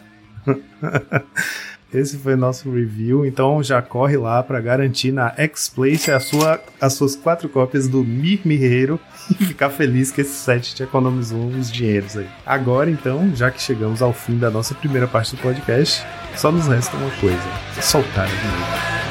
Esse 1.92 2.18
foi 2.18 2.34
nosso 2.34 2.70
review, 2.70 3.24
então 3.24 3.62
já 3.62 3.80
corre 3.80 4.16
lá 4.16 4.42
pra 4.42 4.60
garantir 4.60 5.12
na 5.12 5.32
X-Place 5.36 6.10
a 6.10 6.18
sua, 6.18 6.60
as 6.80 6.94
suas 6.94 7.14
quatro 7.14 7.48
cópias 7.48 7.86
do 7.86 8.02
Mir 8.02 8.40
Mirreiro 8.44 8.98
e 9.30 9.34
ficar 9.44 9.70
feliz 9.70 10.10
que 10.10 10.20
esse 10.20 10.34
set 10.34 10.74
te 10.74 10.82
economizou 10.82 11.38
uns 11.38 11.70
dinheiros 11.70 12.16
aí. 12.16 12.26
Agora 12.44 12.90
então, 12.90 13.30
já 13.34 13.50
que 13.50 13.62
chegamos 13.62 14.02
ao 14.02 14.12
fim 14.12 14.36
da 14.36 14.50
nossa 14.50 14.74
primeira 14.74 15.06
parte 15.06 15.36
do 15.36 15.42
podcast, 15.42 16.04
só 16.34 16.50
nos 16.50 16.66
resta 16.66 16.96
uma 16.96 17.10
coisa: 17.20 17.48
soltar 17.80 18.24
a 18.24 18.26
vinheta. 18.26 19.05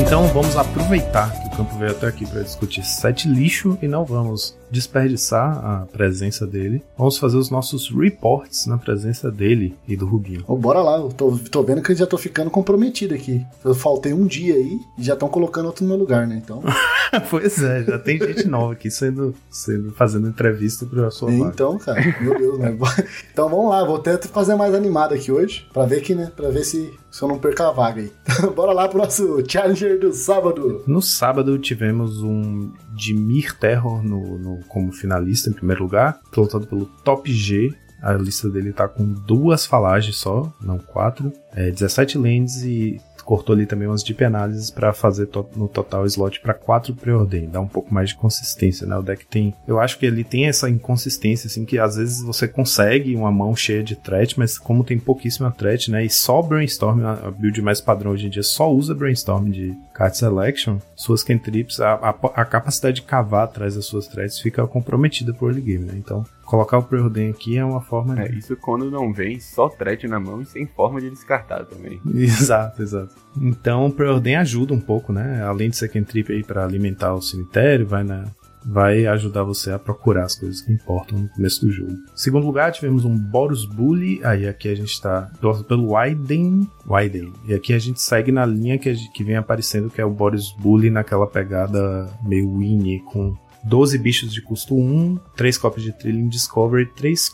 Então 0.00 0.26
vamos 0.28 0.56
aproveitar 0.56 1.30
que 1.40 1.48
o 1.48 1.50
campo 1.50 1.76
veio 1.76 1.92
até 1.92 2.06
aqui 2.06 2.26
para 2.26 2.42
discutir 2.42 2.82
set 2.82 3.28
lixo 3.28 3.78
e 3.82 3.86
não 3.86 4.02
vamos 4.02 4.58
desperdiçar 4.70 5.64
a 5.64 5.86
presença 5.86 6.46
dele. 6.46 6.82
Vamos 6.96 7.18
fazer 7.18 7.36
os 7.36 7.50
nossos 7.50 7.90
reports 7.90 8.66
na 8.66 8.78
presença 8.78 9.30
dele 9.30 9.76
e 9.86 9.96
do 9.96 10.06
Rubinho. 10.06 10.44
Ô, 10.46 10.56
bora 10.56 10.80
lá, 10.80 10.96
eu 10.98 11.08
tô, 11.08 11.38
tô 11.50 11.62
vendo 11.62 11.82
que 11.82 11.92
eu 11.92 11.96
já 11.96 12.06
tô 12.06 12.16
ficando 12.16 12.50
comprometido 12.50 13.14
aqui. 13.14 13.44
Eu 13.64 13.74
faltei 13.74 14.12
um 14.12 14.26
dia 14.26 14.54
aí 14.54 14.78
e 14.98 15.02
já 15.02 15.14
estão 15.14 15.28
colocando 15.28 15.66
outro 15.66 15.84
no 15.84 15.90
meu 15.90 15.98
lugar, 15.98 16.26
né? 16.26 16.40
Então, 16.42 16.62
pois 17.30 17.62
é, 17.62 17.84
já 17.84 17.98
tem 17.98 18.18
gente 18.18 18.46
nova 18.46 18.72
aqui 18.72 18.90
sendo, 18.90 19.34
sendo 19.50 19.92
fazendo 19.92 20.28
entrevista 20.28 20.86
para 20.86 21.10
sua 21.10 21.30
vaga. 21.30 21.50
então, 21.52 21.78
cara, 21.78 22.00
meu 22.20 22.38
Deus, 22.38 22.58
né? 22.58 22.76
Então 23.32 23.48
vamos 23.48 23.70
lá, 23.70 23.84
vou 23.84 23.98
tentar 23.98 24.28
fazer 24.28 24.54
mais 24.54 24.74
animado 24.74 25.14
aqui 25.14 25.32
hoje, 25.32 25.66
pra 25.72 25.86
ver 25.86 26.00
que, 26.00 26.14
né? 26.14 26.30
Pra 26.34 26.50
ver 26.50 26.64
se, 26.64 26.92
se 27.10 27.22
eu 27.22 27.28
não 27.28 27.38
perco 27.38 27.62
a 27.62 27.72
vaga 27.72 28.00
aí. 28.00 28.12
bora 28.54 28.72
lá 28.72 28.88
pro 28.88 28.98
nosso 28.98 29.42
Challenger 29.46 29.98
do 29.98 30.12
sábado. 30.12 30.82
No 30.86 31.00
sábado 31.02 31.58
tivemos 31.58 32.22
um 32.22 32.70
Dimir 32.94 33.56
Terror 33.58 34.02
no, 34.02 34.38
no- 34.38 34.58
como 34.68 34.92
finalista 34.92 35.48
em 35.50 35.52
primeiro 35.52 35.82
lugar, 35.84 36.20
pilotado 36.30 36.66
pelo 36.66 36.86
Top 37.04 37.30
G. 37.32 37.72
A 38.02 38.12
lista 38.14 38.48
dele 38.48 38.72
tá 38.72 38.88
com 38.88 39.04
duas 39.04 39.66
falagens 39.66 40.16
só, 40.16 40.50
não 40.62 40.78
quatro. 40.78 41.30
É, 41.54 41.70
17 41.70 42.16
lands 42.16 42.62
e 42.62 42.98
cortou 43.30 43.54
ali 43.54 43.64
também 43.64 43.86
umas 43.86 44.02
deep 44.02 44.24
análises 44.24 44.72
para 44.72 44.92
fazer 44.92 45.26
to- 45.26 45.48
no 45.54 45.68
total 45.68 46.04
slot 46.04 46.40
para 46.40 46.52
quatro 46.52 46.92
preordem, 46.92 47.48
dá 47.48 47.60
um 47.60 47.68
pouco 47.68 47.94
mais 47.94 48.08
de 48.08 48.16
consistência, 48.16 48.84
né? 48.88 48.96
O 48.96 49.02
deck 49.02 49.24
tem, 49.24 49.54
eu 49.68 49.78
acho 49.78 49.96
que 50.00 50.04
ele 50.04 50.24
tem 50.24 50.46
essa 50.48 50.68
inconsistência 50.68 51.46
assim 51.46 51.64
que 51.64 51.78
às 51.78 51.94
vezes 51.94 52.20
você 52.24 52.48
consegue 52.48 53.14
uma 53.14 53.30
mão 53.30 53.54
cheia 53.54 53.84
de 53.84 53.94
threat, 53.94 54.36
mas 54.36 54.58
como 54.58 54.82
tem 54.82 54.98
pouquíssima 54.98 55.48
threat, 55.52 55.92
né? 55.92 56.04
E 56.04 56.10
só 56.10 56.42
brainstorm, 56.42 57.04
a 57.04 57.30
build 57.30 57.62
mais 57.62 57.80
padrão 57.80 58.10
hoje 58.10 58.26
em 58.26 58.30
dia 58.30 58.42
só 58.42 58.68
usa 58.68 58.96
brainstorm 58.96 59.48
de 59.48 59.76
card 59.94 60.18
selection, 60.18 60.78
suas 60.96 61.22
cantrips, 61.22 61.78
a, 61.78 61.92
a, 61.92 62.10
a 62.10 62.44
capacidade 62.44 62.96
de 62.96 63.02
cavar 63.02 63.44
atrás 63.44 63.76
das 63.76 63.86
suas 63.86 64.08
threats 64.08 64.40
fica 64.40 64.66
comprometida 64.66 65.32
pro 65.32 65.46
early 65.46 65.60
game, 65.60 65.84
né? 65.84 65.94
Então, 65.96 66.26
colocar 66.50 66.78
o 66.78 66.82
preordem 66.82 67.30
aqui 67.30 67.56
é 67.56 67.64
uma 67.64 67.80
forma 67.80 68.20
É, 68.20 68.28
de 68.28 68.38
isso 68.40 68.56
quando 68.56 68.90
não 68.90 69.12
vem 69.12 69.38
só 69.38 69.68
threat 69.68 70.06
na 70.08 70.18
mão 70.18 70.42
e 70.42 70.46
sem 70.46 70.66
forma 70.66 71.00
de 71.00 71.08
descartar 71.08 71.64
também. 71.64 72.00
Exato, 72.12 72.82
exato. 72.82 73.14
Então 73.40 73.86
o 73.86 73.92
Preordem 73.92 74.34
ajuda 74.36 74.74
um 74.74 74.80
pouco, 74.80 75.12
né? 75.12 75.42
Além 75.42 75.70
de 75.70 75.76
ser 75.76 75.88
cantrip 75.88 76.30
aí 76.32 76.42
para 76.42 76.64
alimentar 76.64 77.14
o 77.14 77.22
cemitério, 77.22 77.86
vai 77.86 78.02
na 78.02 78.24
vai 78.62 79.06
ajudar 79.06 79.42
você 79.42 79.70
a 79.72 79.78
procurar 79.78 80.24
as 80.24 80.34
coisas 80.34 80.60
que 80.60 80.70
importam 80.70 81.18
no 81.18 81.28
começo 81.30 81.64
do 81.64 81.72
jogo. 81.72 81.94
Segundo 82.14 82.44
lugar, 82.46 82.70
tivemos 82.72 83.06
um 83.06 83.16
Boros 83.16 83.64
Bully, 83.64 84.20
aí 84.22 84.46
aqui 84.46 84.68
a 84.68 84.74
gente 84.74 85.00
tá 85.00 85.30
pilotado 85.40 85.64
pelo 85.64 85.96
Widen, 85.96 86.68
Widen. 86.86 87.32
E 87.48 87.54
aqui 87.54 87.72
a 87.72 87.78
gente 87.78 88.02
segue 88.02 88.30
na 88.30 88.44
linha 88.44 88.76
que, 88.78 88.92
gente- 88.92 89.10
que 89.12 89.24
vem 89.24 89.36
aparecendo, 89.36 89.88
que 89.88 89.98
é 89.98 90.04
o 90.04 90.10
Boros 90.10 90.52
Bully 90.58 90.90
naquela 90.90 91.26
pegada 91.26 92.10
meio 92.22 92.54
Winnie, 92.58 93.00
com 93.00 93.34
12 93.64 93.98
bichos 93.98 94.32
de 94.32 94.40
custo 94.40 94.74
1, 94.74 95.18
3 95.36 95.58
cópias 95.58 95.84
de 95.84 95.92
Trilling 95.92 96.28
Discovery, 96.28 96.86
3 96.86 97.28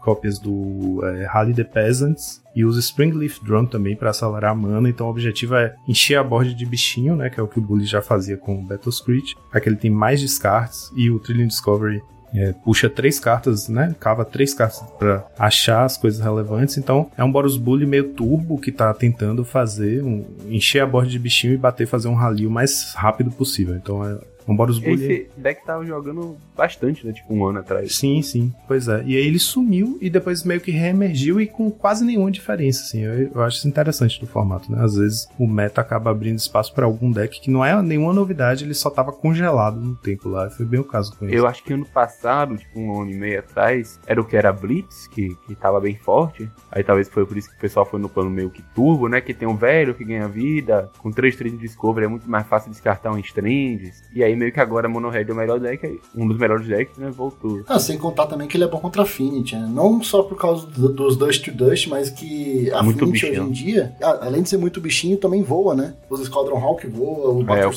cópias 0.00 0.38
do 0.38 1.00
é, 1.04 1.26
Rally 1.26 1.54
the 1.54 1.64
Peasants 1.64 2.42
e 2.54 2.64
usa 2.64 2.80
Springleaf 2.80 3.38
Drum 3.44 3.66
também 3.66 3.94
para 3.94 4.10
acelerar 4.10 4.52
a 4.52 4.54
mana. 4.54 4.88
Então 4.88 5.06
o 5.06 5.10
objetivo 5.10 5.54
é 5.54 5.74
encher 5.86 6.16
a 6.16 6.24
borda 6.24 6.52
de 6.52 6.66
bichinho, 6.66 7.14
né? 7.14 7.30
Que 7.30 7.38
é 7.38 7.42
o 7.42 7.48
que 7.48 7.58
o 7.58 7.62
Bully 7.62 7.84
já 7.84 8.02
fazia 8.02 8.36
com 8.36 8.58
o 8.58 8.62
Battle 8.62 8.92
Screech. 8.92 9.36
Aqui 9.52 9.68
ele 9.68 9.76
tem 9.76 9.90
mais 9.90 10.20
descartes 10.20 10.90
e 10.96 11.10
o 11.10 11.18
Trilling 11.18 11.46
Discovery 11.46 12.02
é, 12.32 12.52
puxa 12.52 12.88
três 12.88 13.18
cartas, 13.18 13.68
né? 13.68 13.94
Cava 13.98 14.24
três 14.24 14.54
cartas 14.54 14.80
para 14.98 15.26
achar 15.38 15.84
as 15.84 15.96
coisas 15.96 16.20
relevantes. 16.20 16.76
Então 16.78 17.10
é 17.16 17.24
um 17.24 17.30
Boros 17.30 17.56
Bully 17.56 17.86
meio 17.86 18.12
turbo 18.12 18.58
que 18.58 18.72
tá 18.72 18.92
tentando 18.94 19.44
fazer 19.44 20.02
um, 20.02 20.24
encher 20.48 20.80
a 20.80 20.86
borda 20.86 21.10
de 21.10 21.18
bichinho 21.18 21.54
e 21.54 21.58
bater, 21.58 21.86
fazer 21.86 22.08
um 22.08 22.14
rally 22.14 22.46
o 22.46 22.50
mais 22.50 22.94
rápido 22.94 23.30
possível. 23.30 23.74
Então 23.76 24.04
é 24.04 24.18
um 24.52 24.56
Boros 24.56 24.78
Bully. 24.78 25.04
Esse 25.04 25.30
deck 25.36 25.64
tava 25.64 25.84
jogando 25.84 26.36
bastante, 26.56 27.06
né? 27.06 27.12
Tipo 27.12 27.34
um 27.34 27.46
ano 27.46 27.60
atrás. 27.60 27.96
Sim, 27.96 28.22
sim, 28.22 28.52
pois 28.66 28.88
é. 28.88 29.02
E 29.04 29.16
aí 29.16 29.26
ele 29.26 29.38
sumiu 29.38 29.98
e 30.00 30.10
depois 30.10 30.44
meio 30.44 30.60
que 30.60 30.70
reemergiu 30.70 31.40
e 31.40 31.46
com 31.46 31.70
quase 31.70 32.04
nenhuma 32.04 32.30
diferença, 32.30 32.82
assim. 32.82 33.00
Eu, 33.00 33.30
eu 33.34 33.42
acho 33.42 33.58
isso 33.58 33.68
interessante 33.68 34.20
do 34.20 34.26
formato, 34.26 34.70
né? 34.70 34.82
Às 34.82 34.96
vezes 34.96 35.28
o 35.38 35.46
meta 35.46 35.80
acaba 35.80 36.10
abrindo 36.10 36.38
espaço 36.38 36.74
pra 36.74 36.84
algum 36.84 37.10
deck 37.10 37.40
que 37.40 37.50
não 37.50 37.64
é 37.64 37.80
nenhuma 37.82 38.12
novidade, 38.12 38.64
ele 38.64 38.74
só 38.74 38.90
tava 38.90 39.12
congelado 39.12 39.80
no 39.80 39.96
tempo 39.96 40.28
lá. 40.28 40.50
Foi 40.50 40.66
bem 40.66 40.80
o 40.80 40.84
caso 40.84 41.16
com 41.16 41.24
ele. 41.24 41.36
Eu 41.36 41.46
acho 41.46 41.62
que 41.62 41.72
ano 41.72 41.86
passado, 41.86 42.56
tipo 42.56 42.78
um 42.78 43.00
ano 43.00 43.10
e 43.10 43.14
meio 43.14 43.38
atrás, 43.40 43.98
era 44.06 44.20
o 44.20 44.24
que 44.24 44.36
era 44.36 44.52
Blitz, 44.52 45.06
que, 45.08 45.34
que 45.46 45.54
tava 45.54 45.80
bem 45.80 45.96
forte. 45.96 46.50
Aí 46.70 46.82
talvez 46.82 47.08
foi 47.08 47.26
por 47.26 47.36
isso 47.36 47.48
que 47.50 47.56
o 47.56 47.60
pessoal 47.60 47.86
foi 47.86 48.00
no 48.00 48.08
plano 48.08 48.30
meio 48.30 48.50
que 48.50 48.62
turbo, 48.74 49.08
né? 49.08 49.20
Que 49.20 49.32
tem 49.32 49.48
um 49.48 49.56
velho 49.56 49.94
que 49.94 50.04
ganha 50.04 50.28
vida. 50.28 50.90
Com 50.98 51.10
três 51.10 51.36
trends 51.36 51.58
de 51.58 51.66
Discovery 51.66 52.06
é 52.06 52.08
muito 52.08 52.28
mais 52.28 52.46
fácil 52.46 52.70
descartar 52.70 53.12
um 53.12 53.18
Strands. 53.18 54.02
E 54.14 54.22
aí 54.22 54.34
meio 54.40 54.52
que 54.52 54.58
agora 54.60 54.88
Mono 54.88 55.08
Red 55.10 55.26
é 55.28 55.32
o 55.32 55.36
melhor 55.36 55.60
deck, 55.60 55.86
aí 55.86 56.00
um 56.16 56.26
dos 56.26 56.38
melhores 56.38 56.66
decks, 56.66 56.96
né? 56.98 57.10
Voltou. 57.10 57.62
Ah, 57.68 57.78
sem 57.78 57.96
contar 57.98 58.26
também 58.26 58.48
que 58.48 58.56
ele 58.56 58.64
é 58.64 58.68
bom 58.68 58.78
contra 58.78 59.02
Affinity, 59.02 59.54
né? 59.54 59.68
Não 59.72 60.02
só 60.02 60.22
por 60.22 60.36
causa 60.36 60.66
do- 60.66 60.88
dos 60.92 61.16
Dust 61.16 61.44
to 61.44 61.52
Dust, 61.52 61.86
mas 61.88 62.08
que 62.10 62.70
a 62.72 62.82
Muito 62.82 63.04
Affinity 63.04 63.26
hoje 63.26 63.30
bichinho. 63.40 63.48
em 63.48 63.52
dia, 63.52 63.92
ah, 64.02 64.18
além 64.22 64.42
de 64.42 64.48
ser 64.48 64.56
muito 64.56 64.80
bichinho, 64.80 65.16
também 65.16 65.42
voa, 65.42 65.74
né? 65.74 65.94
Os 66.08 66.20
Squadron 66.24 66.58
Hawk 66.58 66.86
voa, 66.86 67.30
o 67.32 67.40
É, 67.40 67.66
o 67.66 67.72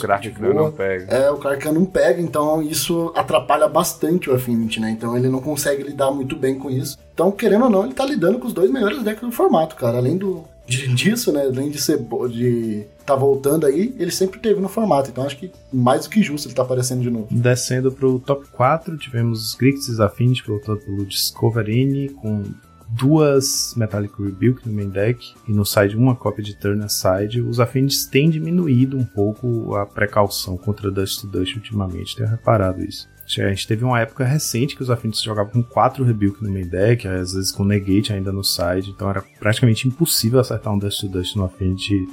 voa. 0.54 0.54
não 0.54 0.72
pega. 0.72 1.14
É, 1.14 1.30
o 1.30 1.38
Clark 1.38 1.70
não 1.72 1.86
pega, 1.86 2.22
então 2.22 2.62
isso 2.62 3.12
atrapalha 3.16 3.68
bastante 3.68 4.30
o 4.30 4.34
Affinity, 4.36 4.80
né? 4.80 4.90
Então 4.92 5.16
ele 5.18 5.28
não 5.30 5.42
consegue 5.42 5.84
lidar 5.84 6.12
muito 6.12 6.36
bem 6.36 6.58
com 6.58 6.70
isso. 6.70 6.98
Então, 7.14 7.32
querendo 7.32 7.66
ou 7.66 7.70
não, 7.70 7.84
ele 7.86 7.94
tá 7.94 8.06
lidando 8.06 8.40
com 8.40 8.48
os 8.48 8.54
dois 8.54 8.72
melhores 8.72 9.04
decks 9.04 9.22
do 9.22 9.32
formato, 9.32 9.76
cara. 9.76 9.98
Além 9.98 10.18
do, 10.18 10.44
disso, 10.66 11.32
né? 11.32 11.42
Além 11.42 11.70
de 11.70 11.80
ser 11.80 12.00
de 12.30 12.86
tá 13.06 13.16
voltando 13.16 13.66
aí, 13.66 13.94
ele 13.98 14.12
sempre 14.12 14.40
teve 14.40 14.62
no 14.62 14.70
formato. 14.70 15.10
Então 15.10 15.26
acho 15.26 15.38
que 15.38 15.52
mais 15.72 16.04
do 16.04 16.10
que 16.10 16.24
justo 16.24 16.48
ele 16.48 16.56
tá 16.56 16.64
aparecendo 16.64 17.02
de 17.02 17.10
novo. 17.10 17.28
Descendo 17.30 17.92
pro 17.92 18.20
top 18.20 18.48
4, 18.52 18.98
tivemos 18.98 19.48
os 19.48 19.56
Grixis 19.56 20.00
Affinity, 20.00 20.44
pilotado 20.44 20.80
pelo 20.80 21.06
Discoverini, 21.06 22.10
com 22.10 22.44
duas 22.90 23.74
Metallic 23.76 24.14
Rebuke 24.22 24.68
no 24.68 24.74
main 24.74 24.90
deck 24.90 25.34
e 25.48 25.52
no 25.52 25.66
side 25.66 25.98
uma 25.98 26.16
cópia 26.16 26.44
de 26.44 26.56
Turn 26.56 26.84
Aside. 26.84 27.42
Os 27.42 27.60
Affinities 27.60 28.06
têm 28.06 28.30
diminuído 28.30 28.98
um 28.98 29.06
pouco 29.06 29.76
a 29.76 29.86
precaução 29.86 30.58
contra 30.58 30.92
Dust 30.92 31.22
to 31.22 31.28
Dust 31.28 31.56
ultimamente, 31.56 32.16
tenho 32.16 32.30
reparado 32.30 32.84
isso. 32.84 33.12
A 33.26 33.50
gente 33.50 33.68
teve 33.68 33.84
uma 33.86 34.00
época 34.00 34.24
recente 34.26 34.76
que 34.76 34.82
os 34.84 34.90
Affinities 34.90 35.24
jogavam 35.24 35.52
com 35.52 35.64
4 35.64 36.04
Rebuke 36.04 36.44
no 36.44 36.52
main 36.52 36.68
deck, 36.68 37.08
às 37.08 37.34
vezes 37.34 37.52
com 37.52 37.64
Negate 37.64 38.12
ainda 38.14 38.32
no 38.32 38.44
side, 38.44 38.90
então 38.92 39.10
era 39.10 39.24
praticamente 39.40 39.88
impossível 39.88 40.40
acertar 40.40 40.74
um 40.74 40.78
Dust 40.78 41.00
to 41.02 41.08
Dust 41.08 41.36
no 41.36 41.46
Affinity 41.46 42.06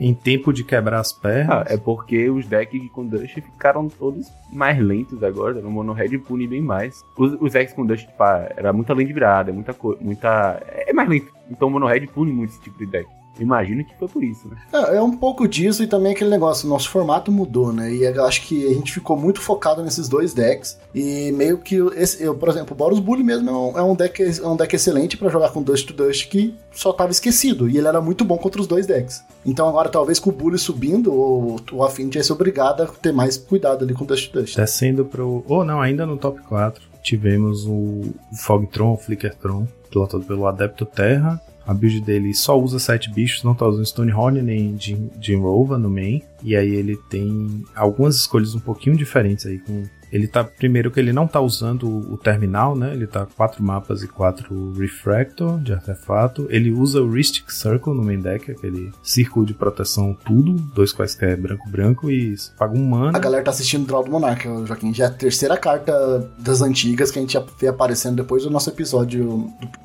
em 0.00 0.14
tempo 0.14 0.52
de 0.52 0.62
quebrar 0.62 1.00
as 1.00 1.10
Ah, 1.12 1.20
pernas. 1.20 1.70
é 1.72 1.76
porque 1.76 2.30
os 2.30 2.46
decks 2.46 2.80
com 2.92 3.04
Dust 3.04 3.34
ficaram 3.34 3.88
todos 3.88 4.28
mais 4.52 4.78
lentos 4.78 5.20
agora. 5.24 5.60
No 5.60 5.70
Mono 5.70 5.92
Red 5.92 6.16
pune 6.18 6.46
bem 6.46 6.60
mais. 6.62 7.02
Os, 7.16 7.36
os 7.40 7.52
decks 7.52 7.74
com 7.74 7.84
Dust, 7.84 8.06
pá, 8.16 8.48
era 8.56 8.72
muita 8.72 8.94
lente 8.94 9.12
virada, 9.12 9.52
muita 9.52 9.74
co- 9.74 9.98
muita. 10.00 10.62
É 10.68 10.92
mais 10.92 11.08
lento. 11.08 11.32
Então 11.50 11.66
o 11.66 11.70
Mono 11.72 11.86
Red 11.86 12.06
pune 12.06 12.30
muito 12.30 12.50
esse 12.50 12.60
tipo 12.60 12.78
de 12.78 12.86
deck. 12.86 13.08
Imagino 13.38 13.84
que 13.84 13.96
foi 13.98 14.08
por 14.08 14.22
isso, 14.22 14.48
né? 14.48 14.56
É, 14.72 14.96
é 14.96 15.02
um 15.02 15.16
pouco 15.16 15.46
disso 15.46 15.82
e 15.82 15.86
também 15.86 16.12
aquele 16.12 16.30
negócio, 16.30 16.66
o 16.66 16.70
nosso 16.70 16.88
formato 16.90 17.30
mudou, 17.30 17.72
né? 17.72 17.92
E 17.92 18.04
eu 18.04 18.24
acho 18.24 18.42
que 18.46 18.66
a 18.66 18.74
gente 18.74 18.92
ficou 18.92 19.16
muito 19.16 19.40
focado 19.40 19.82
nesses 19.82 20.08
dois 20.08 20.34
decks. 20.34 20.78
E 20.94 21.32
meio 21.32 21.58
que 21.58 21.76
esse, 21.96 22.22
eu, 22.22 22.34
por 22.34 22.48
exemplo, 22.48 22.74
o 22.74 22.76
Boros 22.76 22.98
Bully 22.98 23.22
mesmo 23.22 23.48
é 23.48 23.52
um, 23.52 23.78
é 23.78 23.82
um 23.82 23.94
deck, 23.94 24.22
é 24.22 24.46
um 24.46 24.56
deck 24.56 24.74
excelente 24.74 25.16
pra 25.16 25.28
jogar 25.28 25.50
com 25.50 25.62
Dust 25.62 25.86
to 25.86 25.92
Dust 25.92 26.28
que 26.28 26.54
só 26.72 26.92
tava 26.92 27.10
esquecido. 27.10 27.68
E 27.68 27.78
ele 27.78 27.88
era 27.88 28.00
muito 28.00 28.24
bom 28.24 28.36
contra 28.38 28.60
os 28.60 28.66
dois 28.66 28.86
decks. 28.86 29.22
Então 29.44 29.68
agora, 29.68 29.88
talvez 29.88 30.18
com 30.18 30.30
o 30.30 30.32
Bully 30.32 30.58
subindo, 30.58 31.12
o, 31.12 31.56
o 31.72 31.84
Affinity 31.84 32.18
vai 32.18 32.24
ser 32.24 32.32
obrigado 32.32 32.82
a 32.82 32.86
ter 32.86 33.12
mais 33.12 33.36
cuidado 33.36 33.84
ali 33.84 33.94
com 33.94 34.04
Dust 34.04 34.30
to 34.30 34.40
Dust. 34.40 34.56
Descendo 34.56 35.04
pro. 35.04 35.44
Ou 35.46 35.64
não, 35.64 35.80
ainda 35.80 36.06
no 36.06 36.16
top 36.16 36.40
4, 36.42 36.82
tivemos 37.02 37.66
o 37.66 38.12
Fogtron, 38.34 38.92
o 38.92 38.96
Flickertron, 38.96 39.66
pilotado 39.90 40.24
pelo 40.24 40.46
Adepto 40.46 40.84
Terra. 40.84 41.40
A 41.68 41.74
build 41.74 42.00
dele 42.00 42.32
só 42.32 42.58
usa 42.58 42.78
7 42.78 43.12
bichos, 43.12 43.44
não 43.44 43.54
tá 43.54 43.68
usando 43.68 43.84
Stonehorn 43.84 44.40
nem 44.40 44.74
Jin 44.80 45.10
Jin 45.20 45.36
Rova 45.36 45.76
no 45.76 45.90
main. 45.90 46.22
E 46.42 46.56
aí 46.56 46.74
ele 46.74 46.96
tem 47.10 47.62
algumas 47.76 48.16
escolhas 48.16 48.54
um 48.54 48.58
pouquinho 48.58 48.96
diferentes 48.96 49.44
aí. 49.44 49.58
Com... 49.58 49.82
Ele 50.12 50.26
tá. 50.26 50.42
Primeiro 50.44 50.90
que 50.90 50.98
ele 50.98 51.12
não 51.12 51.26
tá 51.26 51.40
usando 51.40 51.86
o 51.88 52.16
terminal, 52.16 52.74
né? 52.76 52.92
Ele 52.92 53.06
tá 53.06 53.26
4 53.36 53.62
mapas 53.62 54.02
e 54.02 54.08
4 54.08 54.72
Refractor 54.72 55.58
de 55.60 55.72
artefato. 55.72 56.46
Ele 56.50 56.70
usa 56.70 57.00
o 57.02 57.10
Ristic 57.10 57.50
Circle 57.52 57.94
no 57.94 58.02
main 58.02 58.20
deck, 58.20 58.50
aquele 58.50 58.90
círculo 59.02 59.44
de 59.46 59.54
proteção 59.54 60.16
tudo, 60.24 60.52
dois 60.74 60.92
quaisquer 60.92 61.36
branco-branco 61.36 62.10
e 62.10 62.34
paga 62.58 62.76
um 62.76 62.84
mana. 62.84 63.16
A 63.16 63.20
galera 63.20 63.44
tá 63.44 63.50
assistindo 63.50 63.82
o 63.84 63.86
Draw 63.86 64.04
do 64.04 64.10
Monarca, 64.10 64.48
Joaquim. 64.66 64.92
Já 64.94 65.04
é 65.04 65.06
a 65.08 65.10
terceira 65.10 65.56
carta 65.56 66.28
das 66.38 66.62
antigas 66.62 67.10
que 67.10 67.18
a 67.18 67.22
gente 67.22 67.32
já 67.34 67.44
vê 67.58 67.68
aparecendo 67.68 68.16
depois 68.16 68.42
do 68.44 68.50
nosso 68.50 68.70
episódio 68.70 69.24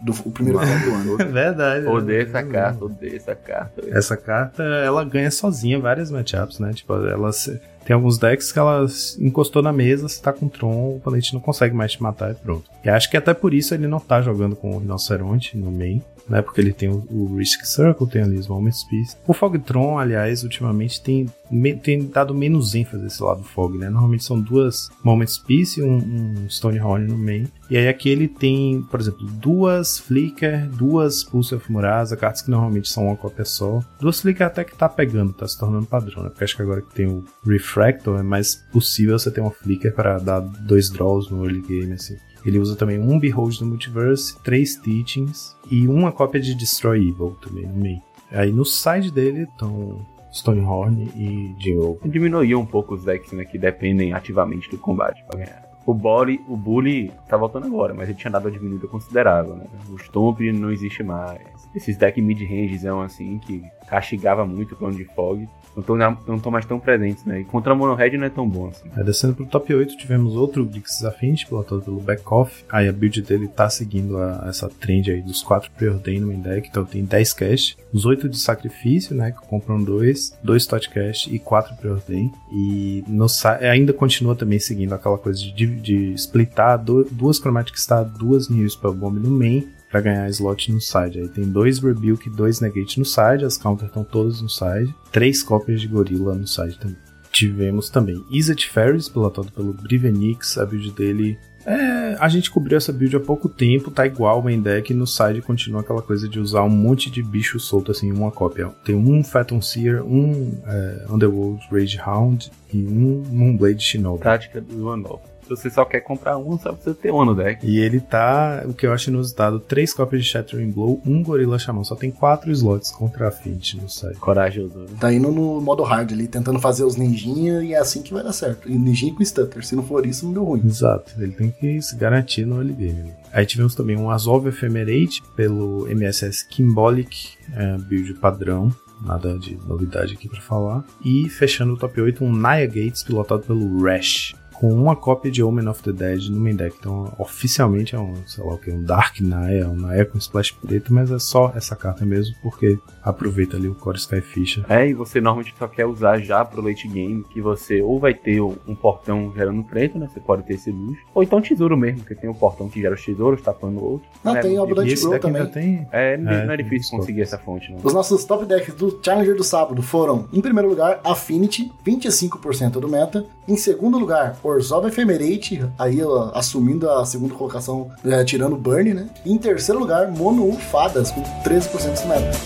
do, 0.04 0.12
do- 0.14 0.22
o 0.26 0.32
primeiro 0.32 0.60
do 0.60 0.66
ano. 0.66 1.18
É 1.24 1.26
verdade. 1.26 1.86
Odeio 1.88 2.20
é 2.20 2.24
essa 2.24 2.32
verdade. 2.34 2.52
carta, 2.52 2.86
odeio 2.86 3.16
essa 3.16 3.36
carta. 3.36 3.82
Essa 3.90 4.18
carta, 4.18 4.64
ela 4.64 5.04
ganha 5.04 5.30
sozinha 5.32 5.80
várias 5.80 6.10
matchups, 6.12 6.60
né? 6.60 6.72
Tipo, 6.74 6.94
ela 6.96 7.32
se- 7.32 7.60
tem 7.86 7.94
alguns 7.94 8.18
decks 8.18 8.52
que 8.52 8.60
ela 8.60 8.88
se 8.88 9.24
encostou 9.24 9.62
na 9.62 9.74
mesa, 9.74 10.08
você 10.08 10.22
tá 10.22 10.32
com 10.32 10.48
Tron, 10.48 10.74
o 10.74 10.98
oponente 10.98 11.34
não 11.34 11.42
consegue 11.42 11.76
mais 11.76 11.92
te 11.92 12.02
matar 12.02 12.32
e 12.32 12.36
pronto. 12.36 12.64
E 12.84 12.90
acho 12.90 13.10
que 13.10 13.18
até 13.18 13.34
por 13.34 13.54
isso 13.54 13.74
ele 13.74 13.88
não 13.88 14.00
tá 14.00 14.22
jogando 14.22 14.56
com 14.56 14.76
o 14.76 14.80
Rinoceronte 14.80 15.58
no 15.58 15.72
main, 15.72 16.02
né? 16.28 16.42
Porque 16.42 16.62
ele 16.62 16.74
tem 16.74 16.90
o, 16.90 17.06
o 17.10 17.36
Risk 17.38 17.66
Circle, 17.66 18.08
tem 18.08 18.22
ali 18.22 18.38
os 18.38 18.48
Moments 18.48 18.84
Peace. 18.90 19.16
O 19.28 19.34
Fogtron, 19.34 19.98
aliás, 19.98 20.44
ultimamente 20.44 21.02
tem, 21.02 21.28
me- 21.52 21.76
tem 21.76 22.06
dado 22.08 22.34
menos 22.34 22.76
ênfase 22.76 23.06
esse 23.06 23.22
lado 23.22 23.42
do 23.42 23.48
Fog, 23.48 23.78
né? 23.78 23.90
Normalmente 23.90 24.24
são 24.24 24.40
duas 24.40 24.90
Moments 25.04 25.38
Peace 25.38 25.80
e 25.80 25.84
um, 25.84 25.98
um 25.98 26.50
Stonehorn 26.50 27.08
no 27.08 27.18
main. 27.18 27.48
E 27.70 27.78
aí 27.78 27.88
aqui 27.88 28.10
ele 28.10 28.28
tem, 28.28 28.82
por 28.92 29.00
exemplo, 29.00 29.26
duas 29.26 29.98
Flicker, 30.00 30.68
duas 30.70 31.24
Pulse 31.24 31.56
of 31.56 31.72
Murasa, 31.72 32.16
cartas 32.16 32.42
que 32.42 32.52
normalmente 32.52 32.90
são 32.90 33.08
uma 33.08 33.16
cópia 33.16 33.46
só. 33.46 33.80
Duas 34.00 34.22
Flicker 34.22 34.46
até 34.46 34.64
que 34.64 34.76
tá 34.78 34.88
pegando, 34.88 35.34
tá 35.34 35.48
se 35.48 35.58
tornando 35.58 35.86
padrão, 35.86 36.24
né? 36.24 36.30
Porque 36.30 36.44
acho 36.44 36.56
que 36.56 36.62
agora 36.62 36.82
que 36.82 36.94
tem 36.94 37.08
o 37.08 37.24
Refractor 37.46 38.20
é 38.20 38.24
mais 38.24 38.56
possível 38.72 39.18
você 39.18 39.32
ter 39.32 39.42
uma 39.42 39.52
Flicker 39.52 39.94
para 39.94 40.20
dar 40.20 40.40
dois 40.40 40.90
draws 40.90 41.30
no 41.30 41.44
early 41.46 41.62
game, 41.62 41.94
assim. 41.94 42.16
Ele 42.46 42.60
usa 42.60 42.76
também 42.76 43.00
um 43.00 43.20
Behold 43.20 43.60
do 43.60 43.66
Multiverse, 43.66 44.38
três 44.44 44.76
Teachings 44.76 45.56
e 45.70 45.88
uma 45.88 46.12
cópia 46.12 46.42
de 46.42 46.54
Destroy 46.54 47.10
Evil 47.10 47.38
também 47.42 47.66
no 47.66 47.74
meio. 47.74 48.02
Aí 48.32 48.52
no 48.52 48.66
side 48.66 49.12
dele 49.12 49.44
estão 49.44 50.06
Stonehorn 50.32 51.12
e 51.16 51.74
Rope. 51.74 52.10
Diminuiu 52.10 52.60
um 52.60 52.66
pouco 52.66 52.96
os 52.96 53.04
decks 53.04 53.32
né, 53.32 53.46
que 53.46 53.58
dependem 53.58 54.14
ativamente 54.14 54.70
do 54.70 54.78
combate 54.78 55.24
pra 55.26 55.40
ganhar. 55.40 55.73
O 55.86 55.94
Bully, 55.94 56.40
o 56.48 56.56
Bully 56.56 57.12
tá 57.28 57.36
voltando 57.36 57.68
agora, 57.68 57.94
mas 57.94 58.08
ele 58.10 58.18
tinha 58.18 58.32
dado 58.32 58.46
uma 58.46 58.52
diminuída 58.52 58.88
considerável, 58.88 59.56
né? 59.56 59.66
O 59.90 59.98
Stomp 60.00 60.40
não 60.54 60.72
existe 60.72 61.04
mais. 61.04 61.42
Esses 61.76 61.98
decks 61.98 62.24
mid-range 62.24 62.80
são 62.80 63.02
assim 63.02 63.40
que 63.40 63.64
castigava 63.88 64.46
muito 64.46 64.74
o 64.74 64.78
plano 64.78 64.96
de 64.96 65.04
Fog. 65.06 65.48
Não 65.76 66.36
estão 66.36 66.52
mais 66.52 66.68
tão 66.68 66.80
presentes, 66.80 67.26
né? 67.26 67.42
E 67.42 67.44
contra 67.44 67.74
a 67.74 67.76
Mono 67.76 67.96
Red 67.96 68.16
não 68.16 68.26
é 68.26 68.30
tão 68.30 68.48
bom 68.48 68.68
assim. 68.68 68.88
Aí 68.96 69.04
descendo 69.04 69.34
pro 69.34 69.44
top 69.48 69.74
8, 69.74 69.98
tivemos 69.98 70.36
outro 70.36 70.64
Grixis 70.64 71.04
Affinity, 71.04 71.48
pilotado 71.48 71.82
pelo 71.82 72.00
Backoff. 72.00 72.64
Aí 72.72 72.88
a 72.88 72.94
build 72.94 73.20
dele 73.24 73.48
tá 73.48 73.68
seguindo 73.72 74.18
a- 74.20 74.46
essa 74.48 74.70
trend 74.70 75.10
aí 75.10 75.22
dos 75.24 75.42
4 75.42 75.72
Preordain 75.72 76.20
no 76.20 76.32
deck, 76.38 76.68
então 76.70 76.86
tem 76.86 77.04
10 77.04 77.34
cash, 77.34 77.76
os 77.92 78.06
8 78.06 78.30
de 78.30 78.38
sacrifício, 78.38 79.16
né, 79.16 79.32
que 79.32 79.48
compram 79.48 79.82
2, 79.84 80.38
2 80.44 80.68
tot 80.68 80.88
cash 80.92 81.28
e 81.32 81.40
4 81.40 81.76
Preordain. 81.76 82.32
E 82.52 83.04
no, 83.08 83.26
ainda 83.60 83.92
continua 83.94 84.36
também 84.36 84.60
seguindo 84.60 84.94
aquela 84.94 85.18
coisa 85.18 85.40
de, 85.42 85.66
de, 85.82 86.14
splitar 86.16 86.84
do- 86.84 87.04
duas 87.12 87.38
Chromatic 87.40 87.78
Star, 87.80 88.06
duas 88.06 88.50
New 88.50 88.70
Spell 88.70 88.94
Bomb 88.94 89.20
no 89.20 89.30
main, 89.32 89.68
pra 89.92 90.02
ganhar 90.02 90.28
slot 90.30 90.72
no 90.72 90.82
side. 90.82 91.20
Aí 91.20 91.28
tem 91.28 91.44
dois 91.44 91.80
Rebuke 91.80 92.30
dois 92.30 92.60
Negate 92.60 92.98
no 93.00 93.06
side, 93.06 93.46
as 93.46 93.58
counters 93.58 93.90
estão 93.90 94.04
todas 94.04 94.42
no 94.42 94.50
side, 94.50 94.94
três 95.12 95.44
cópias 95.44 95.80
de 95.82 95.88
Gorilla 95.88 96.34
no 96.34 96.48
side 96.48 96.78
também. 96.80 96.98
Tivemos 97.32 97.90
também 97.90 98.24
Izzet 98.32 98.70
Ferris, 98.70 99.10
pilotado 99.10 99.52
pelo 99.52 99.74
Brivenix, 99.74 100.58
a 100.58 100.66
build 100.66 100.92
dele. 100.92 101.38
É, 101.66 102.18
a 102.20 102.28
gente 102.28 102.52
cobriu 102.52 102.78
essa 102.78 102.92
build 102.92 103.16
há 103.16 103.20
pouco 103.20 103.48
tempo, 103.48 103.90
tá 103.90 104.06
igual 104.06 104.40
o 104.40 104.44
main 104.44 104.60
deck, 104.62 104.94
no 104.94 105.08
side 105.08 105.42
continua 105.42 105.82
aquela 105.82 106.02
coisa 106.02 106.28
de 106.28 106.40
usar 106.40 106.62
um 106.64 106.70
monte 106.70 107.10
de 107.10 107.24
bicho 107.24 107.60
solto 107.60 107.90
assim, 107.92 108.10
em 108.10 108.12
uma 108.12 108.30
cópia. 108.32 108.70
Tem 108.84 108.94
um 108.94 109.24
Phantom 109.24 109.62
Seer, 109.62 110.04
um 110.06 110.62
é, 110.66 111.06
Underworld 111.10 111.64
Rage 111.72 112.00
Hound 112.06 112.52
e 112.74 112.78
um 112.86 113.24
Moonblade 113.32 113.82
Shinobi. 113.82 114.22
Tática 114.24 114.60
do 114.60 114.90
Anov. 114.90 115.22
Se 115.44 115.50
você 115.50 115.70
só 115.70 115.86
quer 115.86 116.02
comprar 116.02 116.38
um, 116.38 116.58
só 116.58 116.72
precisa 116.74 116.96
ter 116.96 117.12
um 117.12 117.24
no 117.26 117.36
deck. 117.36 117.66
E 117.66 117.80
ele 117.80 118.00
tá, 118.00 118.64
o 118.66 118.74
que 118.74 118.86
eu 118.88 118.94
acho 118.94 119.10
inusitado, 119.10 119.60
três 119.60 119.94
cópias 119.94 120.24
de 120.24 120.30
Shattering 120.30 120.72
Blow, 120.72 121.02
um 121.06 121.22
Gorilla 121.22 121.60
Shaman. 121.60 121.84
Só 121.84 121.96
tem 121.96 122.12
quatro 122.12 122.52
slots 122.52 122.92
contra 122.92 123.26
a 123.26 123.28
Affinity 123.30 123.78
no 123.82 123.90
site. 123.90 124.18
Corajoso. 124.18 124.78
né? 124.80 124.86
Tá 125.00 125.14
indo 125.14 125.32
no 125.32 125.60
modo 125.62 125.84
hard 125.84 126.12
ali, 126.12 126.28
tentando 126.28 126.60
fazer 126.60 126.84
os 126.84 126.96
ninjinha 126.96 127.62
e 127.64 127.74
é 127.74 127.78
assim 127.78 128.02
que 128.02 128.14
vai 128.14 128.24
dar 128.24 128.34
certo. 128.34 128.70
E 128.70 128.78
ninjinha 128.78 129.14
com 129.14 129.24
stutter. 129.24 129.66
Se 129.66 129.76
não 129.76 129.84
for 129.84 130.06
isso, 130.06 130.26
não 130.26 130.34
deu 130.34 130.44
ruim. 130.44 130.62
Exato, 130.66 131.12
ele 131.18 131.32
tem 131.34 131.52
que 131.52 131.82
se 131.82 131.96
garantir 131.96 132.46
no 132.46 132.56
early 132.58 132.74
game. 132.74 132.94
né? 133.04 133.16
Aí 133.32 133.46
tivemos 133.46 133.76
também 133.76 133.98
um 133.98 134.10
Azov 134.10 134.48
Ephemerate 134.48 135.22
pelo 135.36 135.88
MSS 135.90 136.48
Kimbolic, 136.48 137.32
é, 137.56 137.78
build 137.78 138.14
padrão. 138.16 138.74
Nada 139.04 139.38
de 139.38 139.58
novidade 139.68 140.14
aqui 140.14 140.30
pra 140.30 140.40
falar. 140.40 140.86
E 141.04 141.28
fechando 141.28 141.74
o 141.74 141.78
top 141.78 142.00
8, 142.00 142.24
um 142.24 142.32
Naya 142.32 142.66
Gates 142.66 143.04
pilotado 143.04 143.42
pelo 143.44 143.84
Rash. 143.84 144.34
Com 144.54 144.72
uma 144.72 144.96
cópia 144.96 145.32
de 145.32 145.44
Omen 145.44 145.68
of 145.68 145.82
the 145.84 145.92
Dead 145.92 146.30
no 146.30 146.40
main 146.40 146.56
deck. 146.56 146.76
Então, 146.80 147.14
oficialmente 147.18 147.96
é 147.96 148.00
um, 148.00 148.16
sei 148.28 148.44
lá 148.44 148.54
o 148.54 148.58
que, 148.58 148.72
um 148.72 148.84
Dark 148.84 149.20
Naya, 149.22 149.68
um 149.68 149.76
Naya 149.76 150.06
com 150.06 150.18
splash 150.18 150.52
preto, 150.52 150.94
mas 150.94 151.12
é 151.12 151.20
só 151.20 151.52
essa 151.56 151.76
carta 151.76 152.06
mesmo, 152.06 152.36
porque 152.42 152.78
aproveita 153.02 153.58
ali 153.58 153.68
o 153.68 153.76
Core 153.76 153.98
Skyfisher. 153.98 154.66
É, 154.70 154.88
e 154.88 154.94
você 154.94 155.20
normalmente 155.20 155.56
só 155.58 155.68
quer 155.68 155.86
usar 155.86 156.20
já 156.20 156.44
pro 156.46 156.62
late 156.62 156.88
game, 156.88 157.24
que 157.24 157.42
você 157.42 157.82
ou 157.82 158.00
vai 158.00 158.14
ter 158.14 158.42
um 158.42 158.76
portão 158.76 159.34
gerando 159.36 159.64
preto, 159.64 159.98
né? 159.98 160.08
Você 160.12 160.20
pode 160.20 160.44
ter 160.44 160.56
esse 160.56 160.72
luxo. 160.72 161.02
Ou 161.14 161.24
então 161.24 161.42
tesouro 161.42 161.78
mesmo, 161.78 162.04
que 162.04 162.16
tem 162.16 162.30
um 162.30 162.34
portão 162.34 162.70
que 162.70 162.82
gera 162.82 162.96
os 162.96 163.04
tesouros, 163.04 163.42
tapando 163.42 163.80
o 163.80 163.92
outro. 163.94 164.08
Não, 164.24 164.36
é, 164.36 164.42
tem 164.42 164.56
deck 164.56 165.06
ainda 165.06 165.20
também. 165.20 165.48
tem 165.48 165.88
É, 165.92 166.18
não 166.18 166.32
É, 166.32 166.46
não 166.46 166.54
é 166.54 166.58
difícil 166.58 166.98
conseguir 166.98 167.22
essa 167.22 167.38
fonte, 167.38 167.72
não. 167.72 167.80
Os 167.84 167.94
nossos 167.94 168.26
top 168.26 168.46
decks 168.46 168.74
do 168.76 169.00
Challenger 169.04 169.36
do 169.36 169.44
sábado 169.44 169.82
foram, 169.82 170.28
em 170.32 170.42
primeiro 170.42 170.70
lugar, 170.70 171.00
Affinity, 171.04 171.72
25% 171.86 172.72
do 172.72 172.90
meta. 172.90 173.26
Em 173.48 173.58
segundo 173.58 173.98
lugar, 173.98 174.36
Orzhov 174.54 174.88
Ephemerate, 174.88 175.66
aí 175.80 176.04
ó, 176.04 176.32
assumindo 176.34 176.90
a 176.90 177.06
segunda 177.06 177.34
colocação, 177.34 177.90
é, 178.06 178.24
tirando 178.24 178.54
o 178.54 178.58
Burn, 178.58 178.94
né? 178.94 179.10
E 179.26 179.34
em 179.34 179.38
terceiro 179.38 179.80
lugar, 179.80 180.12
Mono 180.12 180.52
Fadas, 180.54 181.12
com 181.12 181.24
13% 181.44 182.02
do 182.02 182.08
meta. 182.08 182.38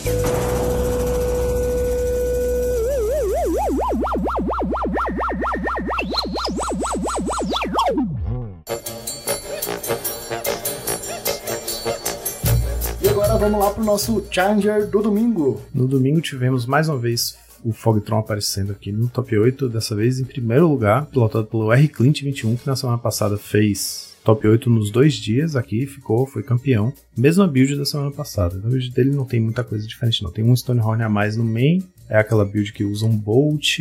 E 13.01 13.09
agora 13.09 13.37
vamos 13.37 13.59
lá 13.59 13.71
pro 13.71 13.83
nosso 13.83 14.23
Challenger 14.31 14.87
do 14.87 15.01
domingo. 15.01 15.61
No 15.73 15.87
domingo 15.87 16.21
tivemos 16.21 16.65
mais 16.65 16.87
uma 16.87 16.97
vez 16.97 17.37
o 17.63 17.71
Fogtron 17.73 18.19
aparecendo 18.19 18.71
aqui 18.71 18.91
no 18.91 19.07
top 19.07 19.37
8, 19.37 19.69
dessa 19.69 19.95
vez 19.95 20.19
em 20.19 20.25
primeiro 20.25 20.67
lugar, 20.67 21.05
pilotado 21.07 21.45
pelo 21.45 21.71
R 21.71 21.87
Clint 21.87 22.21
21, 22.23 22.55
que 22.57 22.67
na 22.67 22.75
semana 22.75 22.97
passada 22.97 23.37
fez 23.37 24.15
top 24.23 24.45
8 24.47 24.69
nos 24.69 24.91
dois 24.91 25.13
dias 25.13 25.55
aqui, 25.55 25.85
ficou, 25.85 26.25
foi 26.27 26.43
campeão. 26.43 26.91
Mesma 27.17 27.47
build 27.47 27.75
da 27.77 27.85
semana 27.85 28.11
passada. 28.11 28.57
A 28.57 28.67
build 28.69 28.91
dele 28.91 29.11
não 29.11 29.23
tem 29.25 29.39
muita 29.39 29.63
coisa 29.63 29.87
diferente, 29.87 30.21
não. 30.23 30.31
Tem 30.31 30.43
um 30.43 30.55
Stonehorn 30.55 31.01
a 31.03 31.09
mais 31.09 31.37
no 31.37 31.45
main, 31.45 31.81
é 32.09 32.17
aquela 32.17 32.43
build 32.45 32.73
que 32.73 32.83
usa 32.83 33.05
um 33.05 33.15
Bolt, 33.17 33.79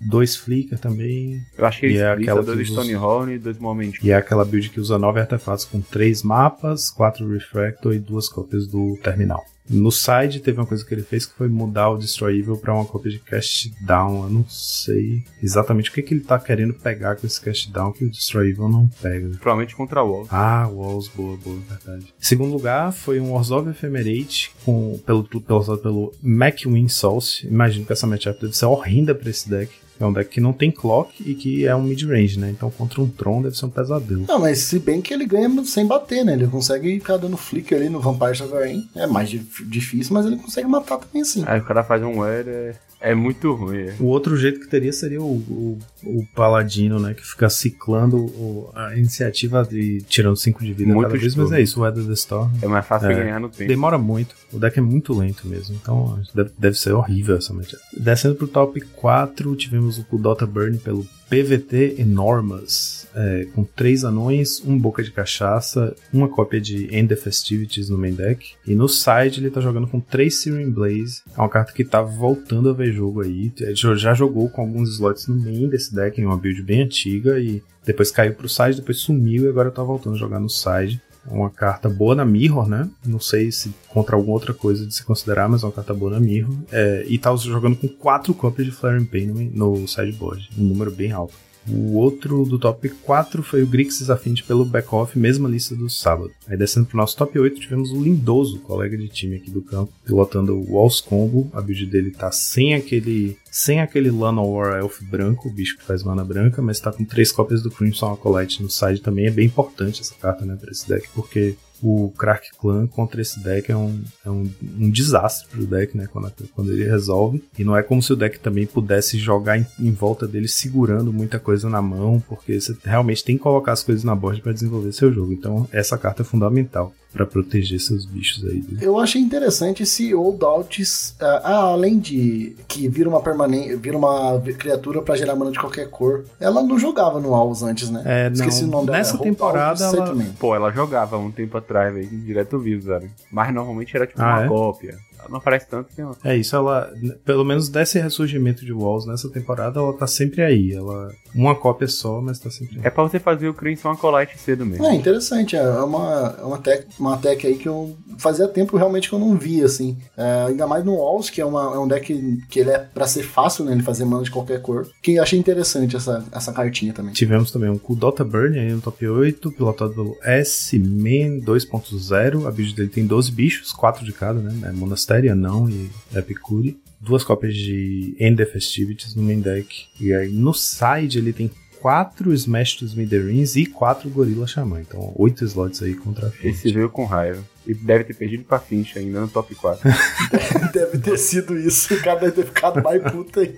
dois 0.00 0.36
Flicker 0.36 0.78
também, 0.78 1.40
Eu 1.56 1.64
acho 1.66 1.80
que 1.80 1.86
ele 1.86 1.98
é 1.98 2.10
aquela 2.10 2.42
dois 2.42 2.56
que 2.58 2.72
usa- 2.72 2.82
Stonehorn 2.82 3.34
e 3.34 3.38
dois 3.38 3.58
Moment. 3.58 3.92
e 4.02 4.10
é 4.10 4.14
aquela 4.14 4.44
build 4.44 4.68
que 4.70 4.80
usa 4.80 4.98
nove 4.98 5.20
artefatos 5.20 5.64
com 5.64 5.80
três 5.80 6.22
mapas, 6.22 6.90
quatro 6.90 7.26
Refractor 7.30 7.94
e 7.94 7.98
duas 7.98 8.28
cópias 8.28 8.66
do 8.66 8.96
Terminal. 9.02 9.42
No 9.68 9.90
side 9.90 10.40
teve 10.40 10.58
uma 10.58 10.66
coisa 10.66 10.84
que 10.84 10.94
ele 10.94 11.02
fez 11.02 11.26
que 11.26 11.34
foi 11.34 11.48
mudar 11.48 11.90
o 11.90 11.98
Destroy 11.98 12.38
Evil 12.38 12.56
pra 12.56 12.74
uma 12.74 12.84
cópia 12.84 13.10
de 13.10 13.18
Cast 13.18 13.72
Down. 13.80 14.24
Eu 14.24 14.30
não 14.30 14.48
sei 14.48 15.24
exatamente 15.42 15.90
o 15.90 15.92
que, 15.92 16.02
que 16.02 16.14
ele 16.14 16.20
tá 16.20 16.38
querendo 16.38 16.74
pegar 16.74 17.16
com 17.16 17.26
esse 17.26 17.40
Cast 17.40 17.70
Down 17.72 17.92
que 17.92 18.04
o 18.04 18.10
Destroy 18.10 18.50
Evil 18.50 18.68
não 18.68 18.88
pega. 19.02 19.28
Provavelmente 19.38 19.74
contra 19.74 20.02
o 20.02 20.10
Wall. 20.10 20.28
Ah, 20.30 20.68
Walls, 20.68 21.08
boa, 21.08 21.36
boa, 21.36 21.58
verdade. 21.68 22.06
Em 22.06 22.24
segundo 22.24 22.52
lugar, 22.52 22.92
foi 22.92 23.20
um 23.20 23.32
Wars 23.32 23.50
of 23.50 23.68
Ephemerate 23.68 24.52
com, 24.64 24.98
pelo, 25.04 25.24
pelo, 25.24 25.78
pelo 25.78 26.12
MacWin 26.22 26.88
Source. 26.88 27.46
Imagino 27.46 27.84
que 27.84 27.92
essa 27.92 28.06
matchup 28.06 28.40
deve 28.40 28.56
ser 28.56 28.66
horrenda 28.66 29.14
pra 29.14 29.30
esse 29.30 29.48
deck. 29.48 29.72
É 29.98 30.04
um 30.06 30.12
deck 30.12 30.28
que 30.30 30.40
não 30.40 30.52
tem 30.52 30.70
clock 30.70 31.22
e 31.24 31.34
que 31.34 31.66
é 31.66 31.74
um 31.74 31.82
mid-range, 31.82 32.38
né? 32.38 32.50
Então 32.50 32.70
contra 32.70 33.00
um 33.00 33.08
Tron 33.08 33.42
deve 33.42 33.56
ser 33.56 33.66
um 33.66 33.70
pesadelo. 33.70 34.24
Não, 34.28 34.38
mas 34.40 34.58
se 34.58 34.78
bem 34.78 35.00
que 35.00 35.12
ele 35.14 35.24
ganha 35.26 35.50
sem 35.64 35.86
bater, 35.86 36.24
né? 36.24 36.34
Ele 36.34 36.46
consegue 36.46 36.98
ficar 36.98 37.16
dando 37.16 37.36
flick 37.36 37.74
ali 37.74 37.88
no 37.88 38.00
Vampire 38.00 38.36
Sovereign. 38.36 38.88
É 38.94 39.06
mais 39.06 39.28
dif- 39.30 39.64
difícil, 39.64 40.12
mas 40.14 40.26
ele 40.26 40.36
consegue 40.36 40.68
matar 40.68 40.98
também 40.98 41.22
assim. 41.22 41.42
Aí 41.46 41.60
o 41.60 41.64
cara 41.64 41.82
faz 41.84 42.02
um 42.02 42.18
Wear, 42.20 42.44
é, 42.46 42.74
é 43.00 43.14
muito 43.14 43.52
ruim. 43.54 43.78
é. 43.78 43.94
O 44.00 44.04
outro 44.06 44.36
jeito 44.36 44.60
que 44.60 44.68
teria 44.68 44.92
seria 44.92 45.20
o, 45.22 45.24
o, 45.36 45.78
o 46.04 46.26
Paladino, 46.34 46.98
né? 46.98 47.14
Que 47.14 47.26
fica 47.26 47.48
ciclando 47.48 48.16
o- 48.18 48.70
a 48.74 48.96
iniciativa 48.96 49.66
e 49.72 50.00
tirando 50.02 50.36
5 50.36 50.62
de 50.64 50.72
vida 50.72 50.92
Muito 50.92 51.08
cada 51.08 51.18
vez, 51.18 51.34
mas 51.34 51.52
é 51.52 51.60
isso, 51.62 51.80
o 51.80 51.82
Weather 51.84 52.04
the 52.04 52.12
Storm. 52.12 52.50
É 52.62 52.66
mais 52.66 52.84
fácil 52.86 53.10
É. 53.10 53.14
ganhar 53.14 53.40
no 53.40 53.48
tempo. 53.48 53.68
Demora 53.68 53.96
muito, 53.98 54.34
o 54.52 54.58
deck 54.58 54.78
é 54.78 54.82
muito 54.82 55.12
lento 55.18 55.46
mesmo, 55.46 55.74
então 55.80 56.18
deve, 56.34 56.50
deve 56.58 56.76
ser 56.78 56.92
horrível 56.92 57.36
essa 57.36 57.52
matchup. 57.52 57.82
Descendo 57.96 58.34
pro 58.34 58.46
top 58.46 58.80
4, 58.80 59.56
tivemos 59.56 59.98
o 59.98 60.18
Dota 60.18 60.46
Burn 60.46 60.78
pelo 60.78 61.06
PVT 61.28 61.96
Enormous, 61.98 63.06
é, 63.14 63.46
com 63.54 63.64
três 63.64 64.04
anões, 64.04 64.62
um 64.64 64.78
boca 64.78 65.02
de 65.02 65.10
cachaça, 65.10 65.94
uma 66.12 66.28
cópia 66.28 66.60
de 66.60 66.94
End 66.94 67.08
the 67.08 67.16
Festivities 67.16 67.88
no 67.88 67.98
main 67.98 68.14
deck, 68.14 68.52
e 68.66 68.74
no 68.74 68.88
side 68.88 69.40
ele 69.40 69.50
tá 69.50 69.60
jogando 69.60 69.88
com 69.88 69.98
três 69.98 70.40
Searing 70.40 70.70
Blaze, 70.70 71.22
é 71.36 71.40
uma 71.40 71.48
carta 71.48 71.72
que 71.72 71.84
tá 71.84 72.00
voltando 72.00 72.68
a 72.68 72.72
ver 72.72 72.92
jogo 72.92 73.22
aí, 73.22 73.52
Ele 73.58 73.74
já 73.74 74.14
jogou 74.14 74.48
com 74.48 74.60
alguns 74.60 74.90
slots 74.90 75.26
no 75.26 75.36
main 75.36 75.68
desse 75.68 75.94
deck, 75.94 76.20
em 76.20 76.26
uma 76.26 76.36
build 76.36 76.62
bem 76.62 76.82
antiga, 76.82 77.40
e 77.40 77.62
depois 77.84 78.10
caiu 78.10 78.34
pro 78.34 78.48
side, 78.48 78.76
depois 78.76 78.98
sumiu 78.98 79.44
e 79.44 79.48
agora 79.48 79.70
tá 79.70 79.82
voltando 79.82 80.16
a 80.16 80.18
jogar 80.18 80.40
no 80.40 80.50
side. 80.50 81.00
Uma 81.30 81.50
carta 81.50 81.88
boa 81.88 82.14
na 82.14 82.24
Mirror, 82.24 82.68
né? 82.68 82.88
Não 83.04 83.20
sei 83.20 83.50
se 83.50 83.74
contra 83.88 84.16
alguma 84.16 84.34
outra 84.34 84.54
coisa 84.54 84.86
de 84.86 84.94
se 84.94 85.04
considerar, 85.04 85.48
mas 85.48 85.62
é 85.62 85.66
uma 85.66 85.72
carta 85.72 85.92
boa 85.92 86.12
na 86.12 86.20
Mirror. 86.20 86.54
É, 86.70 87.04
e 87.08 87.18
tá 87.18 87.34
jogando 87.36 87.76
com 87.76 87.88
quatro 87.88 88.32
cópias 88.34 88.66
de 88.66 88.72
Flaring 88.72 89.04
Pain 89.04 89.26
no, 89.26 89.78
no 89.78 89.88
sideboard, 89.88 90.48
um 90.56 90.64
número 90.64 90.90
bem 90.90 91.12
alto. 91.12 91.34
O 91.68 91.96
outro 91.96 92.44
do 92.44 92.58
top 92.58 92.88
4 92.88 93.42
foi 93.42 93.62
o 93.62 93.66
Grixis 93.66 94.08
Affinity 94.08 94.44
pelo 94.44 94.64
back-off, 94.64 95.18
mesma 95.18 95.48
lista 95.48 95.74
do 95.74 95.90
sábado. 95.90 96.30
Aí 96.48 96.56
descendo 96.56 96.86
pro 96.86 96.96
nosso 96.96 97.16
top 97.16 97.38
8, 97.38 97.60
tivemos 97.60 97.90
o 97.90 98.00
Lindoso, 98.00 98.60
colega 98.60 98.96
de 98.96 99.08
time 99.08 99.36
aqui 99.36 99.50
do 99.50 99.62
campo, 99.62 99.92
pilotando 100.04 100.54
o 100.54 100.72
Walls 100.72 101.00
Combo. 101.00 101.50
A 101.52 101.60
build 101.60 101.86
dele 101.86 102.10
tá 102.10 102.30
sem 102.30 102.74
aquele 102.74 103.36
sem 103.50 103.80
aquele 103.80 104.10
Lana 104.10 104.42
War 104.42 104.78
Elf 104.78 105.00
branco, 105.02 105.48
o 105.48 105.52
bicho 105.52 105.78
que 105.78 105.84
faz 105.84 106.02
mana 106.02 106.22
branca, 106.22 106.60
mas 106.60 106.78
tá 106.78 106.92
com 106.92 107.06
três 107.06 107.32
cópias 107.32 107.62
do 107.62 107.70
Crimson 107.70 108.12
Acolyte 108.12 108.62
no 108.62 108.68
side 108.68 109.00
também. 109.00 109.26
É 109.26 109.30
bem 109.30 109.46
importante 109.46 110.02
essa 110.02 110.14
carta, 110.14 110.44
né, 110.44 110.56
pra 110.60 110.70
esse 110.70 110.86
deck, 110.86 111.08
porque 111.14 111.56
o 111.82 112.12
Crack 112.16 112.50
Clan 112.58 112.86
contra 112.86 113.20
esse 113.20 113.42
deck 113.42 113.70
é 113.70 113.76
um, 113.76 114.02
é 114.24 114.30
um, 114.30 114.50
um 114.78 114.90
desastre 114.90 115.48
pro 115.48 115.66
deck, 115.66 115.96
né? 115.96 116.08
Quando, 116.10 116.32
quando 116.54 116.72
ele 116.72 116.84
resolve. 116.84 117.42
E 117.58 117.64
não 117.64 117.76
é 117.76 117.82
como 117.82 118.02
se 118.02 118.12
o 118.12 118.16
deck 118.16 118.38
também 118.38 118.66
pudesse 118.66 119.18
jogar 119.18 119.58
em, 119.58 119.66
em 119.78 119.92
volta 119.92 120.26
dele 120.26 120.48
segurando 120.48 121.12
muita 121.12 121.38
coisa 121.38 121.68
na 121.68 121.82
mão, 121.82 122.22
porque 122.28 122.60
você 122.60 122.76
realmente 122.84 123.24
tem 123.24 123.36
que 123.36 123.42
colocar 123.42 123.72
as 123.72 123.82
coisas 123.82 124.04
na 124.04 124.14
board 124.14 124.40
para 124.40 124.52
desenvolver 124.52 124.92
seu 124.92 125.12
jogo. 125.12 125.32
Então, 125.32 125.68
essa 125.72 125.98
carta 125.98 126.22
é 126.22 126.24
fundamental 126.24 126.92
para 127.16 127.24
proteger 127.26 127.80
seus 127.80 128.04
bichos 128.04 128.44
aí. 128.44 128.62
né? 128.68 128.78
Eu 128.82 128.98
achei 128.98 129.20
interessante 129.20 129.82
esse 129.82 130.14
Old 130.14 130.44
Alts, 130.44 131.14
ah, 131.20 131.40
ah, 131.42 131.54
além 131.72 131.98
de 131.98 132.54
que 132.68 132.88
vira 132.88 133.08
uma 133.08 133.20
permanente, 133.22 133.74
vira 133.76 133.96
uma 133.96 134.38
criatura 134.58 135.00
pra 135.00 135.16
gerar 135.16 135.34
mana 135.34 135.50
de 135.50 135.58
qualquer 135.58 135.88
cor. 135.88 136.24
Ela 136.38 136.62
não 136.62 136.78
jogava 136.78 137.18
no 137.18 137.34
Alls 137.34 137.64
antes, 137.64 137.88
né? 137.90 138.02
É, 138.04 138.30
Esqueci 138.30 138.62
não. 138.62 138.68
o 138.68 138.72
nome 138.72 138.86
dela. 138.86 138.98
Nessa 138.98 139.14
Old 139.14 139.24
temporada 139.24 139.86
Alts 139.86 139.94
ela-. 139.98 140.24
Pô, 140.38 140.54
ela 140.54 140.70
jogava 140.70 141.16
um 141.16 141.30
tempo 141.30 141.56
atrás, 141.56 141.92
velho, 141.94 142.06
direto 142.08 142.58
vivo, 142.58 142.86
sabe? 142.88 143.10
Mas 143.32 143.52
normalmente 143.54 143.96
era 143.96 144.06
tipo 144.06 144.20
Ah, 144.20 144.34
uma 144.36 144.44
é? 144.44 144.48
cópia. 144.48 144.98
Não 145.28 145.38
aparece 145.38 145.66
tanto 145.68 145.92
que 145.94 146.00
ela... 146.00 146.16
É 146.24 146.36
isso, 146.36 146.54
ela, 146.54 146.92
pelo 147.24 147.44
menos 147.44 147.68
desse 147.68 147.98
ressurgimento 147.98 148.64
de 148.64 148.72
Walls 148.72 149.06
nessa 149.06 149.28
temporada, 149.28 149.80
ela 149.80 149.92
tá 149.92 150.06
sempre 150.06 150.42
aí. 150.42 150.72
Ela, 150.72 151.10
uma 151.34 151.54
cópia 151.54 151.88
só, 151.88 152.20
mas 152.20 152.38
tá 152.38 152.50
sempre 152.50 152.78
aí. 152.78 152.86
É 152.86 152.90
pra 152.90 153.02
você 153.02 153.18
fazer 153.18 153.48
o 153.48 153.54
Crimson 153.54 153.90
Acolyte 153.90 154.38
cedo 154.38 154.64
mesmo. 154.64 154.84
É 154.86 154.94
interessante, 154.94 155.56
é 155.56 155.62
uma, 155.62 156.36
é 156.38 156.44
uma, 156.44 156.58
tech, 156.58 156.86
uma 156.98 157.16
tech 157.16 157.46
aí 157.46 157.56
que 157.56 157.68
eu 157.68 157.96
fazia 158.18 158.48
tempo 158.48 158.76
realmente 158.76 159.08
que 159.08 159.14
eu 159.14 159.18
não 159.18 159.36
via, 159.36 159.66
assim. 159.66 159.96
É, 160.16 160.46
ainda 160.48 160.66
mais 160.66 160.84
no 160.84 160.94
Walls, 160.94 161.30
que 161.30 161.40
é, 161.40 161.44
uma, 161.44 161.74
é 161.74 161.78
um 161.78 161.88
deck 161.88 162.38
que 162.48 162.60
ele 162.60 162.70
é 162.70 162.78
pra 162.78 163.06
ser 163.06 163.22
fácil, 163.22 163.64
né? 163.64 163.72
Ele 163.72 163.82
fazer 163.82 164.04
mana 164.04 164.22
de 164.22 164.30
qualquer 164.30 164.60
cor. 164.62 164.88
Que 165.02 165.16
eu 165.16 165.22
achei 165.22 165.38
interessante 165.38 165.96
essa, 165.96 166.24
essa 166.32 166.52
cartinha 166.52 166.92
também. 166.92 167.12
Tivemos 167.12 167.50
também 167.50 167.70
um 167.70 167.78
Kudota 167.78 168.24
Burn 168.24 168.58
aí 168.58 168.72
no 168.72 168.80
top 168.80 169.06
8, 169.06 169.52
pilotado 169.52 169.92
pelo 169.92 170.16
S-Man 170.22 171.40
2.0. 171.44 172.46
A 172.46 172.50
build 172.50 172.74
dele 172.74 172.88
tem 172.88 173.06
12 173.06 173.32
bichos, 173.32 173.72
4 173.72 174.04
de 174.04 174.12
cada, 174.12 174.40
né? 174.40 174.68
É 174.68 174.72
Monastério, 174.72 175.15
Anão 175.28 175.68
e 175.68 175.90
Epicure. 176.14 176.78
Duas 177.00 177.22
cópias 177.22 177.54
de 177.54 178.16
End 178.18 178.36
the 178.36 178.46
Festivities 178.46 179.14
no 179.14 179.22
main 179.22 179.40
deck. 179.40 179.86
E 180.00 180.12
aí 180.12 180.32
no 180.32 180.52
side 180.54 181.18
ele 181.18 181.32
tem 181.32 181.50
4 181.80 182.32
Smash 182.34 182.76
dos 182.80 182.90
Smithereens 182.90 183.54
e 183.56 183.66
4 183.66 184.08
Gorilla 184.10 184.46
Xamã. 184.46 184.80
Então 184.80 185.12
8 185.16 185.44
slots 185.44 185.82
aí 185.82 185.94
contra 185.94 186.26
a 186.26 186.30
Esse 186.42 186.62
frente. 186.62 186.74
veio 186.74 186.90
com 186.90 187.04
raiva. 187.04 187.42
E 187.66 187.74
deve 187.74 188.04
ter 188.04 188.14
perdido 188.14 188.44
pra 188.44 188.58
Finch 188.58 188.98
ainda 188.98 189.20
no 189.20 189.28
top 189.28 189.54
4. 189.54 189.82
Deve 190.72 190.98
ter 190.98 191.16
sido 191.18 191.58
isso. 191.58 191.94
O 191.94 192.02
cara 192.02 192.20
deve 192.20 192.32
ter 192.32 192.46
ficado 192.46 192.82
mais 192.82 193.02
puta 193.10 193.40
aí. 193.40 193.54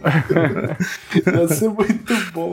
Ia 1.27 1.49
ser 1.49 1.69
muito 1.69 2.15
bom. 2.33 2.53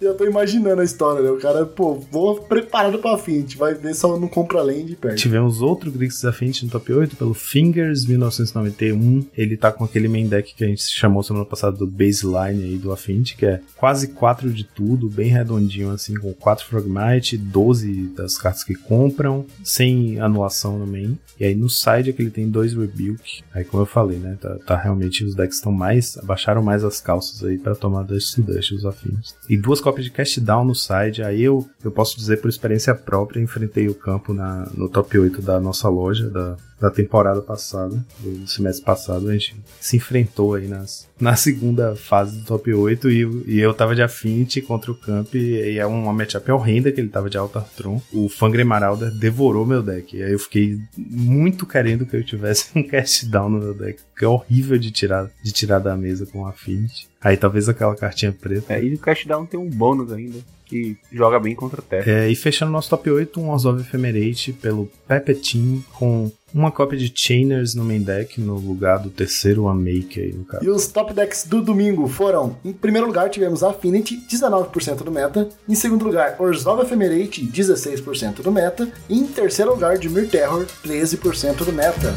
Eu 0.00 0.14
tô 0.14 0.24
imaginando 0.24 0.80
a 0.80 0.84
história, 0.84 1.22
né? 1.22 1.30
O 1.30 1.38
cara, 1.38 1.66
pô, 1.66 1.94
vou 2.10 2.40
preparado 2.40 2.98
pra 2.98 3.16
gente 3.26 3.56
vai 3.56 3.74
ver 3.74 3.94
se 3.94 4.04
eu 4.04 4.18
não 4.18 4.28
compra 4.28 4.62
land 4.62 4.92
e 4.92 4.96
perde. 4.96 5.20
Tivemos 5.20 5.60
outro 5.60 5.90
Grixis 5.90 6.24
Affinity 6.24 6.64
no 6.64 6.70
top 6.70 6.92
8 6.92 7.16
pelo 7.16 7.34
Fingers 7.34 8.06
1991. 8.06 9.26
Ele 9.36 9.56
tá 9.56 9.72
com 9.72 9.84
aquele 9.84 10.08
main 10.08 10.26
deck 10.26 10.54
que 10.54 10.64
a 10.64 10.68
gente 10.68 10.82
chamou 10.82 11.22
semana 11.22 11.44
passada 11.44 11.76
do 11.76 11.86
baseline 11.86 12.62
aí 12.62 12.76
do 12.76 12.92
Affinity, 12.92 13.36
que 13.36 13.46
é 13.46 13.60
quase 13.76 14.08
4 14.08 14.50
de 14.50 14.64
tudo, 14.64 15.08
bem 15.08 15.28
redondinho 15.28 15.90
assim, 15.90 16.14
com 16.14 16.32
4 16.32 16.66
Frogmite, 16.66 17.36
12 17.36 18.12
das 18.16 18.38
cartas 18.38 18.64
que 18.64 18.74
compram, 18.74 19.44
sem 19.64 20.20
anulação 20.20 20.55
no 20.64 20.86
main. 20.86 21.18
E 21.38 21.44
aí 21.44 21.54
no 21.54 21.68
side 21.68 22.10
é 22.10 22.12
que 22.12 22.22
ele 22.22 22.30
tem 22.30 22.48
dois 22.48 22.74
Rebuke. 22.74 23.42
Aí 23.52 23.64
como 23.64 23.82
eu 23.82 23.86
falei, 23.86 24.18
né, 24.18 24.36
tá, 24.40 24.56
tá 24.66 24.76
realmente 24.76 25.24
os 25.24 25.34
decks 25.34 25.56
estão 25.56 25.72
mais, 25.72 26.16
abaixaram 26.18 26.62
mais 26.62 26.84
as 26.84 27.00
calças 27.00 27.42
aí 27.44 27.58
para 27.58 27.74
tomar 27.74 28.02
Dust 28.02 28.38
Dust 28.40 28.72
os 28.72 28.84
Affinity. 28.84 29.34
E 29.48 29.56
duas 29.56 29.80
cópias 29.80 30.04
de 30.04 30.10
Cast 30.10 30.40
Down 30.40 30.64
no 30.64 30.74
side, 30.74 31.22
aí 31.22 31.42
eu, 31.42 31.68
eu 31.84 31.90
posso 31.90 32.16
dizer 32.16 32.40
por 32.40 32.48
experiência 32.48 32.94
própria, 32.94 33.40
enfrentei 33.40 33.88
o 33.88 33.94
campo 33.94 34.32
na, 34.32 34.68
no 34.74 34.88
top 34.88 35.18
8 35.18 35.42
da 35.42 35.60
nossa 35.60 35.88
loja, 35.88 36.28
da, 36.28 36.56
da 36.80 36.90
temporada 36.90 37.40
passada, 37.40 38.04
do 38.20 38.46
semestre 38.46 38.84
passado, 38.84 39.28
a 39.28 39.32
gente 39.32 39.56
se 39.80 39.96
enfrentou 39.96 40.54
aí 40.54 40.68
nas, 40.68 41.08
na 41.18 41.34
segunda 41.34 41.96
fase 41.96 42.38
do 42.38 42.44
top 42.44 42.72
8 42.72 43.10
e, 43.10 43.44
e 43.46 43.60
eu 43.60 43.72
tava 43.72 43.94
de 43.94 44.02
Affinity 44.02 44.60
contra 44.60 44.92
o 44.92 44.94
Camp 44.94 45.34
e, 45.34 45.78
é 45.78 45.86
uma 45.86 46.12
matchup 46.12 46.50
horrenda 46.50 46.92
que 46.92 47.00
ele 47.00 47.08
tava 47.08 47.30
de 47.30 47.38
Altar 47.38 47.66
Tron. 47.76 48.00
O 48.12 48.28
Fangre 48.28 48.64
Marauder 48.64 49.10
devorou 49.10 49.64
meu 49.64 49.82
deck, 49.82 50.16
e 50.16 50.22
aí 50.22 50.32
eu 50.32 50.38
fiquei 50.38 50.78
muito 50.96 51.66
querendo 51.66 52.04
que 52.04 52.16
eu 52.16 52.24
tivesse 52.24 52.70
um 52.76 52.82
cast 52.82 53.26
down 53.26 53.48
no 53.48 53.58
meu 53.58 53.74
deck, 53.74 54.00
que 54.16 54.24
é 54.24 54.28
horrível 54.28 54.78
de 54.78 54.90
tirar, 54.90 55.30
de 55.42 55.52
tirar 55.52 55.78
da 55.78 55.96
mesa 55.96 56.26
com 56.26 56.46
Affinity. 56.46 57.08
Aí 57.20 57.36
talvez 57.36 57.68
aquela 57.68 57.96
cartinha 57.96 58.32
preta. 58.32 58.74
É, 58.74 58.84
e 58.84 58.94
o 58.94 58.98
Cashdown 58.98 59.46
tem 59.46 59.58
um 59.58 59.68
bônus 59.68 60.12
ainda, 60.12 60.38
que 60.66 60.96
joga 61.12 61.38
bem 61.38 61.54
contra 61.54 61.80
o 61.80 61.84
Terra. 61.84 62.10
É, 62.10 62.28
e 62.28 62.34
fechando 62.34 62.72
nosso 62.72 62.90
top 62.90 63.10
8, 63.10 63.40
um 63.40 63.50
Orzhov 63.50 63.80
Ephemerate 63.80 64.52
pelo 64.52 64.90
Pepetin 65.06 65.84
com 65.92 66.30
uma 66.52 66.70
cópia 66.70 66.98
de 66.98 67.12
Chainers 67.14 67.74
no 67.74 67.84
main 67.84 68.00
deck 68.00 68.40
no 68.40 68.54
lugar 68.54 68.98
do 68.98 69.10
terceiro 69.10 69.68
Amake 69.68 70.20
aí 70.20 70.32
no 70.32 70.44
caso. 70.44 70.64
E 70.64 70.68
os 70.68 70.86
top 70.86 71.12
decks 71.12 71.44
do 71.44 71.60
domingo 71.60 72.08
foram: 72.08 72.56
em 72.64 72.72
primeiro 72.72 73.06
lugar 73.06 73.28
tivemos 73.30 73.62
Affinity, 73.62 74.16
19% 74.30 75.04
do 75.04 75.10
meta. 75.10 75.48
Em 75.68 75.74
segundo 75.74 76.04
lugar, 76.04 76.36
Orzhov 76.38 76.82
Ephemerate, 76.82 77.46
16% 77.46 78.42
do 78.42 78.50
meta. 78.50 78.90
E 79.08 79.18
em 79.18 79.26
terceiro 79.26 79.72
lugar, 79.72 79.98
Dimir 79.98 80.28
Terror, 80.28 80.66
13% 80.84 81.64
do 81.64 81.72
meta. 81.72 82.14